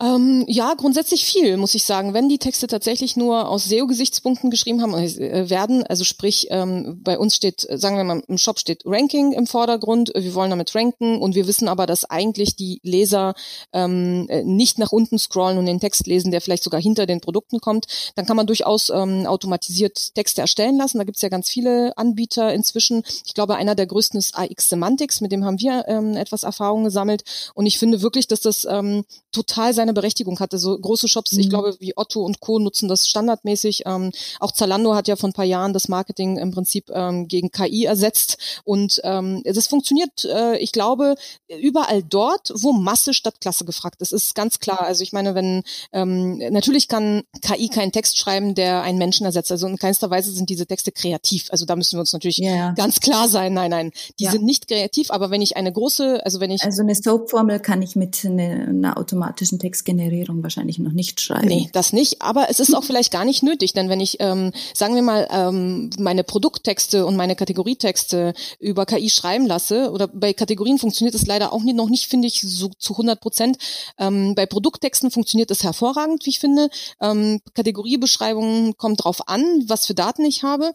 Ähm, 0.00 0.44
ja, 0.46 0.74
grundsätzlich 0.74 1.24
viel, 1.24 1.56
muss 1.56 1.74
ich 1.74 1.82
sagen. 1.82 2.14
Wenn 2.14 2.28
die 2.28 2.38
Texte 2.38 2.68
tatsächlich 2.68 3.16
nur 3.16 3.48
aus 3.48 3.64
SEO-Gesichtspunkten 3.64 4.48
geschrieben 4.48 4.80
haben 4.80 4.94
äh, 4.94 5.50
werden, 5.50 5.84
also 5.84 6.04
sprich, 6.04 6.46
ähm, 6.50 7.00
bei 7.02 7.18
uns 7.18 7.34
steht, 7.34 7.66
sagen 7.68 7.96
wir 7.96 8.04
mal, 8.04 8.22
im 8.28 8.38
Shop 8.38 8.60
steht 8.60 8.82
Ranking 8.84 9.32
im 9.32 9.48
Vordergrund, 9.48 10.12
wir 10.14 10.34
wollen 10.34 10.50
damit 10.50 10.72
ranken 10.76 11.18
und 11.18 11.34
wir 11.34 11.48
wissen 11.48 11.66
aber, 11.66 11.86
dass 11.86 12.04
eigentlich 12.04 12.54
die 12.54 12.78
Leser 12.84 13.34
ähm, 13.72 14.26
äh, 14.28 14.44
nicht 14.44 14.78
nach 14.78 14.92
unten 14.92 15.18
scrollen 15.18 15.58
und 15.58 15.66
den 15.66 15.80
Text 15.80 16.06
lesen, 16.06 16.30
der 16.30 16.42
vielleicht 16.42 16.62
sogar 16.62 16.80
hinter 16.80 17.06
den 17.06 17.20
Produkten 17.20 17.58
kommt, 17.58 17.86
dann 18.14 18.24
kann 18.24 18.36
man 18.36 18.46
durchaus 18.46 18.90
ähm, 18.90 19.26
automatisiert 19.26 20.14
Texte 20.14 20.42
erstellen 20.42 20.76
lassen. 20.76 20.98
Da 20.98 21.04
gibt's 21.04 21.22
ja 21.22 21.28
ganz 21.28 21.48
viele 21.50 21.98
Anbieter 21.98 22.54
inzwischen. 22.54 23.02
Ich 23.26 23.34
glaube, 23.34 23.56
einer 23.56 23.74
der 23.74 23.86
größten 23.86 24.16
ist 24.16 24.38
AX 24.38 24.68
Semantics, 24.68 25.20
mit 25.20 25.32
dem 25.32 25.44
haben 25.44 25.58
wir 25.58 25.86
ähm, 25.88 26.16
etwas 26.16 26.44
Erfahrung 26.44 26.84
gesammelt 26.84 27.24
und 27.54 27.66
ich 27.66 27.80
finde 27.80 28.00
wirklich, 28.00 28.28
dass 28.28 28.40
das 28.40 28.64
ähm, 28.64 29.04
total 29.32 29.74
sein 29.74 29.87
seine 29.88 29.94
Berechtigung 29.94 30.38
hatte. 30.40 30.58
So 30.58 30.78
große 30.78 31.08
Shops, 31.08 31.32
mhm. 31.32 31.40
ich 31.40 31.48
glaube, 31.48 31.76
wie 31.80 31.96
Otto 31.96 32.22
und 32.22 32.40
Co. 32.40 32.58
nutzen 32.58 32.88
das 32.88 33.08
standardmäßig. 33.08 33.84
Ähm, 33.86 34.12
auch 34.40 34.52
Zalando 34.52 34.94
hat 34.94 35.08
ja 35.08 35.16
vor 35.16 35.30
ein 35.30 35.32
paar 35.32 35.44
Jahren 35.44 35.72
das 35.72 35.88
Marketing 35.88 36.36
im 36.36 36.50
Prinzip 36.50 36.90
ähm, 36.92 37.28
gegen 37.28 37.50
KI 37.50 37.84
ersetzt. 37.84 38.38
Und 38.64 39.00
ähm, 39.04 39.42
das 39.44 39.66
funktioniert, 39.66 40.24
äh, 40.24 40.58
ich 40.58 40.72
glaube, 40.72 41.14
überall 41.60 42.02
dort, 42.02 42.52
wo 42.54 42.72
Masse 42.72 43.14
statt 43.14 43.40
Klasse 43.40 43.64
gefragt 43.64 44.00
ist. 44.02 44.12
Ist 44.12 44.34
ganz 44.34 44.58
klar. 44.58 44.82
Also 44.82 45.02
ich 45.02 45.12
meine, 45.12 45.34
wenn 45.34 45.62
ähm, 45.92 46.38
natürlich 46.50 46.88
kann 46.88 47.22
KI 47.40 47.68
keinen 47.68 47.92
Text 47.92 48.18
schreiben, 48.18 48.54
der 48.54 48.82
einen 48.82 48.98
Menschen 48.98 49.24
ersetzt. 49.24 49.50
Also 49.50 49.66
in 49.66 49.78
keinster 49.78 50.10
Weise 50.10 50.32
sind 50.32 50.50
diese 50.50 50.66
Texte 50.66 50.92
kreativ. 50.92 51.48
Also 51.50 51.64
da 51.64 51.76
müssen 51.76 51.96
wir 51.96 52.00
uns 52.00 52.12
natürlich 52.12 52.38
yeah. 52.38 52.72
ganz 52.72 53.00
klar 53.00 53.28
sein. 53.28 53.54
Nein, 53.54 53.70
nein, 53.70 53.92
die 54.18 54.24
ja. 54.24 54.30
sind 54.30 54.44
nicht 54.44 54.68
kreativ. 54.68 55.10
Aber 55.10 55.30
wenn 55.30 55.42
ich 55.42 55.56
eine 55.56 55.72
große, 55.72 56.24
also 56.24 56.40
wenn 56.40 56.50
ich 56.50 56.62
also 56.62 56.82
eine 56.82 56.94
Soap-Formel 56.94 57.60
kann 57.60 57.80
ich 57.82 57.96
mit 57.96 58.24
einer, 58.24 58.68
einer 58.68 58.98
automatischen 58.98 59.58
Text 59.58 59.77
Textgenerierung 59.78 60.42
wahrscheinlich 60.42 60.78
noch 60.78 60.92
nicht 60.92 61.20
schreiben. 61.20 61.46
Nee, 61.46 61.70
das 61.72 61.92
nicht. 61.92 62.20
Aber 62.20 62.50
es 62.50 62.58
ist 62.58 62.74
auch 62.74 62.84
vielleicht 62.84 63.12
gar 63.12 63.24
nicht 63.24 63.42
nötig, 63.42 63.72
denn 63.72 63.88
wenn 63.88 64.00
ich, 64.00 64.16
ähm, 64.20 64.52
sagen 64.74 64.94
wir 64.94 65.02
mal, 65.02 65.28
ähm, 65.30 65.90
meine 65.98 66.24
Produkttexte 66.24 67.06
und 67.06 67.16
meine 67.16 67.36
Kategorietexte 67.36 68.34
über 68.58 68.86
KI 68.86 69.08
schreiben 69.08 69.46
lasse, 69.46 69.90
oder 69.92 70.08
bei 70.08 70.32
Kategorien 70.32 70.78
funktioniert 70.78 71.14
es 71.14 71.26
leider 71.26 71.52
auch 71.52 71.62
nicht, 71.62 71.76
noch 71.76 71.88
nicht, 71.88 72.06
finde 72.06 72.26
ich, 72.26 72.40
so 72.40 72.70
zu 72.78 72.94
100 72.94 73.20
Prozent. 73.20 73.58
Ähm, 73.98 74.34
bei 74.34 74.46
Produkttexten 74.46 75.10
funktioniert 75.10 75.50
es 75.50 75.62
hervorragend, 75.62 76.26
wie 76.26 76.30
ich 76.30 76.40
finde. 76.40 76.70
Ähm, 77.00 77.40
Kategoriebeschreibungen 77.54 78.76
kommt 78.76 79.04
drauf 79.04 79.28
an, 79.28 79.44
was 79.66 79.86
für 79.86 79.94
Daten 79.94 80.24
ich 80.24 80.42
habe. 80.42 80.72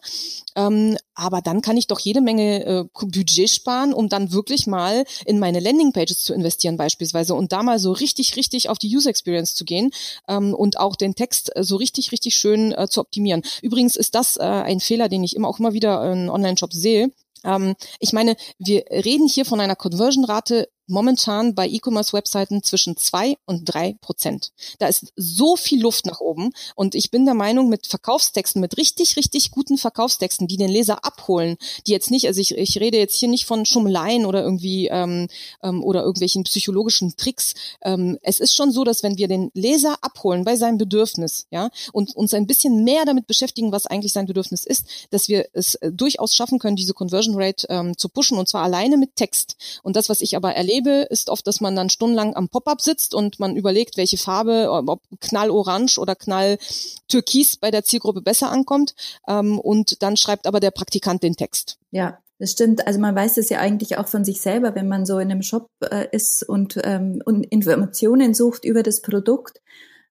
Ähm, 0.56 0.96
aber 1.14 1.42
dann 1.42 1.62
kann 1.62 1.76
ich 1.76 1.86
doch 1.86 2.00
jede 2.00 2.20
Menge 2.20 2.64
äh, 2.64 2.84
Budget 2.94 3.50
sparen, 3.50 3.92
um 3.92 4.08
dann 4.08 4.32
wirklich 4.32 4.66
mal 4.66 5.04
in 5.26 5.38
meine 5.38 5.60
Landingpages 5.60 6.20
zu 6.20 6.34
investieren 6.34 6.76
beispielsweise 6.76 7.34
und 7.34 7.52
da 7.52 7.62
mal 7.62 7.78
so 7.78 7.92
richtig, 7.92 8.36
richtig 8.36 8.68
auf 8.68 8.78
die 8.78 8.88
User 8.94 9.10
Experience 9.10 9.54
zu 9.54 9.64
gehen 9.64 9.90
ähm, 10.28 10.54
und 10.54 10.78
auch 10.78 10.96
den 10.96 11.14
Text 11.14 11.54
äh, 11.56 11.64
so 11.64 11.76
richtig, 11.76 12.12
richtig 12.12 12.36
schön 12.36 12.72
äh, 12.72 12.88
zu 12.88 13.00
optimieren. 13.00 13.42
Übrigens 13.62 13.96
ist 13.96 14.14
das 14.14 14.36
äh, 14.36 14.42
ein 14.42 14.80
Fehler, 14.80 15.08
den 15.08 15.24
ich 15.24 15.36
immer 15.36 15.48
auch 15.48 15.58
immer 15.58 15.72
wieder 15.72 16.12
in 16.12 16.28
Online-Shops 16.30 16.76
sehe. 16.76 17.10
Ähm, 17.44 17.74
ich 18.00 18.12
meine, 18.12 18.36
wir 18.58 18.84
reden 18.90 19.28
hier 19.28 19.44
von 19.44 19.60
einer 19.60 19.76
Conversion-Rate 19.76 20.68
momentan 20.86 21.54
bei 21.54 21.68
E-Commerce-Webseiten 21.68 22.62
zwischen 22.62 22.96
zwei 22.96 23.36
und 23.46 23.64
drei 23.64 23.96
Prozent. 24.00 24.52
Da 24.78 24.86
ist 24.86 25.12
so 25.16 25.56
viel 25.56 25.80
Luft 25.80 26.06
nach 26.06 26.20
oben 26.20 26.52
und 26.74 26.94
ich 26.94 27.10
bin 27.10 27.24
der 27.24 27.34
Meinung, 27.34 27.68
mit 27.68 27.86
Verkaufstexten, 27.86 28.60
mit 28.60 28.76
richtig, 28.76 29.16
richtig 29.16 29.50
guten 29.50 29.78
Verkaufstexten, 29.78 30.46
die 30.46 30.56
den 30.56 30.70
Leser 30.70 31.04
abholen, 31.04 31.56
die 31.86 31.92
jetzt 31.92 32.10
nicht, 32.10 32.26
also 32.26 32.40
ich, 32.40 32.56
ich 32.56 32.78
rede 32.78 32.98
jetzt 32.98 33.16
hier 33.16 33.28
nicht 33.28 33.46
von 33.46 33.66
Schummeleien 33.66 34.26
oder 34.26 34.42
irgendwie 34.42 34.88
ähm, 34.88 35.28
ähm, 35.62 35.82
oder 35.82 36.02
irgendwelchen 36.02 36.44
psychologischen 36.44 37.16
Tricks. 37.16 37.54
Ähm, 37.82 38.18
es 38.22 38.40
ist 38.40 38.54
schon 38.54 38.70
so, 38.70 38.84
dass 38.84 39.02
wenn 39.02 39.18
wir 39.18 39.28
den 39.28 39.50
Leser 39.54 39.96
abholen 40.02 40.44
bei 40.44 40.56
seinem 40.56 40.78
Bedürfnis, 40.78 41.46
ja, 41.50 41.70
und 41.92 42.14
uns 42.16 42.34
ein 42.34 42.46
bisschen 42.46 42.84
mehr 42.84 43.04
damit 43.04 43.26
beschäftigen, 43.26 43.72
was 43.72 43.86
eigentlich 43.86 44.12
sein 44.12 44.26
Bedürfnis 44.26 44.64
ist, 44.64 44.86
dass 45.10 45.28
wir 45.28 45.46
es 45.52 45.74
äh, 45.76 45.92
durchaus 45.92 46.34
schaffen 46.34 46.58
können, 46.58 46.76
diese 46.76 46.94
Conversion 46.94 47.34
Rate 47.36 47.66
ähm, 47.70 47.96
zu 47.96 48.08
pushen 48.08 48.38
und 48.38 48.48
zwar 48.48 48.62
alleine 48.62 48.96
mit 48.96 49.16
Text. 49.16 49.56
Und 49.82 49.96
das, 49.96 50.08
was 50.08 50.20
ich 50.20 50.36
aber 50.36 50.54
erlebe, 50.54 50.73
erlebe, 50.74 51.06
ist 51.10 51.30
oft, 51.30 51.46
dass 51.46 51.60
man 51.60 51.76
dann 51.76 51.90
stundenlang 51.90 52.34
am 52.34 52.48
Pop-up 52.48 52.80
sitzt 52.80 53.14
und 53.14 53.38
man 53.38 53.56
überlegt, 53.56 53.96
welche 53.96 54.18
Farbe, 54.18 54.68
ob 54.70 55.02
knallorange 55.20 55.98
oder 55.98 56.14
knalltürkis 56.14 57.56
bei 57.56 57.70
der 57.70 57.84
Zielgruppe 57.84 58.22
besser 58.22 58.50
ankommt. 58.50 58.94
Ähm, 59.28 59.58
und 59.58 60.02
dann 60.02 60.16
schreibt 60.16 60.46
aber 60.46 60.60
der 60.60 60.70
Praktikant 60.70 61.22
den 61.22 61.36
Text. 61.36 61.78
Ja, 61.90 62.18
das 62.38 62.52
stimmt. 62.52 62.86
Also 62.86 62.98
man 63.00 63.14
weiß 63.14 63.36
es 63.36 63.48
ja 63.48 63.58
eigentlich 63.58 63.98
auch 63.98 64.08
von 64.08 64.24
sich 64.24 64.40
selber, 64.40 64.74
wenn 64.74 64.88
man 64.88 65.06
so 65.06 65.18
in 65.18 65.30
einem 65.30 65.42
Shop 65.42 65.68
äh, 65.80 66.06
ist 66.10 66.42
und, 66.42 66.80
ähm, 66.82 67.22
und 67.24 67.44
Informationen 67.44 68.34
sucht 68.34 68.64
über 68.64 68.82
das 68.82 69.00
Produkt 69.00 69.60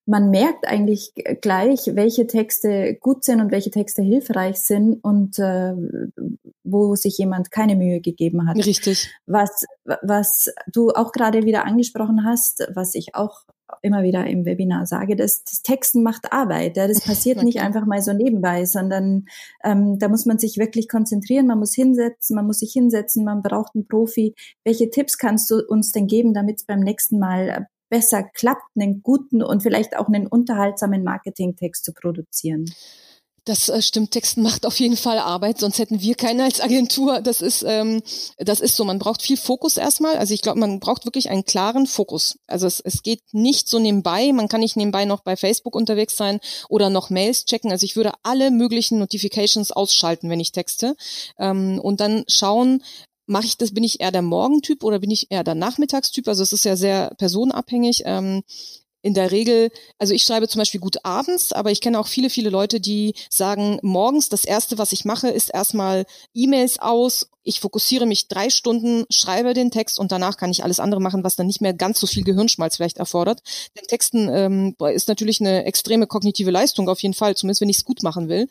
man 0.06 0.30
merkt 0.30 0.68
eigentlich 0.68 1.14
gleich, 1.42 1.92
welche 1.94 2.28
Texte 2.28 2.96
gut 3.00 3.24
sind 3.24 3.40
und 3.40 3.52
welche 3.52 3.72
Texte 3.72 4.02
hilfreich 4.02 4.58
sind 4.58 5.04
und 5.04 5.40
äh, 5.40 5.74
wo 6.64 6.96
sich 6.96 7.18
jemand 7.18 7.52
keine 7.52 7.76
Mühe 7.76 8.02
gegeben 8.02 8.48
hat. 8.48 8.58
Richtig. 8.58 9.10
Was, 9.26 9.66
was 10.02 10.54
du 10.72 10.90
auch 10.90 11.12
gerade 11.12 11.44
wieder 11.44 11.66
angesprochen 11.66 12.26
hast, 12.26 12.68
was 12.74 12.96
ich 12.96 13.16
auch 13.16 13.44
immer 13.82 14.04
wieder 14.04 14.28
im 14.28 14.46
Webinar 14.46 14.86
sage, 14.86 15.16
dass 15.16 15.44
das 15.44 15.62
Texten 15.62 16.04
macht 16.04 16.32
Arbeit. 16.32 16.78
Ja, 16.78 16.88
das 16.88 17.02
passiert 17.06 17.42
nicht 17.42 17.62
einfach 17.62 17.86
mal 17.86 18.02
so 18.02 18.14
nebenbei, 18.14 18.66
sondern 18.66 19.26
ähm, 19.64 19.98
da 20.00 20.10
muss 20.10 20.26
man 20.26 20.38
sich 20.38 20.58
wirklich 20.58 20.88
konzentrieren, 20.88 21.48
man 21.48 21.60
muss 21.60 21.74
hinsetzen, 21.74 22.36
man 22.36 22.46
muss 22.46 22.60
sich 22.60 22.74
hinsetzen, 22.74 23.24
man 23.24 23.42
braucht 23.42 23.74
einen 23.76 23.88
Profi. 23.88 24.36
Welche 24.64 24.90
Tipps 24.90 25.18
kannst 25.18 25.50
du 25.50 25.62
uns 25.68 25.92
denn 25.92 26.08
geben, 26.08 26.34
damit 26.34 26.58
es 26.58 26.66
beim 26.66 26.82
nächsten 26.82 27.20
Mal 27.20 27.68
besser 27.94 28.24
klappt, 28.24 28.76
einen 28.76 29.04
guten 29.04 29.44
und 29.44 29.62
vielleicht 29.62 29.96
auch 29.96 30.08
einen 30.08 30.26
unterhaltsamen 30.26 31.04
Marketingtext 31.04 31.86
zu 31.86 31.94
produzieren. 31.94 32.66
Das 33.46 33.70
äh, 33.70 33.84
stimmt, 33.84 34.10
Texten 34.10 34.42
macht 34.42 34.66
auf 34.66 34.80
jeden 34.80 34.98
Fall 34.98 35.20
Arbeit, 35.20 35.60
sonst 35.60 35.78
hätten 35.78 36.02
wir 36.02 36.16
keine 36.16 36.46
als 36.46 36.60
Agentur. 36.60 37.22
Das 37.22 37.40
ist, 37.42 37.62
ähm, 37.62 38.02
das 38.38 38.62
ist 38.62 38.76
so. 38.76 38.84
Man 38.84 38.98
braucht 38.98 39.22
viel 39.22 39.38
Fokus 39.38 39.78
erstmal. 39.78 40.16
Also 40.18 40.34
ich 40.34 40.42
glaube, 40.42 40.60
man 40.60 40.80
braucht 40.80 41.06
wirklich 41.06 41.30
einen 41.30 41.46
klaren 41.46 41.86
Fokus. 41.86 42.40
Also 42.48 42.66
es, 42.66 42.80
es 42.80 43.04
geht 43.04 43.22
nicht 43.32 43.70
so 43.70 43.78
nebenbei. 43.78 44.32
Man 44.34 44.48
kann 44.48 44.62
nicht 44.62 44.76
nebenbei 44.76 45.06
noch 45.06 45.22
bei 45.22 45.36
Facebook 45.36 45.76
unterwegs 45.76 46.18
sein 46.18 46.40
oder 46.68 46.90
noch 46.90 47.12
Mails 47.12 47.46
checken. 47.46 47.72
Also 47.72 47.86
ich 47.86 47.96
würde 47.96 48.14
alle 48.24 48.50
möglichen 48.50 48.98
Notifications 48.98 49.72
ausschalten, 49.72 50.32
wenn 50.32 50.40
ich 50.40 50.52
texte 50.52 50.96
ähm, 51.38 51.80
und 51.80 52.00
dann 52.00 52.24
schauen, 52.28 52.82
mache 53.26 53.46
ich 53.46 53.58
das, 53.58 53.74
bin 53.74 53.84
ich 53.84 54.02
eher 54.02 54.12
der 54.12 54.22
Morgentyp 54.22 54.84
oder 54.84 55.00
bin 55.00 55.12
ich 55.12 55.32
eher 55.32 55.44
der 55.44 55.56
Nachmittagstyp? 55.56 56.28
Also 56.28 56.44
es 56.44 56.54
ist 56.54 56.66
ja 56.66 56.76
sehr 56.76 57.14
personenabhängig. 57.18 58.04
Ähm, 58.06 58.44
in 59.04 59.14
der 59.14 59.32
Regel, 59.32 59.70
also 60.00 60.14
ich 60.14 60.24
schreibe 60.24 60.48
zum 60.48 60.60
Beispiel 60.60 60.80
gut 60.80 61.04
abends, 61.04 61.52
aber 61.52 61.72
ich 61.72 61.82
kenne 61.82 62.00
auch 62.00 62.08
viele, 62.08 62.30
viele 62.30 62.50
Leute, 62.50 62.80
die 62.80 63.14
sagen, 63.30 63.78
morgens 63.82 64.30
das 64.30 64.46
erste, 64.46 64.78
was 64.78 64.94
ich 64.94 65.04
mache, 65.04 65.28
ist 65.28 65.54
erstmal 65.54 66.06
E-Mails 66.34 66.80
aus 66.80 67.30
ich 67.44 67.60
fokussiere 67.60 68.06
mich 68.06 68.28
drei 68.28 68.50
Stunden, 68.50 69.06
schreibe 69.10 69.54
den 69.54 69.72
Text 69.72 70.00
und 70.00 70.12
danach 70.12 70.38
kann 70.38 70.52
ich 70.52 70.64
alles 70.64 70.80
andere 70.80 71.02
machen, 71.02 71.24
was 71.24 71.36
dann 71.36 71.48
nicht 71.48 71.62
mehr 71.62 71.74
ganz 71.74 72.00
so 72.00 72.08
viel 72.08 72.24
Gehirnschmalz 72.24 72.78
vielleicht 72.78 72.98
erfordert. 72.98 73.42
Denn 73.78 73.86
Texten 73.86 74.30
ähm, 74.30 74.76
ist 74.94 75.08
natürlich 75.08 75.42
eine 75.42 75.66
extreme 75.66 76.08
kognitive 76.08 76.52
Leistung 76.52 76.90
auf 76.90 77.02
jeden 77.02 77.14
Fall, 77.14 77.36
zumindest 77.36 77.62
wenn 77.62 77.70
ich 77.70 77.78
es 77.78 77.86
gut 77.86 78.04
machen 78.04 78.30
will. 78.30 78.48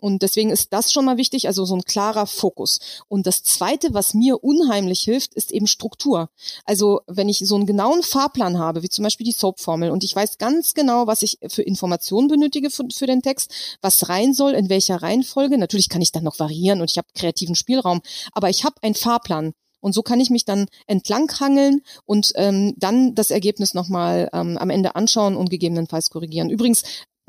Und 0.00 0.22
deswegen 0.22 0.50
ist 0.50 0.72
das 0.72 0.92
schon 0.92 1.04
mal 1.04 1.16
wichtig, 1.16 1.46
also 1.46 1.64
so 1.64 1.74
ein 1.74 1.82
klarer 1.82 2.26
Fokus. 2.26 2.78
Und 3.08 3.26
das 3.26 3.42
Zweite, 3.42 3.94
was 3.94 4.14
mir 4.14 4.42
unheimlich 4.44 5.00
hilft, 5.02 5.34
ist 5.34 5.52
eben 5.52 5.66
Struktur. 5.66 6.28
Also 6.64 7.00
wenn 7.06 7.28
ich 7.28 7.38
so 7.38 7.54
einen 7.54 7.66
genauen 7.66 8.02
Fahrplan 8.02 8.58
habe, 8.58 8.82
wie 8.82 8.88
zum 8.88 9.04
Beispiel 9.04 9.24
die 9.24 9.32
Soap-Formel, 9.32 9.90
und 9.90 10.04
ich 10.04 10.14
weiß 10.14 10.38
ganz 10.38 10.74
genau, 10.74 11.06
was 11.06 11.22
ich 11.22 11.38
für 11.48 11.62
Informationen 11.62 12.28
benötige 12.28 12.70
für, 12.70 12.84
für 12.92 13.06
den 13.06 13.22
Text, 13.22 13.50
was 13.80 14.08
rein 14.08 14.34
soll, 14.34 14.52
in 14.52 14.68
welcher 14.68 15.02
Reihenfolge. 15.02 15.58
Natürlich 15.58 15.88
kann 15.88 16.02
ich 16.02 16.12
dann 16.12 16.24
noch 16.24 16.38
variieren 16.38 16.80
und 16.80 16.90
ich 16.90 16.98
habe 16.98 17.08
kreativen 17.14 17.54
Spielraum 17.54 18.02
aber 18.32 18.50
ich 18.50 18.64
habe 18.64 18.76
einen 18.82 18.94
Fahrplan. 18.94 19.52
Und 19.80 19.92
so 19.92 20.02
kann 20.02 20.20
ich 20.20 20.30
mich 20.30 20.44
dann 20.44 20.66
entlanghangeln 20.86 21.82
und 22.06 22.32
ähm, 22.34 22.74
dann 22.76 23.14
das 23.14 23.30
Ergebnis 23.30 23.72
nochmal 23.74 24.28
ähm, 24.32 24.58
am 24.58 24.70
Ende 24.70 24.96
anschauen 24.96 25.36
und 25.36 25.50
gegebenenfalls 25.50 26.10
korrigieren. 26.10 26.50
Übrigens, 26.50 26.82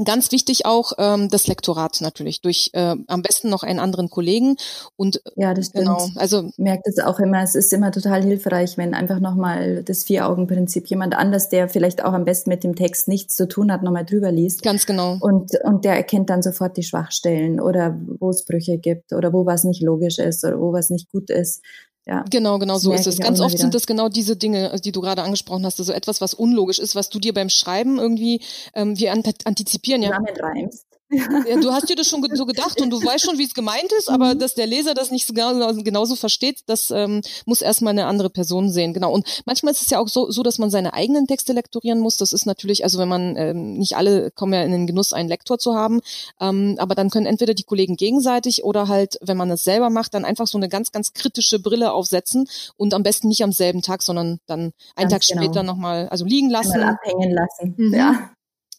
Ganz 0.04 0.32
wichtig 0.32 0.68
auch 0.68 0.92
ähm, 1.00 1.28
das 1.30 1.48
Lektorat 1.48 2.02
natürlich 2.02 2.42
durch 2.42 2.70
äh, 2.74 2.96
am 3.08 3.22
besten 3.24 3.50
noch 3.50 3.64
einen 3.64 3.80
anderen 3.80 4.12
Kollegen 4.12 4.56
und 4.96 5.24
ja 5.36 5.56
das 5.56 5.68
stimmt. 5.68 5.86
Genau, 5.86 6.10
also 6.16 6.52
merkt 6.58 6.88
es 6.88 7.00
auch 7.00 7.20
immer. 7.20 7.42
Es 7.42 7.56
ist 7.56 7.74
immer 7.74 7.92
total 7.92 8.22
hilfreich, 8.24 8.78
wenn 8.78 8.94
einfach 8.94 9.20
nochmal 9.20 9.84
das 9.84 10.04
Vier-Augen-Prinzip 10.04 10.86
jemand 10.88 11.16
anders, 11.16 11.50
der 11.50 11.68
vielleicht 11.68 12.06
auch 12.06 12.14
am 12.14 12.26
besten 12.26 12.52
mit 12.52 12.64
dem 12.64 12.76
Text 12.76 13.08
nichts 13.08 13.34
zu 13.34 13.48
tun 13.48 13.72
hat, 13.72 13.82
nochmal 13.82 14.06
drüber 14.06 14.32
liest. 14.32 14.62
Ganz 14.62 14.86
genau. 14.86 15.18
Und 15.20 15.52
und 15.64 15.84
der 15.84 15.96
erkennt 15.96 16.30
dann 16.30 16.44
sofort 16.44 16.78
die 16.78 16.84
Schwachstellen 16.84 17.60
oder 17.60 18.00
wo 18.20 18.30
es 18.30 18.46
Brüche 18.46 18.78
gibt 18.78 19.14
oder 19.14 19.34
wo 19.34 19.48
was 19.48 19.64
nicht 19.64 19.82
logisch 19.82 20.20
ist 20.20 20.44
oder 20.44 20.60
wo 20.60 20.74
was 20.74 20.92
nicht 20.92 21.12
gut 21.12 21.32
ist. 21.32 21.64
Ja, 22.08 22.24
genau, 22.30 22.58
genau 22.58 22.78
so 22.78 22.94
ist 22.94 23.06
es. 23.06 23.20
Ganz 23.20 23.42
oft 23.42 23.58
sind 23.58 23.74
das 23.74 23.86
genau 23.86 24.08
diese 24.08 24.38
Dinge, 24.38 24.80
die 24.84 24.94
du 24.94 25.02
gerade 25.02 25.24
angesprochen 25.24 25.66
hast. 25.66 25.80
Also 25.80 25.92
etwas, 25.92 26.22
was 26.22 26.34
unlogisch 26.34 26.80
ist, 26.80 26.96
was 26.96 27.10
du 27.10 27.20
dir 27.20 27.34
beim 27.34 27.50
Schreiben 27.50 28.00
irgendwie, 28.00 28.42
ähm, 28.74 28.98
wir 28.98 29.12
antizipieren 29.12 30.02
ja. 30.02 30.18
reimst. 30.40 30.86
Ja, 31.10 31.60
du 31.62 31.72
hast 31.72 31.90
dir 31.90 31.96
das 31.96 32.08
schon 32.08 32.26
so 32.34 32.46
gedacht 32.46 32.82
und 32.82 32.90
du 32.90 33.02
weißt 33.02 33.24
schon, 33.24 33.38
wie 33.38 33.46
es 33.46 33.54
gemeint 33.54 33.92
ist, 33.98 34.10
aber 34.10 34.36
mhm. 34.36 34.40
dass 34.40 34.56
der 34.56 34.68
Leser 34.68 34.94
das 34.94 35.10
nicht 35.10 35.26
so 35.26 35.34
genau, 35.34 35.74
genauso 35.76 36.16
versteht, 36.16 36.62
das 36.66 36.92
ähm, 36.92 37.22
muss 37.46 37.62
erstmal 37.62 37.92
eine 37.92 38.08
andere 38.08 38.30
Person 38.30 38.70
sehen. 38.70 38.94
Genau. 38.94 39.12
Und 39.14 39.44
manchmal 39.46 39.72
ist 39.72 39.82
es 39.82 39.90
ja 39.90 40.00
auch 40.00 40.10
so, 40.10 40.30
so, 40.30 40.44
dass 40.44 40.58
man 40.58 40.70
seine 40.70 40.94
eigenen 40.94 41.26
Texte 41.26 41.54
lektorieren 41.54 42.00
muss. 42.00 42.18
Das 42.18 42.34
ist 42.34 42.46
natürlich, 42.46 42.84
also 42.84 43.00
wenn 43.00 43.08
man, 43.08 43.38
ähm, 43.38 43.78
nicht 43.78 43.96
alle 43.96 44.32
kommen 44.32 44.54
ja 44.54 44.64
in 44.64 44.72
den 44.72 44.86
Genuss, 44.88 45.14
einen 45.14 45.30
Lektor 45.30 45.58
zu 45.58 45.76
haben, 45.76 46.02
ähm, 46.42 46.76
aber 46.78 46.94
dann 46.94 47.10
können 47.10 47.26
entweder 47.26 47.54
die 47.54 47.64
Kollegen 47.64 47.96
gegenseitig 47.96 48.66
oder 48.66 48.90
halt, 48.90 49.18
wenn 49.22 49.38
man 49.38 49.50
es 49.50 49.64
selber 49.64 49.90
macht, 49.90 50.14
dann 50.14 50.26
einfach 50.26 50.48
so 50.48 50.58
eine 50.58 50.68
ganz, 50.68 50.92
ganz 50.92 51.14
kritische 51.14 51.60
Brille 51.60 51.94
aufsetzen 51.94 52.50
und 52.76 52.94
am 52.94 53.04
besten 53.04 53.30
nicht 53.30 53.44
am 53.44 53.54
selben 53.54 53.82
Tag, 53.82 54.04
sondern 54.04 54.40
dann 54.46 54.74
einen 54.96 55.10
ganz 55.10 55.28
Tag 55.28 55.38
genau. 55.38 55.44
später 55.44 55.64
nochmal, 55.64 56.10
also 56.10 56.26
liegen 56.26 56.50
lassen. 56.50 56.74
Einmal 56.74 56.96
abhängen 56.96 57.32
lassen. 57.32 57.76
Mhm. 57.78 57.94
Ja. 57.94 58.30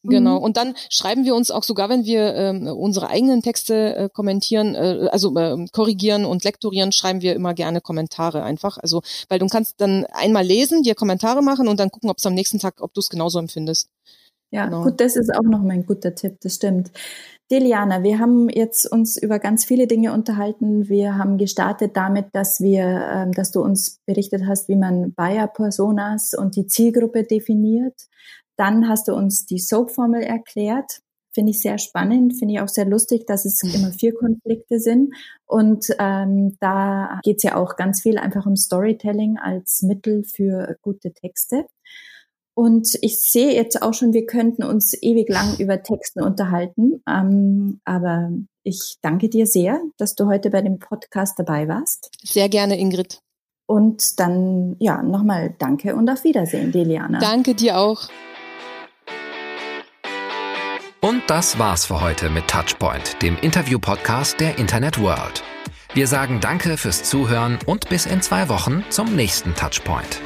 Genau. 0.09 0.39
Mhm. 0.39 0.45
Und 0.45 0.57
dann 0.57 0.75
schreiben 0.91 1.25
wir 1.25 1.35
uns 1.35 1.51
auch 1.51 1.63
sogar, 1.63 1.89
wenn 1.89 2.05
wir 2.05 2.35
ähm, 2.35 2.67
unsere 2.67 3.09
eigenen 3.09 3.43
Texte 3.43 3.97
äh, 3.97 4.09
kommentieren, 4.13 4.75
äh, 4.75 5.09
also 5.11 5.35
äh, 5.37 5.67
korrigieren 5.73 6.25
und 6.25 6.45
lektorieren, 6.45 6.93
schreiben 6.93 7.23
wir 7.23 7.35
immer 7.35 7.55
gerne 7.55 7.81
Kommentare 7.81 8.43
einfach. 8.43 8.79
Also, 8.79 9.03
weil 9.29 9.39
du 9.39 9.47
kannst 9.47 9.81
dann 9.81 10.07
einmal 10.07 10.45
lesen, 10.45 10.83
dir 10.83 10.95
Kommentare 10.95 11.43
machen 11.43 11.69
und 11.69 11.79
dann 11.81 11.91
gucken, 11.91 12.11
ob 12.11 12.19
es 12.19 12.27
am 12.27 12.35
nächsten 12.35 12.59
Tag, 12.59 12.81
ob 12.81 12.95
du 12.95 13.01
es 13.01 13.09
genauso 13.09 13.39
empfindest. 13.39 13.89
Ja, 14.51 14.65
genau. 14.65 14.85
gut, 14.85 15.01
das 15.01 15.17
ist 15.17 15.35
auch 15.35 15.43
noch 15.43 15.63
mein 15.63 15.85
guter 15.85 16.15
Tipp, 16.15 16.39
das 16.41 16.55
stimmt. 16.55 16.91
Deliana, 17.51 18.03
wir 18.03 18.19
haben 18.19 18.51
jetzt 18.51 18.91
uns 18.91 19.17
über 19.17 19.39
ganz 19.39 19.65
viele 19.65 19.87
Dinge 19.87 20.13
unterhalten. 20.13 20.89
Wir 20.91 21.17
haben 21.17 21.39
gestartet 21.39 21.97
damit, 21.97 22.27
dass 22.33 22.61
wir, 22.61 23.09
ähm, 23.11 23.33
dass 23.33 23.53
du 23.53 23.63
uns 23.63 24.01
berichtet 24.05 24.43
hast, 24.47 24.69
wie 24.69 24.77
man 24.77 25.15
Buyer-Personas 25.15 26.35
und 26.35 26.57
die 26.57 26.67
Zielgruppe 26.67 27.25
definiert. 27.25 27.95
Dann 28.59 28.89
hast 28.89 29.09
du 29.09 29.15
uns 29.15 29.47
die 29.47 29.59
Soap-Formel 29.59 30.23
erklärt. 30.23 31.01
Finde 31.33 31.53
ich 31.53 31.61
sehr 31.61 31.79
spannend, 31.79 32.37
finde 32.37 32.55
ich 32.55 32.61
auch 32.61 32.69
sehr 32.69 32.87
lustig, 32.87 33.27
dass 33.27 33.45
es 33.45 33.63
mhm. 33.63 33.75
immer 33.75 33.93
vier 33.93 34.13
Konflikte 34.15 34.81
sind. 34.81 35.15
Und 35.47 35.87
ähm, 35.99 36.57
da 36.61 37.21
geht 37.23 37.37
es 37.37 37.45
ja 37.45 37.57
auch 37.57 37.77
ganz 37.77 38.03
viel 38.03 38.19
einfach 38.19 38.47
um 38.47 38.57
Storytelling 38.57 39.39
als 39.39 39.83
Mittel 39.83 40.25
für 40.25 40.77
gute 40.83 41.13
Texte. 41.13 41.67
Und 42.55 42.99
ich 43.03 43.23
sehe 43.23 43.55
jetzt 43.55 43.83
auch 43.83 43.95
schon, 43.95 44.13
wir 44.13 44.27
könnten 44.27 44.65
uns 44.65 45.01
ewig 45.01 45.29
lang 45.29 45.57
über 45.61 45.81
Texten 45.85 46.21
unterhalten. 46.21 47.01
Ähm, 47.09 47.81
aber 47.85 48.33
ich 48.65 48.97
danke 49.01 49.29
dir 49.29 49.47
sehr, 49.47 49.81
dass 49.97 50.17
du 50.17 50.27
heute 50.27 50.51
bei 50.51 50.63
dem 50.63 50.81
Podcast 50.81 51.39
dabei 51.39 51.69
warst. 51.69 52.11
Sehr 52.25 52.49
gerne, 52.49 52.77
Ingrid. 52.77 53.21
Und 53.67 54.19
dann, 54.19 54.75
ja, 54.81 55.03
nochmal 55.05 55.55
danke 55.59 55.95
und 55.95 56.11
auf 56.11 56.25
Wiedersehen, 56.25 56.73
Deliana. 56.73 57.21
Danke 57.21 57.55
dir 57.55 57.79
auch. 57.79 58.09
Und 61.09 61.23
das 61.29 61.59
war's 61.59 61.87
für 61.87 62.03
heute 62.03 62.29
mit 62.29 62.49
Touchpoint, 62.49 63.23
dem 63.23 63.39
Interview-Podcast 63.39 64.39
der 64.41 64.59
Internet 64.59 65.01
World. 65.01 65.43
Wir 65.95 66.07
sagen 66.07 66.39
Danke 66.43 66.77
fürs 66.77 67.03
Zuhören 67.03 67.59
und 67.65 67.89
bis 67.89 68.05
in 68.05 68.21
zwei 68.21 68.51
Wochen 68.51 68.85
zum 68.91 69.17
nächsten 69.17 69.55
Touchpoint. 69.55 70.21